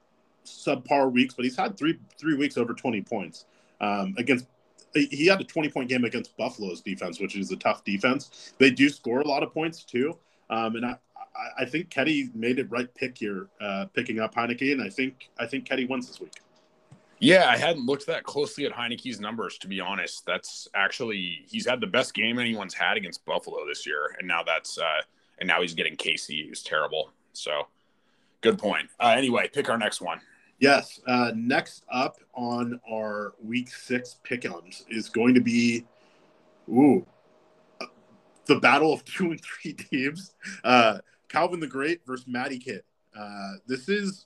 subpar 0.45 1.11
weeks, 1.11 1.33
but 1.33 1.43
he's 1.43 1.57
had 1.57 1.77
three 1.77 1.99
three 2.17 2.35
weeks 2.35 2.57
over 2.57 2.73
twenty 2.73 3.01
points 3.01 3.45
um, 3.81 4.15
against. 4.17 4.45
He 4.95 5.27
had 5.27 5.41
a 5.41 5.43
twenty 5.43 5.69
point 5.69 5.89
game 5.89 6.05
against 6.05 6.35
Buffalo's 6.37 6.81
defense, 6.81 7.19
which 7.19 7.35
is 7.35 7.51
a 7.51 7.57
tough 7.57 7.83
defense. 7.83 8.53
They 8.57 8.71
do 8.71 8.89
score 8.89 9.19
a 9.19 9.27
lot 9.27 9.43
of 9.43 9.53
points 9.53 9.83
too, 9.83 10.17
um, 10.49 10.77
and 10.77 10.85
I, 10.85 10.95
I 11.57 11.65
think 11.65 11.89
Ketty 11.89 12.29
made 12.33 12.59
it 12.59 12.69
right 12.69 12.93
pick 12.95 13.17
here, 13.17 13.47
uh, 13.61 13.85
picking 13.93 14.19
up 14.19 14.35
Heinicke, 14.35 14.71
and 14.71 14.81
I 14.81 14.89
think 14.89 15.29
I 15.37 15.45
think 15.45 15.65
Ketty 15.65 15.85
wins 15.85 16.07
this 16.07 16.19
week. 16.19 16.33
Yeah, 17.19 17.49
I 17.49 17.57
hadn't 17.57 17.85
looked 17.85 18.07
that 18.07 18.23
closely 18.23 18.65
at 18.65 18.71
Heinicke's 18.71 19.19
numbers 19.19 19.57
to 19.59 19.67
be 19.67 19.81
honest. 19.81 20.25
That's 20.25 20.67
actually 20.73 21.45
he's 21.49 21.67
had 21.67 21.81
the 21.81 21.87
best 21.87 22.13
game 22.13 22.39
anyone's 22.39 22.73
had 22.73 22.97
against 22.97 23.25
Buffalo 23.25 23.65
this 23.67 23.85
year, 23.85 24.15
and 24.17 24.27
now 24.27 24.43
that's 24.43 24.77
uh, 24.77 25.01
and 25.39 25.47
now 25.47 25.61
he's 25.61 25.73
getting 25.73 25.95
KC, 25.95 26.47
who's 26.47 26.63
terrible. 26.63 27.11
So, 27.33 27.67
good 28.41 28.57
point. 28.57 28.89
Uh, 28.99 29.13
anyway, 29.17 29.49
pick 29.51 29.69
our 29.69 29.77
next 29.77 30.01
one. 30.01 30.19
Yes, 30.59 30.99
uh, 31.07 31.31
next 31.35 31.85
up 31.91 32.17
on 32.33 32.79
our 32.89 33.33
Week 33.41 33.69
Six 33.69 34.17
pickums 34.29 34.83
is 34.89 35.07
going 35.07 35.33
to 35.33 35.41
be, 35.41 35.85
ooh, 36.69 37.05
the 38.45 38.59
battle 38.59 38.91
of 38.91 39.05
two 39.05 39.31
and 39.31 39.41
three 39.41 39.73
teams. 39.73 40.33
Uh, 40.63 40.99
Calvin 41.29 41.59
the 41.59 41.67
Great 41.67 42.01
versus 42.05 42.27
Matty 42.27 42.59
Kid. 42.59 42.83
Uh, 43.17 43.53
this 43.67 43.87
is 43.87 44.25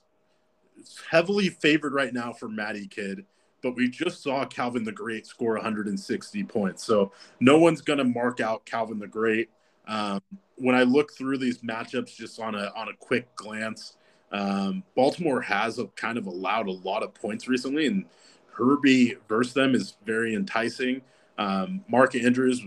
heavily 1.08 1.48
favored 1.48 1.92
right 1.92 2.12
now 2.12 2.32
for 2.32 2.48
Matty 2.48 2.86
Kid, 2.86 3.24
but 3.62 3.76
we 3.76 3.88
just 3.88 4.22
saw 4.22 4.44
Calvin 4.44 4.84
the 4.84 4.92
Great 4.92 5.26
score 5.26 5.54
160 5.54 6.44
points. 6.44 6.84
So 6.84 7.12
no 7.40 7.58
one's 7.58 7.80
going 7.80 7.98
to 7.98 8.04
mark 8.04 8.40
out 8.40 8.64
Calvin 8.66 8.98
the 8.98 9.06
Great. 9.06 9.50
Um, 9.86 10.20
when 10.56 10.74
I 10.74 10.82
look 10.82 11.12
through 11.12 11.38
these 11.38 11.58
matchups 11.58 12.16
just 12.16 12.40
on 12.40 12.54
a 12.54 12.72
on 12.74 12.88
a 12.88 12.96
quick 12.98 13.34
glance, 13.36 13.96
um, 14.32 14.82
Baltimore 14.96 15.40
has 15.40 15.78
a, 15.78 15.86
kind 15.88 16.18
of 16.18 16.26
allowed 16.26 16.68
a 16.68 16.72
lot 16.72 17.02
of 17.02 17.14
points 17.14 17.48
recently, 17.48 17.86
and 17.86 18.06
Herbie 18.52 19.16
versus 19.28 19.52
them 19.52 19.74
is 19.74 19.96
very 20.04 20.34
enticing. 20.34 21.02
Um, 21.38 21.84
Mark 21.88 22.14
Andrews, 22.14 22.62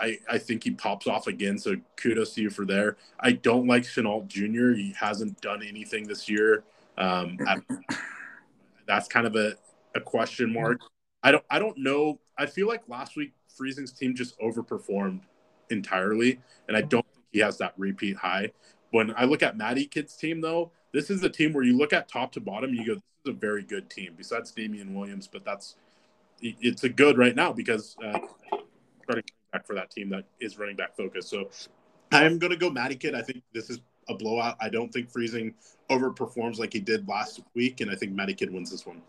I, 0.00 0.18
I 0.28 0.38
think 0.38 0.64
he 0.64 0.70
pops 0.70 1.06
off 1.06 1.26
again, 1.26 1.58
so 1.58 1.76
kudos 1.96 2.34
to 2.34 2.42
you 2.42 2.50
for 2.50 2.64
there. 2.64 2.96
I 3.18 3.32
don't 3.32 3.66
like 3.66 3.82
Shenault 3.82 4.28
Jr. 4.28 4.76
He 4.76 4.94
hasn't 4.98 5.40
done 5.40 5.62
anything 5.62 6.08
this 6.08 6.28
year. 6.28 6.64
Um, 6.96 7.38
I, 7.46 7.58
that's 8.86 9.08
kind 9.08 9.26
of 9.26 9.36
a, 9.36 9.54
a 9.94 10.00
question 10.00 10.52
mark. 10.52 10.80
I 11.22 11.32
don't 11.32 11.44
I 11.50 11.58
don't 11.58 11.76
know. 11.78 12.18
I 12.38 12.46
feel 12.46 12.66
like 12.66 12.82
last 12.88 13.16
week 13.16 13.32
Friesing's 13.54 13.92
team 13.92 14.14
just 14.14 14.38
overperformed 14.40 15.20
entirely, 15.70 16.40
and 16.66 16.76
I 16.76 16.80
don't 16.80 17.06
think 17.12 17.26
he 17.32 17.38
has 17.40 17.58
that 17.58 17.74
repeat 17.76 18.16
high. 18.16 18.52
When 18.90 19.14
I 19.16 19.24
look 19.24 19.42
at 19.42 19.56
Matty 19.56 19.86
Kid's 19.86 20.16
team, 20.16 20.40
though, 20.40 20.72
this 20.92 21.10
is 21.10 21.22
a 21.22 21.28
team 21.28 21.52
where 21.52 21.62
you 21.62 21.76
look 21.76 21.92
at 21.92 22.08
top 22.08 22.32
to 22.32 22.40
bottom, 22.40 22.72
you 22.72 22.86
go, 22.86 22.94
"This 22.94 23.02
is 23.26 23.30
a 23.36 23.38
very 23.38 23.62
good 23.62 23.90
team." 23.90 24.14
Besides 24.16 24.50
Damien 24.50 24.94
Williams, 24.94 25.26
but 25.26 25.44
that's 25.44 25.76
it's 26.40 26.84
a 26.84 26.88
good 26.88 27.18
right 27.18 27.36
now 27.36 27.52
because 27.52 27.96
uh, 28.02 28.18
starting 29.02 29.24
back 29.52 29.66
for 29.66 29.74
that 29.74 29.90
team 29.90 30.08
that 30.10 30.24
is 30.40 30.58
running 30.58 30.76
back 30.76 30.96
focused. 30.96 31.28
So 31.28 31.50
I 32.12 32.24
am 32.24 32.38
going 32.38 32.50
to 32.50 32.56
go 32.56 32.70
Matty 32.70 32.96
Kid. 32.96 33.14
I 33.14 33.22
think 33.22 33.42
this 33.52 33.70
is 33.70 33.80
a 34.08 34.14
blowout. 34.14 34.56
I 34.60 34.68
don't 34.68 34.92
think 34.92 35.12
Friesing 35.12 35.54
overperforms 35.90 36.58
like 36.58 36.72
he 36.72 36.80
did 36.80 37.08
last 37.08 37.40
week, 37.54 37.80
and 37.80 37.90
I 37.90 37.94
think 37.94 38.12
Matty 38.12 38.34
Kid 38.34 38.52
wins 38.52 38.70
this 38.70 38.86
one. 38.86 39.02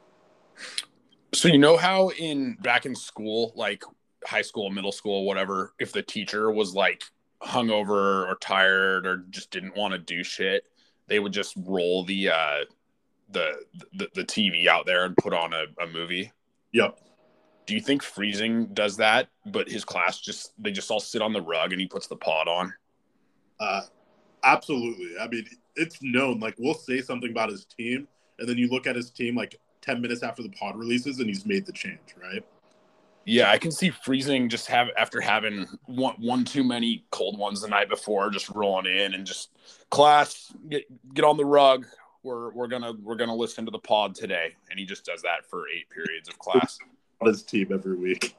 So 1.33 1.47
you 1.47 1.57
know 1.57 1.77
how 1.77 2.09
in 2.09 2.55
back 2.61 2.85
in 2.85 2.95
school, 2.95 3.53
like 3.55 3.83
high 4.25 4.41
school, 4.41 4.69
middle 4.69 4.91
school, 4.91 5.25
whatever, 5.25 5.73
if 5.79 5.91
the 5.91 6.01
teacher 6.01 6.51
was 6.51 6.73
like 6.73 7.03
hungover 7.41 8.27
or 8.27 8.37
tired 8.41 9.07
or 9.07 9.25
just 9.29 9.49
didn't 9.49 9.75
want 9.75 9.93
to 9.93 9.97
do 9.97 10.23
shit, 10.23 10.65
they 11.07 11.19
would 11.19 11.33
just 11.33 11.53
roll 11.57 12.03
the 12.03 12.29
uh 12.29 12.59
the 13.31 13.53
the, 13.93 14.09
the 14.13 14.23
TV 14.23 14.67
out 14.67 14.85
there 14.85 15.05
and 15.05 15.15
put 15.17 15.33
on 15.33 15.53
a, 15.53 15.65
a 15.81 15.87
movie. 15.87 16.31
Yep. 16.73 16.99
Do 17.65 17.75
you 17.75 17.81
think 17.81 18.03
Friesing 18.03 18.73
does 18.73 18.97
that, 18.97 19.29
but 19.45 19.69
his 19.69 19.85
class 19.85 20.19
just 20.19 20.53
they 20.61 20.71
just 20.71 20.91
all 20.91 20.99
sit 20.99 21.21
on 21.21 21.33
the 21.33 21.41
rug 21.41 21.71
and 21.71 21.79
he 21.79 21.87
puts 21.87 22.07
the 22.07 22.15
pod 22.15 22.47
on? 22.47 22.73
Uh, 23.59 23.81
Absolutely. 24.43 25.11
I 25.19 25.27
mean, 25.27 25.45
it's 25.75 26.01
known. 26.01 26.39
Like 26.39 26.55
we'll 26.57 26.73
say 26.73 27.01
something 27.01 27.29
about 27.29 27.49
his 27.49 27.65
team, 27.65 28.07
and 28.39 28.47
then 28.47 28.57
you 28.57 28.67
look 28.67 28.87
at 28.87 28.95
his 28.95 29.11
team 29.11 29.35
like 29.35 29.55
ten 29.81 30.01
minutes 30.01 30.23
after 30.23 30.43
the 30.43 30.49
pod 30.49 30.77
releases, 30.77 31.19
and 31.19 31.27
he's 31.27 31.45
made 31.45 31.65
the 31.65 31.71
change, 31.71 31.99
right? 32.21 32.43
Yeah, 33.25 33.51
I 33.51 33.59
can 33.59 33.71
see 33.71 33.91
Friesing 33.91 34.49
just 34.49 34.67
have 34.67 34.87
after 34.97 35.21
having 35.21 35.67
one 35.85 36.15
one 36.17 36.43
too 36.43 36.63
many 36.63 37.05
cold 37.11 37.37
ones 37.37 37.61
the 37.61 37.67
night 37.67 37.89
before, 37.89 38.29
just 38.31 38.49
rolling 38.49 38.87
in 38.87 39.13
and 39.13 39.25
just 39.25 39.51
class 39.89 40.51
get 40.69 40.85
get 41.13 41.23
on 41.23 41.37
the 41.37 41.45
rug. 41.45 41.85
We're 42.23 42.51
we're 42.51 42.67
gonna 42.67 42.93
we're 43.01 43.15
gonna 43.15 43.35
listen 43.35 43.65
to 43.65 43.71
the 43.71 43.79
pod 43.79 44.15
today, 44.15 44.55
and 44.69 44.79
he 44.79 44.85
just 44.85 45.05
does 45.05 45.21
that 45.21 45.45
for 45.49 45.65
eight 45.69 45.89
periods 45.89 46.29
of 46.29 46.37
class. 46.39 46.79
His 47.23 47.43
team 47.43 47.69
every 47.71 47.95
week 47.95 48.35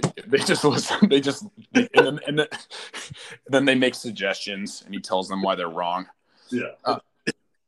they 0.26 0.38
just 0.38 0.64
listen. 0.64 1.08
They 1.08 1.20
just 1.20 1.46
and 1.74 1.88
then, 1.94 2.20
and 2.26 2.38
then, 2.38 2.46
and 2.48 2.48
then 3.48 3.64
they 3.64 3.74
make 3.74 3.94
suggestions, 3.94 4.82
and 4.84 4.94
he 4.94 5.00
tells 5.00 5.28
them 5.28 5.42
why 5.42 5.54
they're 5.54 5.68
wrong. 5.68 6.06
Yeah. 6.50 6.72
Uh, 6.84 6.98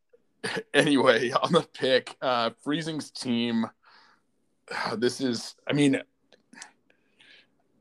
anyway, 0.74 1.30
on 1.30 1.52
the 1.52 1.62
pick, 1.62 2.16
uh, 2.22 2.50
Friesing's 2.62 3.10
team. 3.10 3.66
Uh, 4.74 4.96
this 4.96 5.20
is, 5.20 5.54
I 5.68 5.72
mean, 5.72 6.00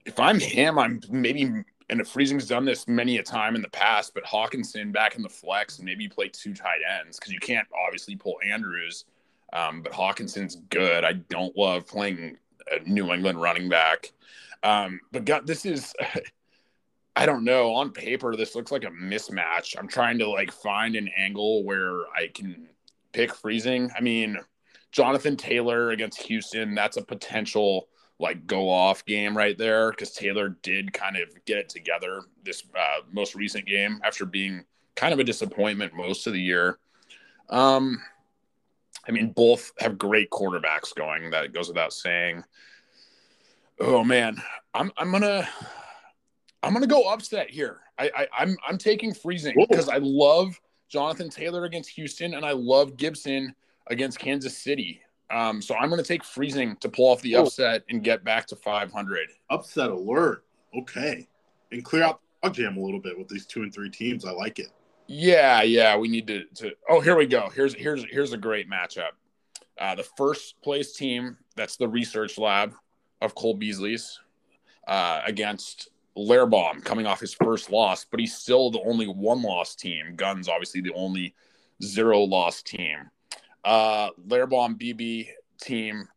if 0.06 0.20
I'm 0.20 0.40
him, 0.40 0.78
I'm 0.78 1.02
maybe, 1.10 1.44
and 1.44 2.02
if 2.02 2.08
Friesing's 2.08 2.48
done 2.48 2.66
this 2.66 2.88
many 2.88 3.18
a 3.18 3.24
time 3.24 3.56
in 3.56 3.62
the 3.62 3.70
past, 3.70 4.14
but 4.14 4.24
Hockenson 4.24 4.92
back 4.92 5.16
in 5.16 5.22
the 5.22 5.30
flex, 5.30 5.78
and 5.78 5.86
maybe 5.86 6.08
play 6.08 6.30
two 6.30 6.54
tight 6.54 6.80
ends 7.00 7.20
because 7.20 7.34
you 7.34 7.40
can't 7.40 7.68
obviously 7.86 8.16
pull 8.16 8.38
Andrews. 8.46 9.06
Um, 9.52 9.84
but 9.84 9.92
Hockenson's 9.92 10.56
good. 10.70 11.04
I 11.04 11.14
don't 11.14 11.56
love 11.56 11.88
playing 11.88 12.38
a 12.72 12.88
New 12.90 13.12
England 13.12 13.42
running 13.42 13.70
back. 13.70 14.12
Um, 14.64 15.00
but 15.12 15.26
God, 15.26 15.46
this 15.46 15.66
is, 15.66 15.94
I 17.16 17.26
don't 17.26 17.44
know. 17.44 17.74
On 17.74 17.92
paper, 17.92 18.36
this 18.36 18.56
looks 18.56 18.72
like 18.72 18.84
a 18.84 18.90
mismatch. 18.90 19.76
I'm 19.78 19.88
trying 19.88 20.20
to 20.20 20.30
like 20.30 20.52
find 20.52 20.96
an 20.96 21.10
angle 21.16 21.64
where 21.64 22.06
I 22.16 22.28
can 22.34 22.68
pick 23.12 23.32
Friesing. 23.32 23.92
I 23.96 24.02
mean, 24.02 24.38
Jonathan 24.92 25.36
Taylor 25.36 25.92
against 25.92 26.22
Houston, 26.24 26.76
that's 26.76 26.98
a 26.98 27.04
potential 27.04 27.88
like 28.20 28.46
go 28.48 28.70
off 28.70 29.06
game 29.06 29.36
right 29.36 29.58
there 29.58 29.92
because 29.92 30.14
Taylor 30.14 30.50
did 30.62 30.94
kind 30.94 31.18
of 31.18 31.30
get 31.46 31.58
it 31.58 31.68
together 31.68 32.22
this 32.44 32.64
uh, 32.78 33.02
most 33.12 33.36
recent 33.36 33.66
game 33.66 34.00
after 34.04 34.26
being 34.26 34.64
kind 34.96 35.14
of 35.14 35.20
a 35.20 35.24
disappointment 35.24 35.94
most 35.94 36.28
of 36.28 36.34
the 36.34 36.40
year. 36.40 36.78
Um, 37.50 38.02
I 39.08 39.12
mean, 39.12 39.32
both 39.32 39.72
have 39.80 39.98
great 39.98 40.30
quarterbacks 40.30 40.96
going. 40.96 41.32
That 41.32 41.54
goes 41.54 41.68
without 41.68 41.94
saying. 41.94 42.44
Oh 43.80 44.04
man, 44.04 44.42
I'm 44.74 44.92
I'm 44.98 45.12
gonna 45.12 45.48
I'm 46.62 46.74
gonna 46.74 46.88
go 46.88 47.12
upset 47.12 47.50
here. 47.50 47.82
I, 48.00 48.10
I 48.16 48.28
I'm 48.38 48.58
I'm 48.68 48.78
taking 48.78 49.14
Friesing 49.14 49.56
because 49.68 49.90
I 49.90 49.98
love 49.98 50.60
Jonathan 50.90 51.30
Taylor 51.30 51.66
against 51.66 51.90
Houston 51.92 52.36
and 52.36 52.46
I 52.46 52.52
love 52.52 52.98
Gibson 52.98 53.54
against 53.88 54.20
Kansas 54.20 54.58
City. 54.58 55.02
Um, 55.32 55.62
so 55.62 55.76
I'm 55.76 55.90
gonna 55.90 56.04
take 56.04 56.24
Friesing 56.24 56.80
to 56.80 56.90
pull 56.90 57.12
off 57.12 57.22
the 57.22 57.36
upset 57.36 57.84
and 57.90 58.04
get 58.04 58.24
back 58.24 58.48
to 58.48 58.56
500. 58.56 59.30
Upset 59.50 59.90
alert. 59.90 60.46
Okay, 60.78 61.28
and 61.72 61.84
clear 61.84 62.04
out 62.04 62.22
the 62.42 62.50
jam 62.50 62.78
a 62.78 62.82
little 62.82 63.00
bit 63.00 63.18
with 63.18 63.28
these 63.28 63.46
two 63.46 63.64
and 63.64 63.74
three 63.74 63.90
teams. 63.90 64.26
I 64.26 64.32
like 64.32 64.60
it. 64.60 64.70
Yeah, 65.08 65.62
yeah. 65.64 65.98
We 65.98 66.08
need 66.08 66.28
to. 66.28 66.46
to 66.56 66.72
oh, 66.90 67.02
here 67.02 67.16
we 67.16 67.26
go. 67.26 67.50
Here's 67.54 67.74
here's 67.74 68.06
here's 68.10 68.34
a 68.34 68.38
great 68.38 68.70
matchup. 68.70 69.12
Uh, 69.80 69.96
the 69.96 70.04
first 70.18 70.62
place 70.62 70.94
team, 70.94 71.38
that's 71.56 71.78
the 71.78 71.88
research 71.88 72.38
lab 72.38 72.74
of 73.22 73.36
Cole 73.36 73.56
Beasley's, 73.56 74.20
uh, 74.88 75.22
against 75.26 75.90
Lairbaum 76.18 76.84
coming 76.84 77.08
off 77.08 77.20
his 77.20 77.34
first 77.34 77.72
loss, 77.72 78.06
but 78.06 78.20
he's 78.20 78.36
still 78.36 78.70
the 78.70 78.82
only 78.82 79.08
one 79.08 79.42
loss 79.42 79.76
team. 79.76 80.16
Guns, 80.16 80.48
obviously, 80.48 80.82
the 80.82 80.94
only 80.94 81.34
zero 81.82 82.20
loss 82.20 82.62
team. 82.62 83.10
Uh, 83.64 84.10
Lairbaum 84.28 84.80
BB 84.80 85.30
team 85.60 86.08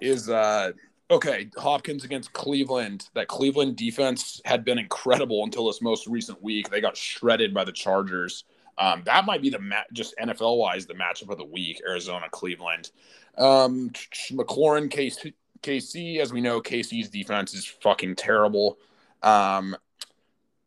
is 0.00 0.28
uh, 0.28 0.72
okay. 1.10 1.50
Hopkins 1.56 2.04
against 2.04 2.32
Cleveland. 2.32 3.08
That 3.14 3.28
Cleveland 3.28 3.76
defense 3.76 4.40
had 4.44 4.64
been 4.64 4.78
incredible 4.78 5.44
until 5.44 5.66
this 5.66 5.82
most 5.82 6.06
recent 6.06 6.42
week. 6.42 6.70
They 6.70 6.80
got 6.80 6.96
shredded 6.96 7.52
by 7.52 7.64
the 7.64 7.72
Chargers. 7.72 8.44
Um, 8.78 9.02
that 9.04 9.26
might 9.26 9.42
be 9.42 9.50
the 9.50 9.58
match, 9.58 9.86
just 9.92 10.16
NFL 10.16 10.56
wise, 10.56 10.86
the 10.86 10.94
matchup 10.94 11.30
of 11.30 11.38
the 11.38 11.44
week: 11.44 11.82
Arizona, 11.86 12.26
Cleveland. 12.30 12.90
Um, 13.36 13.90
McLaurin, 14.32 14.88
KC, 14.88 15.34
KC, 15.62 16.18
as 16.18 16.32
we 16.32 16.40
know, 16.40 16.60
KC's 16.60 17.10
defense 17.10 17.54
is 17.54 17.66
fucking 17.66 18.16
terrible. 18.16 18.78
Um, 19.22 19.76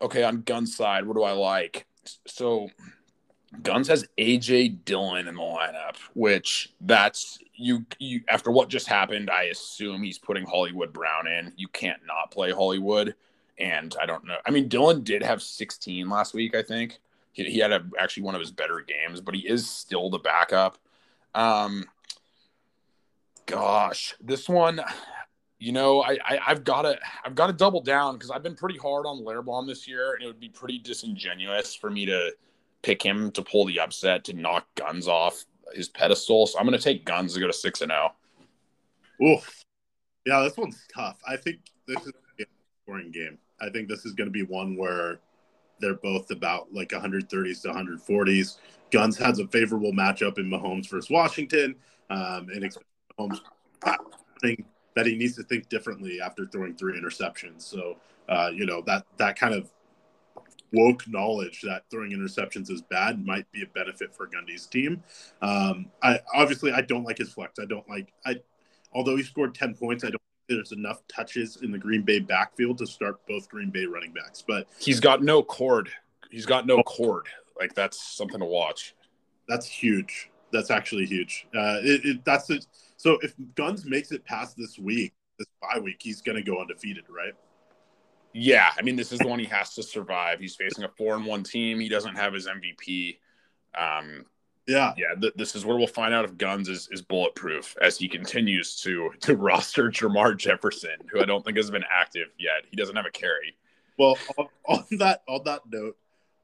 okay, 0.01 0.23
on 0.23 0.41
gun 0.41 0.67
side, 0.67 1.05
what 1.05 1.15
do 1.15 1.23
I 1.23 1.31
like? 1.31 1.87
So, 2.27 2.69
Guns 3.61 3.87
has 3.87 4.05
AJ 4.17 4.83
Dillon 4.85 5.27
in 5.27 5.35
the 5.35 5.41
lineup, 5.41 5.95
which 6.15 6.73
that's 6.81 7.37
you. 7.53 7.85
You 7.99 8.21
after 8.27 8.51
what 8.51 8.69
just 8.69 8.87
happened, 8.87 9.29
I 9.29 9.43
assume 9.43 10.01
he's 10.03 10.17
putting 10.17 10.45
Hollywood 10.45 10.91
Brown 10.91 11.27
in. 11.27 11.53
You 11.55 11.67
can't 11.67 12.01
not 12.05 12.31
play 12.31 12.51
Hollywood, 12.51 13.15
and 13.59 13.95
I 14.01 14.05
don't 14.05 14.25
know. 14.25 14.37
I 14.45 14.51
mean, 14.51 14.67
Dillon 14.67 15.03
did 15.03 15.21
have 15.21 15.41
16 15.41 16.09
last 16.09 16.33
week, 16.33 16.55
I 16.55 16.63
think 16.63 16.99
he, 17.33 17.43
he 17.43 17.59
had 17.59 17.71
a, 17.71 17.83
actually 17.99 18.23
one 18.23 18.35
of 18.35 18.41
his 18.41 18.51
better 18.51 18.79
games, 18.79 19.19
but 19.19 19.35
he 19.35 19.41
is 19.41 19.69
still 19.69 20.09
the 20.09 20.19
backup. 20.19 20.77
Um, 21.35 21.85
gosh, 23.45 24.15
this 24.21 24.47
one, 24.47 24.79
you 25.59 25.71
know, 25.71 26.01
I, 26.01 26.17
I 26.25 26.37
have 26.37 26.63
got 26.63 26.83
to 26.83 26.97
I've 27.25 27.35
got 27.35 27.47
to 27.47 27.53
double 27.53 27.81
down 27.81 28.13
because 28.13 28.31
I've 28.31 28.43
been 28.43 28.55
pretty 28.55 28.77
hard 28.77 29.05
on 29.05 29.23
Lairbaum 29.23 29.67
this 29.67 29.87
year, 29.87 30.13
and 30.13 30.23
it 30.23 30.27
would 30.27 30.39
be 30.39 30.49
pretty 30.49 30.77
disingenuous 30.77 31.75
for 31.75 31.89
me 31.89 32.05
to 32.05 32.31
pick 32.83 33.01
him 33.01 33.31
to 33.31 33.41
pull 33.41 33.65
the 33.65 33.79
upset 33.79 34.23
to 34.25 34.33
knock 34.33 34.67
Guns 34.75 35.07
off 35.07 35.43
his 35.73 35.89
pedestal. 35.89 36.45
So 36.45 36.59
I'm 36.59 36.65
going 36.65 36.77
to 36.77 36.83
take 36.83 37.05
Guns 37.05 37.33
to 37.33 37.39
go 37.39 37.47
to 37.47 37.53
six 37.53 37.81
and 37.81 37.91
zero. 37.91 38.11
Oh. 39.21 39.25
Oof. 39.25 39.63
Yeah, 40.25 40.41
this 40.41 40.55
one's 40.55 40.85
tough. 40.93 41.19
I 41.27 41.35
think 41.35 41.59
this 41.87 42.01
is 42.05 42.13
a 42.39 42.45
scoring 42.83 43.11
game. 43.11 43.37
I 43.61 43.69
think 43.69 43.87
this 43.87 44.05
is 44.05 44.13
going 44.13 44.27
to 44.27 44.31
be 44.31 44.43
one 44.43 44.77
where 44.77 45.19
they're 45.79 45.95
both 45.95 46.31
about 46.31 46.73
like 46.73 46.89
130s 46.89 47.61
to 47.63 47.67
140s. 47.69 48.57
Guns 48.91 49.17
has 49.17 49.39
a 49.39 49.47
favorable 49.47 49.91
matchup 49.91 50.37
in 50.37 50.49
Mahomes 50.49 50.89
versus 50.89 51.09
Washington, 51.09 51.75
um, 52.09 52.47
and 52.53 52.75
Mahomes 53.19 53.39
think 54.41 54.65
that 54.95 55.05
he 55.05 55.15
needs 55.15 55.35
to 55.35 55.43
think 55.43 55.67
differently 55.69 56.21
after 56.21 56.45
throwing 56.45 56.75
three 56.75 56.99
interceptions. 56.99 57.63
So, 57.63 57.97
uh, 58.29 58.51
you 58.53 58.65
know 58.65 58.81
that 58.85 59.05
that 59.17 59.37
kind 59.37 59.53
of 59.53 59.71
woke 60.73 61.07
knowledge 61.07 61.61
that 61.61 61.83
throwing 61.89 62.11
interceptions 62.11 62.69
is 62.69 62.81
bad 62.81 63.25
might 63.25 63.49
be 63.51 63.61
a 63.63 63.67
benefit 63.67 64.13
for 64.13 64.27
Gundy's 64.27 64.65
team. 64.65 65.01
Um, 65.41 65.91
I 66.01 66.19
obviously 66.33 66.71
I 66.71 66.81
don't 66.81 67.03
like 67.03 67.17
his 67.17 67.31
flex. 67.31 67.59
I 67.59 67.65
don't 67.65 67.87
like 67.87 68.11
I, 68.25 68.35
although 68.91 69.15
he 69.15 69.23
scored 69.23 69.55
10 69.55 69.75
points, 69.75 70.03
I 70.03 70.07
don't 70.09 70.21
think 70.47 70.57
there's 70.57 70.71
enough 70.71 71.01
touches 71.07 71.59
in 71.61 71.71
the 71.71 71.77
Green 71.77 72.01
Bay 72.01 72.19
backfield 72.19 72.79
to 72.79 72.87
start 72.87 73.25
both 73.27 73.47
Green 73.49 73.69
Bay 73.69 73.85
running 73.85 74.13
backs. 74.13 74.43
But 74.45 74.67
he's 74.79 74.99
got 74.99 75.23
no 75.23 75.43
cord. 75.43 75.89
He's 76.31 76.45
got 76.45 76.65
no 76.65 76.81
cord. 76.83 77.27
Like 77.57 77.75
that's 77.75 78.01
something 78.01 78.39
to 78.39 78.45
watch. 78.45 78.95
That's 79.47 79.67
huge. 79.67 80.31
That's 80.51 80.71
actually 80.71 81.05
huge. 81.05 81.47
Uh, 81.55 81.79
it, 81.81 82.05
it, 82.05 82.25
that's 82.25 82.49
it. 82.49 82.65
So 82.97 83.17
if 83.21 83.33
Guns 83.55 83.85
makes 83.85 84.11
it 84.11 84.23
past 84.25 84.55
this 84.57 84.79
week, 84.79 85.13
this 85.37 85.47
bye 85.61 85.79
week, 85.79 85.97
he's 86.01 86.21
going 86.21 86.35
to 86.35 86.43
go 86.43 86.59
undefeated, 86.59 87.03
right? 87.09 87.33
Yeah, 88.33 88.69
I 88.77 88.81
mean, 88.81 88.95
this 88.95 89.11
is 89.11 89.19
the 89.19 89.27
one 89.27 89.39
he 89.39 89.45
has 89.45 89.75
to 89.75 89.83
survive. 89.83 90.39
He's 90.39 90.55
facing 90.55 90.83
a 90.83 90.89
four 90.89 91.15
and 91.15 91.25
one 91.25 91.43
team. 91.43 91.79
He 91.79 91.89
doesn't 91.89 92.15
have 92.15 92.33
his 92.33 92.47
MVP. 92.47 93.17
Um, 93.77 94.25
yeah, 94.67 94.93
yeah. 94.97 95.13
Th- 95.19 95.33
this 95.35 95.55
is 95.55 95.65
where 95.65 95.77
we'll 95.77 95.87
find 95.87 96.13
out 96.13 96.25
if 96.25 96.37
Guns 96.37 96.69
is, 96.69 96.87
is 96.91 97.01
bulletproof 97.01 97.75
as 97.81 97.97
he 97.97 98.07
continues 98.07 98.81
to 98.81 99.11
to 99.21 99.35
roster 99.37 99.89
Jermar 99.89 100.37
Jefferson, 100.37 100.97
who 101.11 101.21
I 101.21 101.25
don't 101.25 101.43
think 101.43 101.57
has 101.57 101.69
been 101.69 101.83
active 101.91 102.29
yet. 102.39 102.65
He 102.69 102.75
doesn't 102.75 102.95
have 102.95 103.05
a 103.05 103.11
carry. 103.11 103.55
Well, 103.97 104.17
on, 104.37 104.47
on 104.67 104.85
that 104.99 105.23
on 105.27 105.41
that 105.45 105.61
note, 105.69 105.97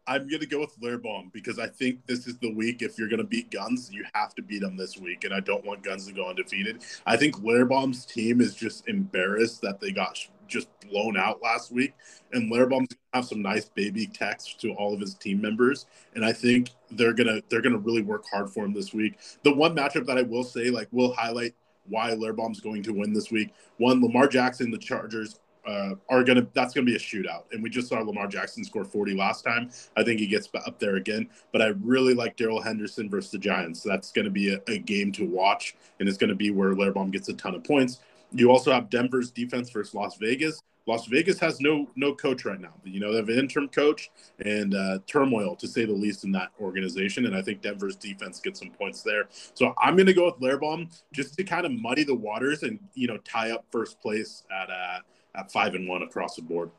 I'm 0.06 0.28
gonna 0.28 0.46
go 0.46 0.60
with 0.60 0.78
Lairbaum 0.82 1.32
because 1.32 1.60
I 1.60 1.68
think 1.68 2.06
this 2.08 2.28
is 2.28 2.38
the 2.40 2.54
week. 2.54 2.82
If 2.82 2.98
you're 2.98 3.08
gonna 3.08 3.24
beat 3.24 3.52
Guns, 3.52 3.90
you 3.92 4.04
have 4.14 4.36
to 4.36 4.42
beat 4.42 4.62
them 4.62 4.76
this 4.76 4.98
week, 4.98 5.24
and 5.24 5.34
I 5.34 5.40
don't 5.40 5.64
want 5.64 5.84
Guns 5.84 6.06
to 6.08 6.14
go 6.14 6.28
undefeated. 6.28 6.82
I 7.06 7.16
think 7.16 7.38
Lairbaum's 7.38 8.06
team 8.06 8.42
is 8.42 8.54
just 8.54 8.88
embarrassed 8.88 9.62
that 9.62 9.80
they 9.80 9.92
got 9.92 10.18
just 10.50 10.68
blown 10.90 11.18
out 11.18 11.42
last 11.42 11.72
week, 11.72 11.94
and 12.34 12.52
Lairbaum's 12.52 12.90
gonna 12.90 13.14
have 13.14 13.26
some 13.26 13.42
nice 13.42 13.66
baby 13.70 14.08
texts 14.08 14.56
to 14.56 14.72
all 14.74 14.94
of 14.94 15.00
his 15.00 15.16
team 15.16 15.42
members, 15.42 15.86
and 16.16 16.26
I 16.26 16.34
think 16.34 16.72
they're 16.92 17.14
gonna 17.14 17.42
they're 17.50 17.62
gonna 17.62 17.78
really 17.78 18.02
work 18.02 18.26
hard 18.32 18.50
for 18.50 18.66
him 18.66 18.74
this 18.74 18.94
week. 18.94 19.18
The 19.44 19.54
one 19.54 19.76
matchup 19.76 20.06
that 20.08 20.18
I 20.18 20.24
will 20.24 20.44
say, 20.44 20.70
like, 20.70 20.88
will 20.92 21.14
highlight 21.14 21.54
why 21.88 22.12
Lairbaum's 22.12 22.60
going 22.60 22.84
to 22.84 22.94
win 22.94 23.14
this 23.14 23.32
week. 23.32 23.54
One, 23.78 24.02
Lamar 24.02 24.28
Jackson, 24.28 24.72
the 24.72 24.78
Chargers 24.78 25.40
uh, 25.68 25.94
are 26.10 26.24
gonna 26.24 26.48
that's 26.54 26.74
gonna 26.74 26.86
be 26.86 26.96
a 26.96 27.00
shootout. 27.00 27.44
And 27.52 27.62
we 27.62 27.70
just 27.70 27.90
saw 27.90 28.00
Lamar 28.00 28.28
Jackson 28.28 28.64
score 28.64 28.86
40 28.86 29.14
last 29.16 29.44
time. 29.44 29.70
I 29.96 30.04
think 30.04 30.20
he 30.20 30.28
gets 30.28 30.50
up 30.66 30.80
there 30.80 30.96
again. 30.96 31.30
But 31.52 31.62
I 31.62 31.68
really 31.82 32.14
like 32.14 32.38
Darrell 32.38 32.62
Henderson 32.62 33.10
versus 33.10 33.32
the 33.32 33.38
Giants. 33.38 33.82
That's 33.82 34.12
gonna 34.12 34.30
be 34.30 34.54
a, 34.54 34.62
a, 34.68 34.80
game 34.80 35.12
to 35.14 35.26
watch, 35.26 35.76
and 36.00 36.08
it's 36.08 36.18
gonna 36.18 36.36
be 36.36 36.52
where 36.52 36.74
Lairbaum 36.74 37.12
gets 37.12 37.30
a 37.30 37.34
ton 37.34 37.56
of 37.56 37.64
points. 37.64 38.00
You 38.32 38.52
also 38.52 38.72
have 38.72 38.90
Denver's 38.90 39.32
defense 39.32 39.70
versus 39.70 39.94
Las 39.94 40.18
Vegas. 40.18 40.62
Las 40.86 41.06
Vegas 41.06 41.40
has 41.40 41.62
no 41.62 41.88
no 41.96 42.16
coach 42.16 42.46
right 42.46 42.60
now. 42.60 42.74
You 42.84 43.00
know 43.00 43.12
they 43.12 43.18
have 43.18 43.30
an 43.30 43.38
interim 43.38 43.70
coach 43.70 44.10
and 44.44 44.74
uh, 44.74 45.00
turmoil 45.06 45.56
to 45.58 45.68
say 45.68 45.86
the 45.86 45.94
least 45.94 46.24
in 46.24 46.32
that 46.32 46.50
organization. 46.60 47.28
And 47.28 47.36
I 47.36 47.44
think 47.44 47.62
Denver's 47.62 47.96
defense 47.96 48.40
gets 48.40 48.60
some 48.60 48.72
points 48.72 49.04
there. 49.04 49.28
So 49.54 49.74
I'm 49.78 49.96
going 49.96 50.08
to 50.08 50.14
go 50.14 50.26
with 50.26 50.40
Lairbaum 50.40 50.90
just 51.14 51.38
to 51.38 51.44
kind 51.44 51.66
of 51.66 51.72
muddy 51.72 52.04
the 52.04 52.16
waters 52.16 52.64
and 52.64 52.80
you 52.96 53.08
know 53.08 53.18
tie 53.18 53.52
up 53.52 53.66
first 53.72 54.02
place 54.02 54.44
at 54.52 54.70
uh, 54.70 55.00
at 55.36 55.52
five 55.52 55.76
and 55.76 55.88
one 55.88 56.02
across 56.02 56.36
the 56.36 56.42
board. 56.42 56.72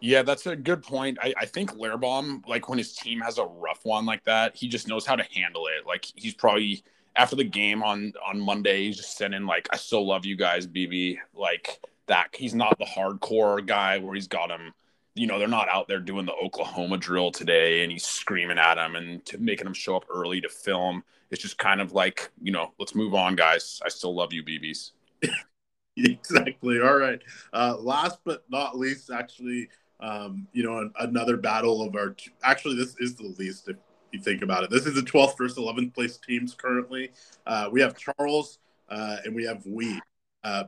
Yeah, 0.00 0.22
that's 0.22 0.46
a 0.46 0.56
good 0.56 0.82
point. 0.82 1.18
I, 1.20 1.34
I 1.38 1.44
think 1.44 1.72
Lairbaum, 1.72 2.46
like 2.46 2.68
when 2.68 2.78
his 2.78 2.94
team 2.94 3.20
has 3.20 3.36
a 3.36 3.44
rough 3.44 3.84
one 3.84 4.06
like 4.06 4.24
that, 4.24 4.56
he 4.56 4.66
just 4.66 4.88
knows 4.88 5.04
how 5.04 5.14
to 5.14 5.24
handle 5.34 5.66
it. 5.66 5.86
Like 5.86 6.06
he's 6.14 6.34
probably 6.34 6.82
after 7.16 7.36
the 7.36 7.44
game 7.44 7.82
on 7.82 8.12
on 8.26 8.40
Monday, 8.40 8.86
he's 8.86 8.96
just 8.96 9.16
sending 9.16 9.44
like, 9.46 9.68
"I 9.72 9.76
still 9.76 10.06
love 10.06 10.24
you 10.24 10.36
guys, 10.36 10.66
BB." 10.66 11.18
Like 11.34 11.80
that. 12.10 12.28
He's 12.34 12.54
not 12.54 12.78
the 12.78 12.84
hardcore 12.84 13.64
guy 13.66 13.98
where 13.98 14.14
he's 14.14 14.28
got 14.28 14.50
him. 14.50 14.74
You 15.14 15.26
know, 15.26 15.38
they're 15.38 15.48
not 15.48 15.68
out 15.68 15.88
there 15.88 15.98
doing 15.98 16.26
the 16.26 16.34
Oklahoma 16.34 16.98
drill 16.98 17.32
today, 17.32 17.82
and 17.82 17.90
he's 17.90 18.04
screaming 18.04 18.58
at 18.58 18.74
them 18.74 18.96
and 18.96 19.22
making 19.38 19.64
them 19.64 19.74
show 19.74 19.96
up 19.96 20.04
early 20.12 20.40
to 20.40 20.48
film. 20.48 21.02
It's 21.30 21.42
just 21.42 21.58
kind 21.58 21.80
of 21.80 21.92
like, 21.92 22.30
you 22.42 22.52
know, 22.52 22.72
let's 22.78 22.94
move 22.94 23.14
on, 23.14 23.36
guys. 23.36 23.80
I 23.84 23.88
still 23.88 24.14
love 24.14 24.32
you, 24.32 24.42
BBs. 24.42 24.90
exactly. 25.96 26.80
All 26.80 26.96
right. 26.96 27.20
Uh, 27.52 27.76
last 27.78 28.18
but 28.24 28.44
not 28.50 28.76
least, 28.78 29.10
actually, 29.10 29.68
um, 30.00 30.46
you 30.52 30.62
know, 30.62 30.90
another 31.00 31.36
battle 31.36 31.82
of 31.82 31.94
our. 31.94 32.16
Actually, 32.42 32.76
this 32.76 32.96
is 32.98 33.14
the 33.14 33.34
least 33.38 33.68
if 33.68 33.76
you 34.12 34.20
think 34.20 34.42
about 34.42 34.64
it. 34.64 34.70
This 34.70 34.86
is 34.86 34.94
the 34.94 35.02
12th 35.02 35.36
versus 35.38 35.58
11th 35.58 35.94
place 35.94 36.18
teams 36.18 36.54
currently. 36.54 37.10
Uh, 37.46 37.68
we 37.70 37.80
have 37.80 37.96
Charles 37.96 38.58
uh, 38.88 39.18
and 39.24 39.34
we 39.34 39.44
have 39.44 39.62
Hui. 39.64 39.98
Uh, 40.44 40.64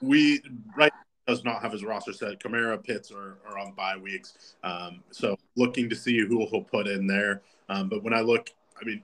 Hui 0.00 0.38
right 0.76 0.92
does 1.26 1.44
not 1.44 1.62
have 1.62 1.72
his 1.72 1.84
roster 1.84 2.12
set. 2.12 2.38
Kamara, 2.40 2.82
Pitts 2.82 3.10
are, 3.10 3.38
are 3.48 3.58
on 3.58 3.72
bye 3.72 3.96
weeks, 3.96 4.56
um, 4.62 5.02
so 5.10 5.36
looking 5.56 5.88
to 5.88 5.96
see 5.96 6.18
who 6.18 6.46
he'll 6.50 6.62
put 6.62 6.86
in 6.86 7.06
there. 7.06 7.42
Um, 7.68 7.88
but 7.88 8.02
when 8.02 8.12
I 8.12 8.20
look, 8.20 8.50
I 8.80 8.84
mean, 8.84 9.02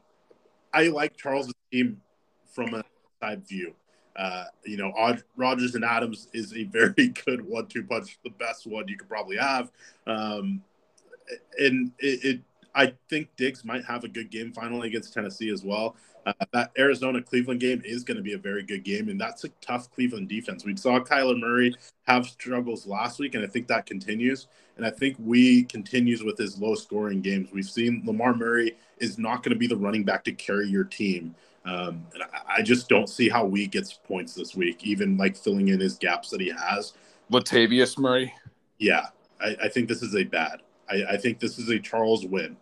I 0.72 0.88
like 0.88 1.16
Charles' 1.16 1.52
team 1.72 2.00
from 2.46 2.74
a 2.74 2.82
side 3.22 3.46
view. 3.46 3.74
Uh, 4.16 4.44
you 4.64 4.76
know, 4.76 4.92
Rodgers 5.36 5.74
and 5.74 5.84
Adams 5.84 6.28
is 6.34 6.54
a 6.54 6.64
very 6.64 7.08
good 7.24 7.40
one-two 7.40 7.84
punch, 7.84 8.18
the 8.22 8.30
best 8.30 8.66
one 8.66 8.86
you 8.88 8.98
could 8.98 9.08
probably 9.08 9.36
have. 9.36 9.70
Um, 10.06 10.62
and 11.58 11.92
it, 11.98 12.24
it, 12.24 12.40
I 12.74 12.94
think 13.08 13.28
Diggs 13.36 13.64
might 13.64 13.84
have 13.84 14.04
a 14.04 14.08
good 14.08 14.30
game 14.30 14.52
finally 14.52 14.88
against 14.88 15.12
Tennessee 15.12 15.50
as 15.50 15.64
well. 15.64 15.96
Uh, 16.26 16.32
that 16.52 16.70
Arizona 16.78 17.22
Cleveland 17.22 17.60
game 17.60 17.80
is 17.84 18.04
going 18.04 18.16
to 18.16 18.22
be 18.22 18.34
a 18.34 18.38
very 18.38 18.62
good 18.62 18.84
game, 18.84 19.08
and 19.08 19.20
that's 19.20 19.44
a 19.44 19.48
tough 19.60 19.90
Cleveland 19.90 20.28
defense. 20.28 20.64
We 20.64 20.76
saw 20.76 21.00
Kyler 21.00 21.38
Murray 21.38 21.74
have 22.06 22.26
struggles 22.26 22.86
last 22.86 23.18
week, 23.18 23.34
and 23.34 23.44
I 23.44 23.48
think 23.48 23.66
that 23.68 23.86
continues. 23.86 24.46
And 24.76 24.84
I 24.86 24.90
think 24.90 25.16
Hui 25.16 25.62
continues 25.64 26.22
with 26.22 26.36
his 26.36 26.58
low 26.58 26.74
scoring 26.74 27.20
games. 27.22 27.50
We've 27.52 27.64
seen 27.64 28.02
Lamar 28.04 28.34
Murray 28.34 28.76
is 28.98 29.18
not 29.18 29.42
going 29.42 29.54
to 29.54 29.58
be 29.58 29.66
the 29.66 29.76
running 29.76 30.04
back 30.04 30.24
to 30.24 30.32
carry 30.32 30.68
your 30.68 30.84
team. 30.84 31.34
Um, 31.64 32.06
and 32.14 32.22
I, 32.22 32.58
I 32.58 32.62
just 32.62 32.88
don't 32.88 33.08
see 33.08 33.28
how 33.28 33.48
Hui 33.48 33.66
gets 33.66 33.94
points 33.94 34.34
this 34.34 34.54
week, 34.54 34.84
even 34.84 35.16
like 35.16 35.36
filling 35.36 35.68
in 35.68 35.80
his 35.80 35.96
gaps 35.96 36.30
that 36.30 36.40
he 36.40 36.50
has. 36.50 36.94
Latavius 37.30 37.98
Murray. 37.98 38.32
Yeah, 38.78 39.06
I, 39.40 39.56
I 39.64 39.68
think 39.68 39.88
this 39.88 40.02
is 40.02 40.14
a 40.16 40.24
bad. 40.24 40.62
I, 40.90 41.12
I 41.12 41.16
think 41.16 41.38
this 41.38 41.58
is 41.58 41.68
a 41.68 41.78
Charles 41.78 42.26
win. 42.26 42.56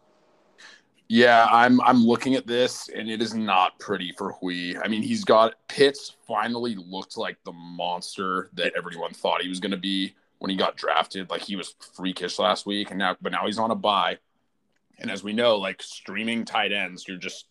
Yeah, 1.09 1.47
I'm 1.51 1.81
I'm 1.81 2.05
looking 2.05 2.35
at 2.35 2.47
this 2.47 2.91
and 2.91 3.09
it 3.09 3.23
is 3.23 3.35
not 3.35 3.79
pretty 3.79 4.13
for 4.13 4.33
Hui. 4.33 4.77
I 4.83 4.89
mean, 4.89 5.03
he's 5.03 5.25
got 5.25 5.55
Pitts 5.67 6.15
finally 6.27 6.77
looked 6.77 7.17
like 7.17 7.39
the 7.45 7.53
monster 7.53 8.51
that 8.55 8.75
everyone 8.77 9.13
thought 9.13 9.41
he 9.41 9.49
was 9.49 9.59
going 9.59 9.71
to 9.71 9.79
be 9.79 10.15
when 10.39 10.51
he 10.51 10.57
got 10.57 10.77
drafted. 10.77 11.31
Like 11.31 11.41
he 11.41 11.57
was 11.57 11.75
freakish 11.97 12.39
last 12.39 12.67
week, 12.67 12.91
and 12.91 12.99
now 12.99 13.17
but 13.23 13.33
now 13.33 13.47
he's 13.47 13.59
on 13.59 13.71
a 13.71 13.75
bye. 13.75 14.19
And 14.99 15.11
as 15.11 15.25
we 15.25 15.33
know, 15.33 15.57
like 15.57 15.81
streaming 15.81 16.45
tight 16.45 16.73
ends, 16.73 17.09
you're 17.09 17.17
just 17.17 17.47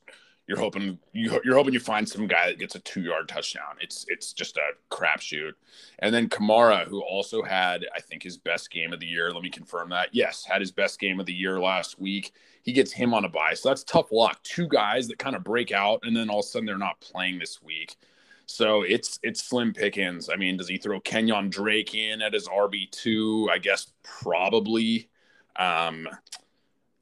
you're 0.48 0.58
hoping 0.58 0.98
you, 1.12 1.39
you're 1.43 1.56
hoping 1.56 1.74
you 1.74 1.80
find 1.80 2.08
some 2.08 2.26
guy 2.26 2.48
that 2.48 2.58
gets 2.60 2.76
a 2.76 2.80
two 2.80 3.02
yard 3.02 3.28
touchdown. 3.28 3.76
It's 3.82 4.06
it's 4.08 4.32
just 4.32 4.58
a 4.58 4.72
crapshoot. 4.89 5.52
And 6.00 6.16
then 6.16 6.30
Kamara, 6.30 6.88
who 6.88 7.02
also 7.02 7.43
had 7.43 7.86
I 7.95 8.00
think 8.00 8.24
his 8.24 8.38
best 8.38 8.72
game 8.72 8.93
of 8.93 9.00
the 9.00 9.06
year. 9.06 9.32
Let 9.32 9.43
me 9.43 9.50
confirm 9.50 9.89
that. 9.89 10.10
Yes, 10.14 10.45
had 10.45 10.62
his 10.62 10.72
best 10.72 11.00
game 11.00 11.20
of 11.20 11.26
the 11.26 11.34
year 11.34 11.60
last 11.60 12.00
week. 12.00 12.32
He 12.64 12.72
gets 12.72 12.91
him 12.91 13.14
on 13.14 13.26
a 13.26 13.30
bye, 13.30 13.54
so 13.54 13.70
that's 13.70 13.84
tough 13.84 14.12
luck. 14.12 14.41
Two 14.43 14.68
guys 14.68 15.08
that 15.08 15.20
kind 15.20 15.36
of 15.36 15.43
break 15.43 15.72
out, 15.72 16.00
and 16.04 16.16
then 16.16 16.30
all 16.30 16.39
of 16.39 16.45
a 16.45 16.48
sudden 16.48 16.66
they're 16.66 16.78
not 16.78 17.00
playing 17.02 17.39
this 17.39 17.62
week. 17.62 17.98
So 18.45 18.84
it's 18.84 19.20
it's 19.24 19.43
slim 19.43 19.74
pickings. 19.74 20.30
I 20.30 20.38
mean, 20.38 20.56
does 20.56 20.70
he 20.70 20.78
throw 20.78 21.02
Kenyan 21.02 21.50
Drake 21.50 21.93
in 21.93 22.22
at 22.22 22.34
his 22.34 22.48
RB 22.48 22.89
two? 22.89 23.50
I 23.52 23.58
guess 23.58 23.91
probably. 24.04 25.10
Um, 25.58 26.08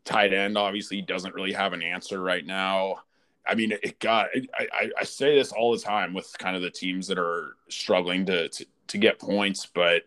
tight 0.05 0.33
end 0.33 0.57
obviously 0.57 1.01
doesn't 1.01 1.35
really 1.35 1.51
have 1.51 1.73
an 1.73 1.81
answer 1.81 2.21
right 2.21 2.45
now. 2.45 3.01
I 3.47 3.55
mean, 3.55 3.71
it 3.71 3.99
got. 3.99 4.27
I, 4.57 4.67
I, 4.73 4.89
I, 5.01 5.03
say 5.03 5.35
this 5.35 5.51
all 5.51 5.71
the 5.71 5.81
time 5.81 6.13
with 6.13 6.35
kind 6.39 6.55
of 6.55 6.61
the 6.61 6.69
teams 6.71 7.07
that 7.07 7.19
are 7.19 7.55
struggling 7.69 8.25
to 8.25 8.49
to, 8.49 8.65
to 8.87 8.97
get 8.97 9.19
points, 9.19 9.65
but 9.65 10.03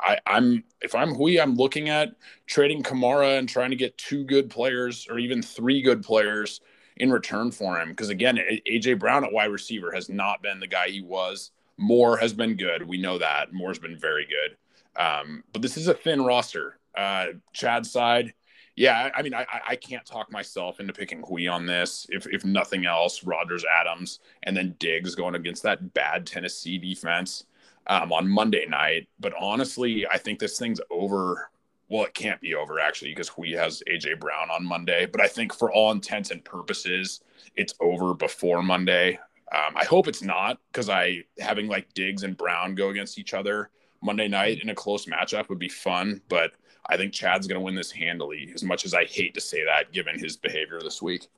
I, 0.00 0.18
I'm 0.26 0.64
if 0.82 0.94
I'm 0.94 1.14
Hui, 1.14 1.40
I'm 1.40 1.54
looking 1.54 1.88
at 1.88 2.14
trading 2.46 2.82
Kamara 2.82 3.38
and 3.38 3.48
trying 3.48 3.70
to 3.70 3.76
get 3.76 3.96
two 3.98 4.24
good 4.24 4.50
players 4.50 5.06
or 5.08 5.18
even 5.18 5.42
three 5.42 5.82
good 5.82 6.02
players 6.02 6.60
in 6.96 7.10
return 7.10 7.50
for 7.50 7.80
him. 7.80 7.88
Because 7.88 8.10
again, 8.10 8.38
AJ 8.68 8.98
Brown 8.98 9.24
at 9.24 9.32
wide 9.32 9.50
receiver 9.50 9.92
has 9.92 10.08
not 10.08 10.42
been 10.42 10.60
the 10.60 10.66
guy 10.66 10.88
he 10.88 11.02
was. 11.02 11.50
Moore 11.76 12.16
has 12.18 12.32
been 12.32 12.56
good. 12.56 12.86
We 12.86 12.98
know 12.98 13.18
that 13.18 13.52
Moore's 13.52 13.78
been 13.78 13.98
very 13.98 14.26
good. 14.26 14.56
Um, 15.00 15.42
but 15.52 15.62
this 15.62 15.76
is 15.76 15.88
a 15.88 15.94
thin 15.94 16.22
roster. 16.22 16.78
Uh, 16.96 17.26
Chad's 17.52 17.90
side, 17.90 18.32
yeah, 18.76 19.10
I 19.14 19.22
mean, 19.22 19.34
I, 19.34 19.46
I 19.68 19.76
can't 19.76 20.04
talk 20.04 20.32
myself 20.32 20.80
into 20.80 20.92
picking 20.92 21.22
Hui 21.22 21.46
on 21.46 21.64
this. 21.64 22.06
If 22.10 22.26
if 22.26 22.44
nothing 22.44 22.86
else, 22.86 23.22
Rodgers, 23.22 23.64
Adams, 23.64 24.18
and 24.42 24.56
then 24.56 24.74
Diggs 24.80 25.14
going 25.14 25.36
against 25.36 25.62
that 25.62 25.94
bad 25.94 26.26
Tennessee 26.26 26.78
defense 26.78 27.44
um, 27.86 28.12
on 28.12 28.28
Monday 28.28 28.66
night. 28.66 29.08
But 29.20 29.32
honestly, 29.38 30.06
I 30.06 30.18
think 30.18 30.38
this 30.38 30.58
thing's 30.58 30.80
over. 30.90 31.50
Well, 31.88 32.04
it 32.04 32.14
can't 32.14 32.40
be 32.40 32.54
over 32.54 32.80
actually 32.80 33.12
because 33.12 33.28
Hui 33.28 33.52
has 33.52 33.82
AJ 33.88 34.18
Brown 34.18 34.50
on 34.50 34.64
Monday. 34.64 35.06
But 35.06 35.20
I 35.20 35.28
think 35.28 35.54
for 35.54 35.70
all 35.72 35.92
intents 35.92 36.32
and 36.32 36.44
purposes, 36.44 37.20
it's 37.54 37.74
over 37.80 38.14
before 38.14 38.62
Monday. 38.62 39.20
Um, 39.52 39.76
I 39.76 39.84
hope 39.84 40.08
it's 40.08 40.22
not 40.22 40.58
because 40.72 40.88
I 40.88 41.22
having 41.38 41.68
like 41.68 41.94
Diggs 41.94 42.24
and 42.24 42.36
Brown 42.36 42.74
go 42.74 42.88
against 42.88 43.20
each 43.20 43.34
other 43.34 43.70
Monday 44.02 44.26
night 44.26 44.60
in 44.62 44.68
a 44.68 44.74
close 44.74 45.06
matchup 45.06 45.48
would 45.48 45.58
be 45.58 45.68
fun, 45.68 46.20
but 46.28 46.52
I 46.86 46.96
think 46.96 47.12
Chad's 47.12 47.46
going 47.46 47.58
to 47.58 47.64
win 47.64 47.74
this 47.74 47.90
handily, 47.90 48.50
as 48.54 48.62
much 48.62 48.84
as 48.84 48.92
I 48.94 49.04
hate 49.04 49.34
to 49.34 49.40
say 49.40 49.64
that 49.64 49.92
given 49.92 50.18
his 50.18 50.36
behavior 50.36 50.80
this 50.80 51.00
week. 51.00 51.28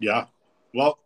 Yeah. 0.00 0.26
Well, 0.74 0.98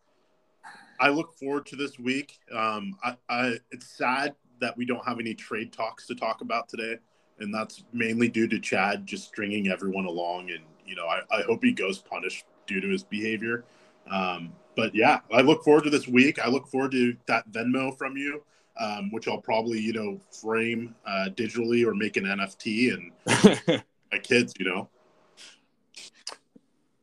I 0.98 1.10
look 1.10 1.38
forward 1.38 1.66
to 1.66 1.76
this 1.76 1.98
week. 1.98 2.38
Um, 2.52 2.96
I, 3.04 3.16
I, 3.28 3.58
it's 3.70 3.86
sad 3.86 4.34
that 4.60 4.76
we 4.76 4.86
don't 4.86 5.06
have 5.06 5.20
any 5.20 5.34
trade 5.34 5.72
talks 5.72 6.06
to 6.06 6.14
talk 6.14 6.40
about 6.40 6.68
today. 6.68 6.96
And 7.40 7.54
that's 7.54 7.84
mainly 7.92 8.28
due 8.28 8.48
to 8.48 8.58
Chad 8.58 9.06
just 9.06 9.28
stringing 9.28 9.68
everyone 9.68 10.06
along. 10.06 10.50
And, 10.50 10.64
you 10.86 10.96
know, 10.96 11.06
I, 11.06 11.20
I 11.30 11.42
hope 11.42 11.62
he 11.62 11.72
goes 11.72 11.98
punished 11.98 12.46
due 12.66 12.80
to 12.80 12.88
his 12.88 13.04
behavior. 13.04 13.64
Um, 14.10 14.52
but 14.74 14.94
yeah, 14.94 15.20
I 15.32 15.42
look 15.42 15.62
forward 15.62 15.84
to 15.84 15.90
this 15.90 16.08
week. 16.08 16.38
I 16.38 16.48
look 16.48 16.66
forward 16.66 16.92
to 16.92 17.16
that 17.26 17.50
Venmo 17.52 17.96
from 17.96 18.16
you 18.16 18.42
um, 18.78 19.10
which 19.10 19.28
I'll 19.28 19.40
probably 19.40 19.80
you 19.80 19.92
know 19.92 20.20
frame 20.30 20.94
uh, 21.06 21.28
digitally 21.34 21.86
or 21.86 21.94
make 21.94 22.16
an 22.16 22.24
NFT 22.24 22.94
and 22.94 23.82
my 24.12 24.18
kids, 24.18 24.54
you 24.58 24.66
know. 24.66 24.88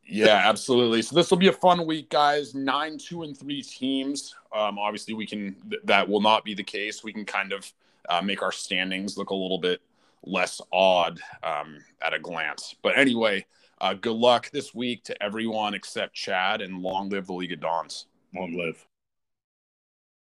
Yeah, 0.08 0.42
absolutely. 0.44 1.02
So 1.02 1.16
this 1.16 1.30
will 1.30 1.38
be 1.38 1.48
a 1.48 1.52
fun 1.52 1.84
week, 1.84 2.10
guys. 2.10 2.54
Nine, 2.54 2.96
two, 2.96 3.24
and 3.24 3.36
three 3.36 3.62
teams. 3.62 4.34
Um, 4.54 4.78
obviously, 4.78 5.14
we 5.14 5.26
can. 5.26 5.56
Th- 5.68 5.82
that 5.84 6.08
will 6.08 6.20
not 6.20 6.44
be 6.44 6.54
the 6.54 6.62
case. 6.62 7.02
We 7.02 7.12
can 7.12 7.24
kind 7.24 7.52
of 7.52 7.72
uh, 8.08 8.22
make 8.22 8.42
our 8.42 8.52
standings 8.52 9.18
look 9.18 9.30
a 9.30 9.34
little 9.34 9.58
bit 9.58 9.80
less 10.24 10.60
odd 10.72 11.20
um, 11.42 11.78
at 12.02 12.14
a 12.14 12.18
glance. 12.20 12.76
But 12.82 12.96
anyway, 12.96 13.46
uh, 13.80 13.94
good 13.94 14.16
luck 14.16 14.50
this 14.50 14.74
week 14.74 15.02
to 15.04 15.22
everyone 15.22 15.74
except 15.74 16.14
Chad, 16.14 16.60
and 16.60 16.80
long 16.82 17.08
live 17.08 17.26
the 17.26 17.32
League 17.32 17.52
of 17.52 17.60
Dawns. 17.60 18.06
Long 18.34 18.56
live. 18.56 18.86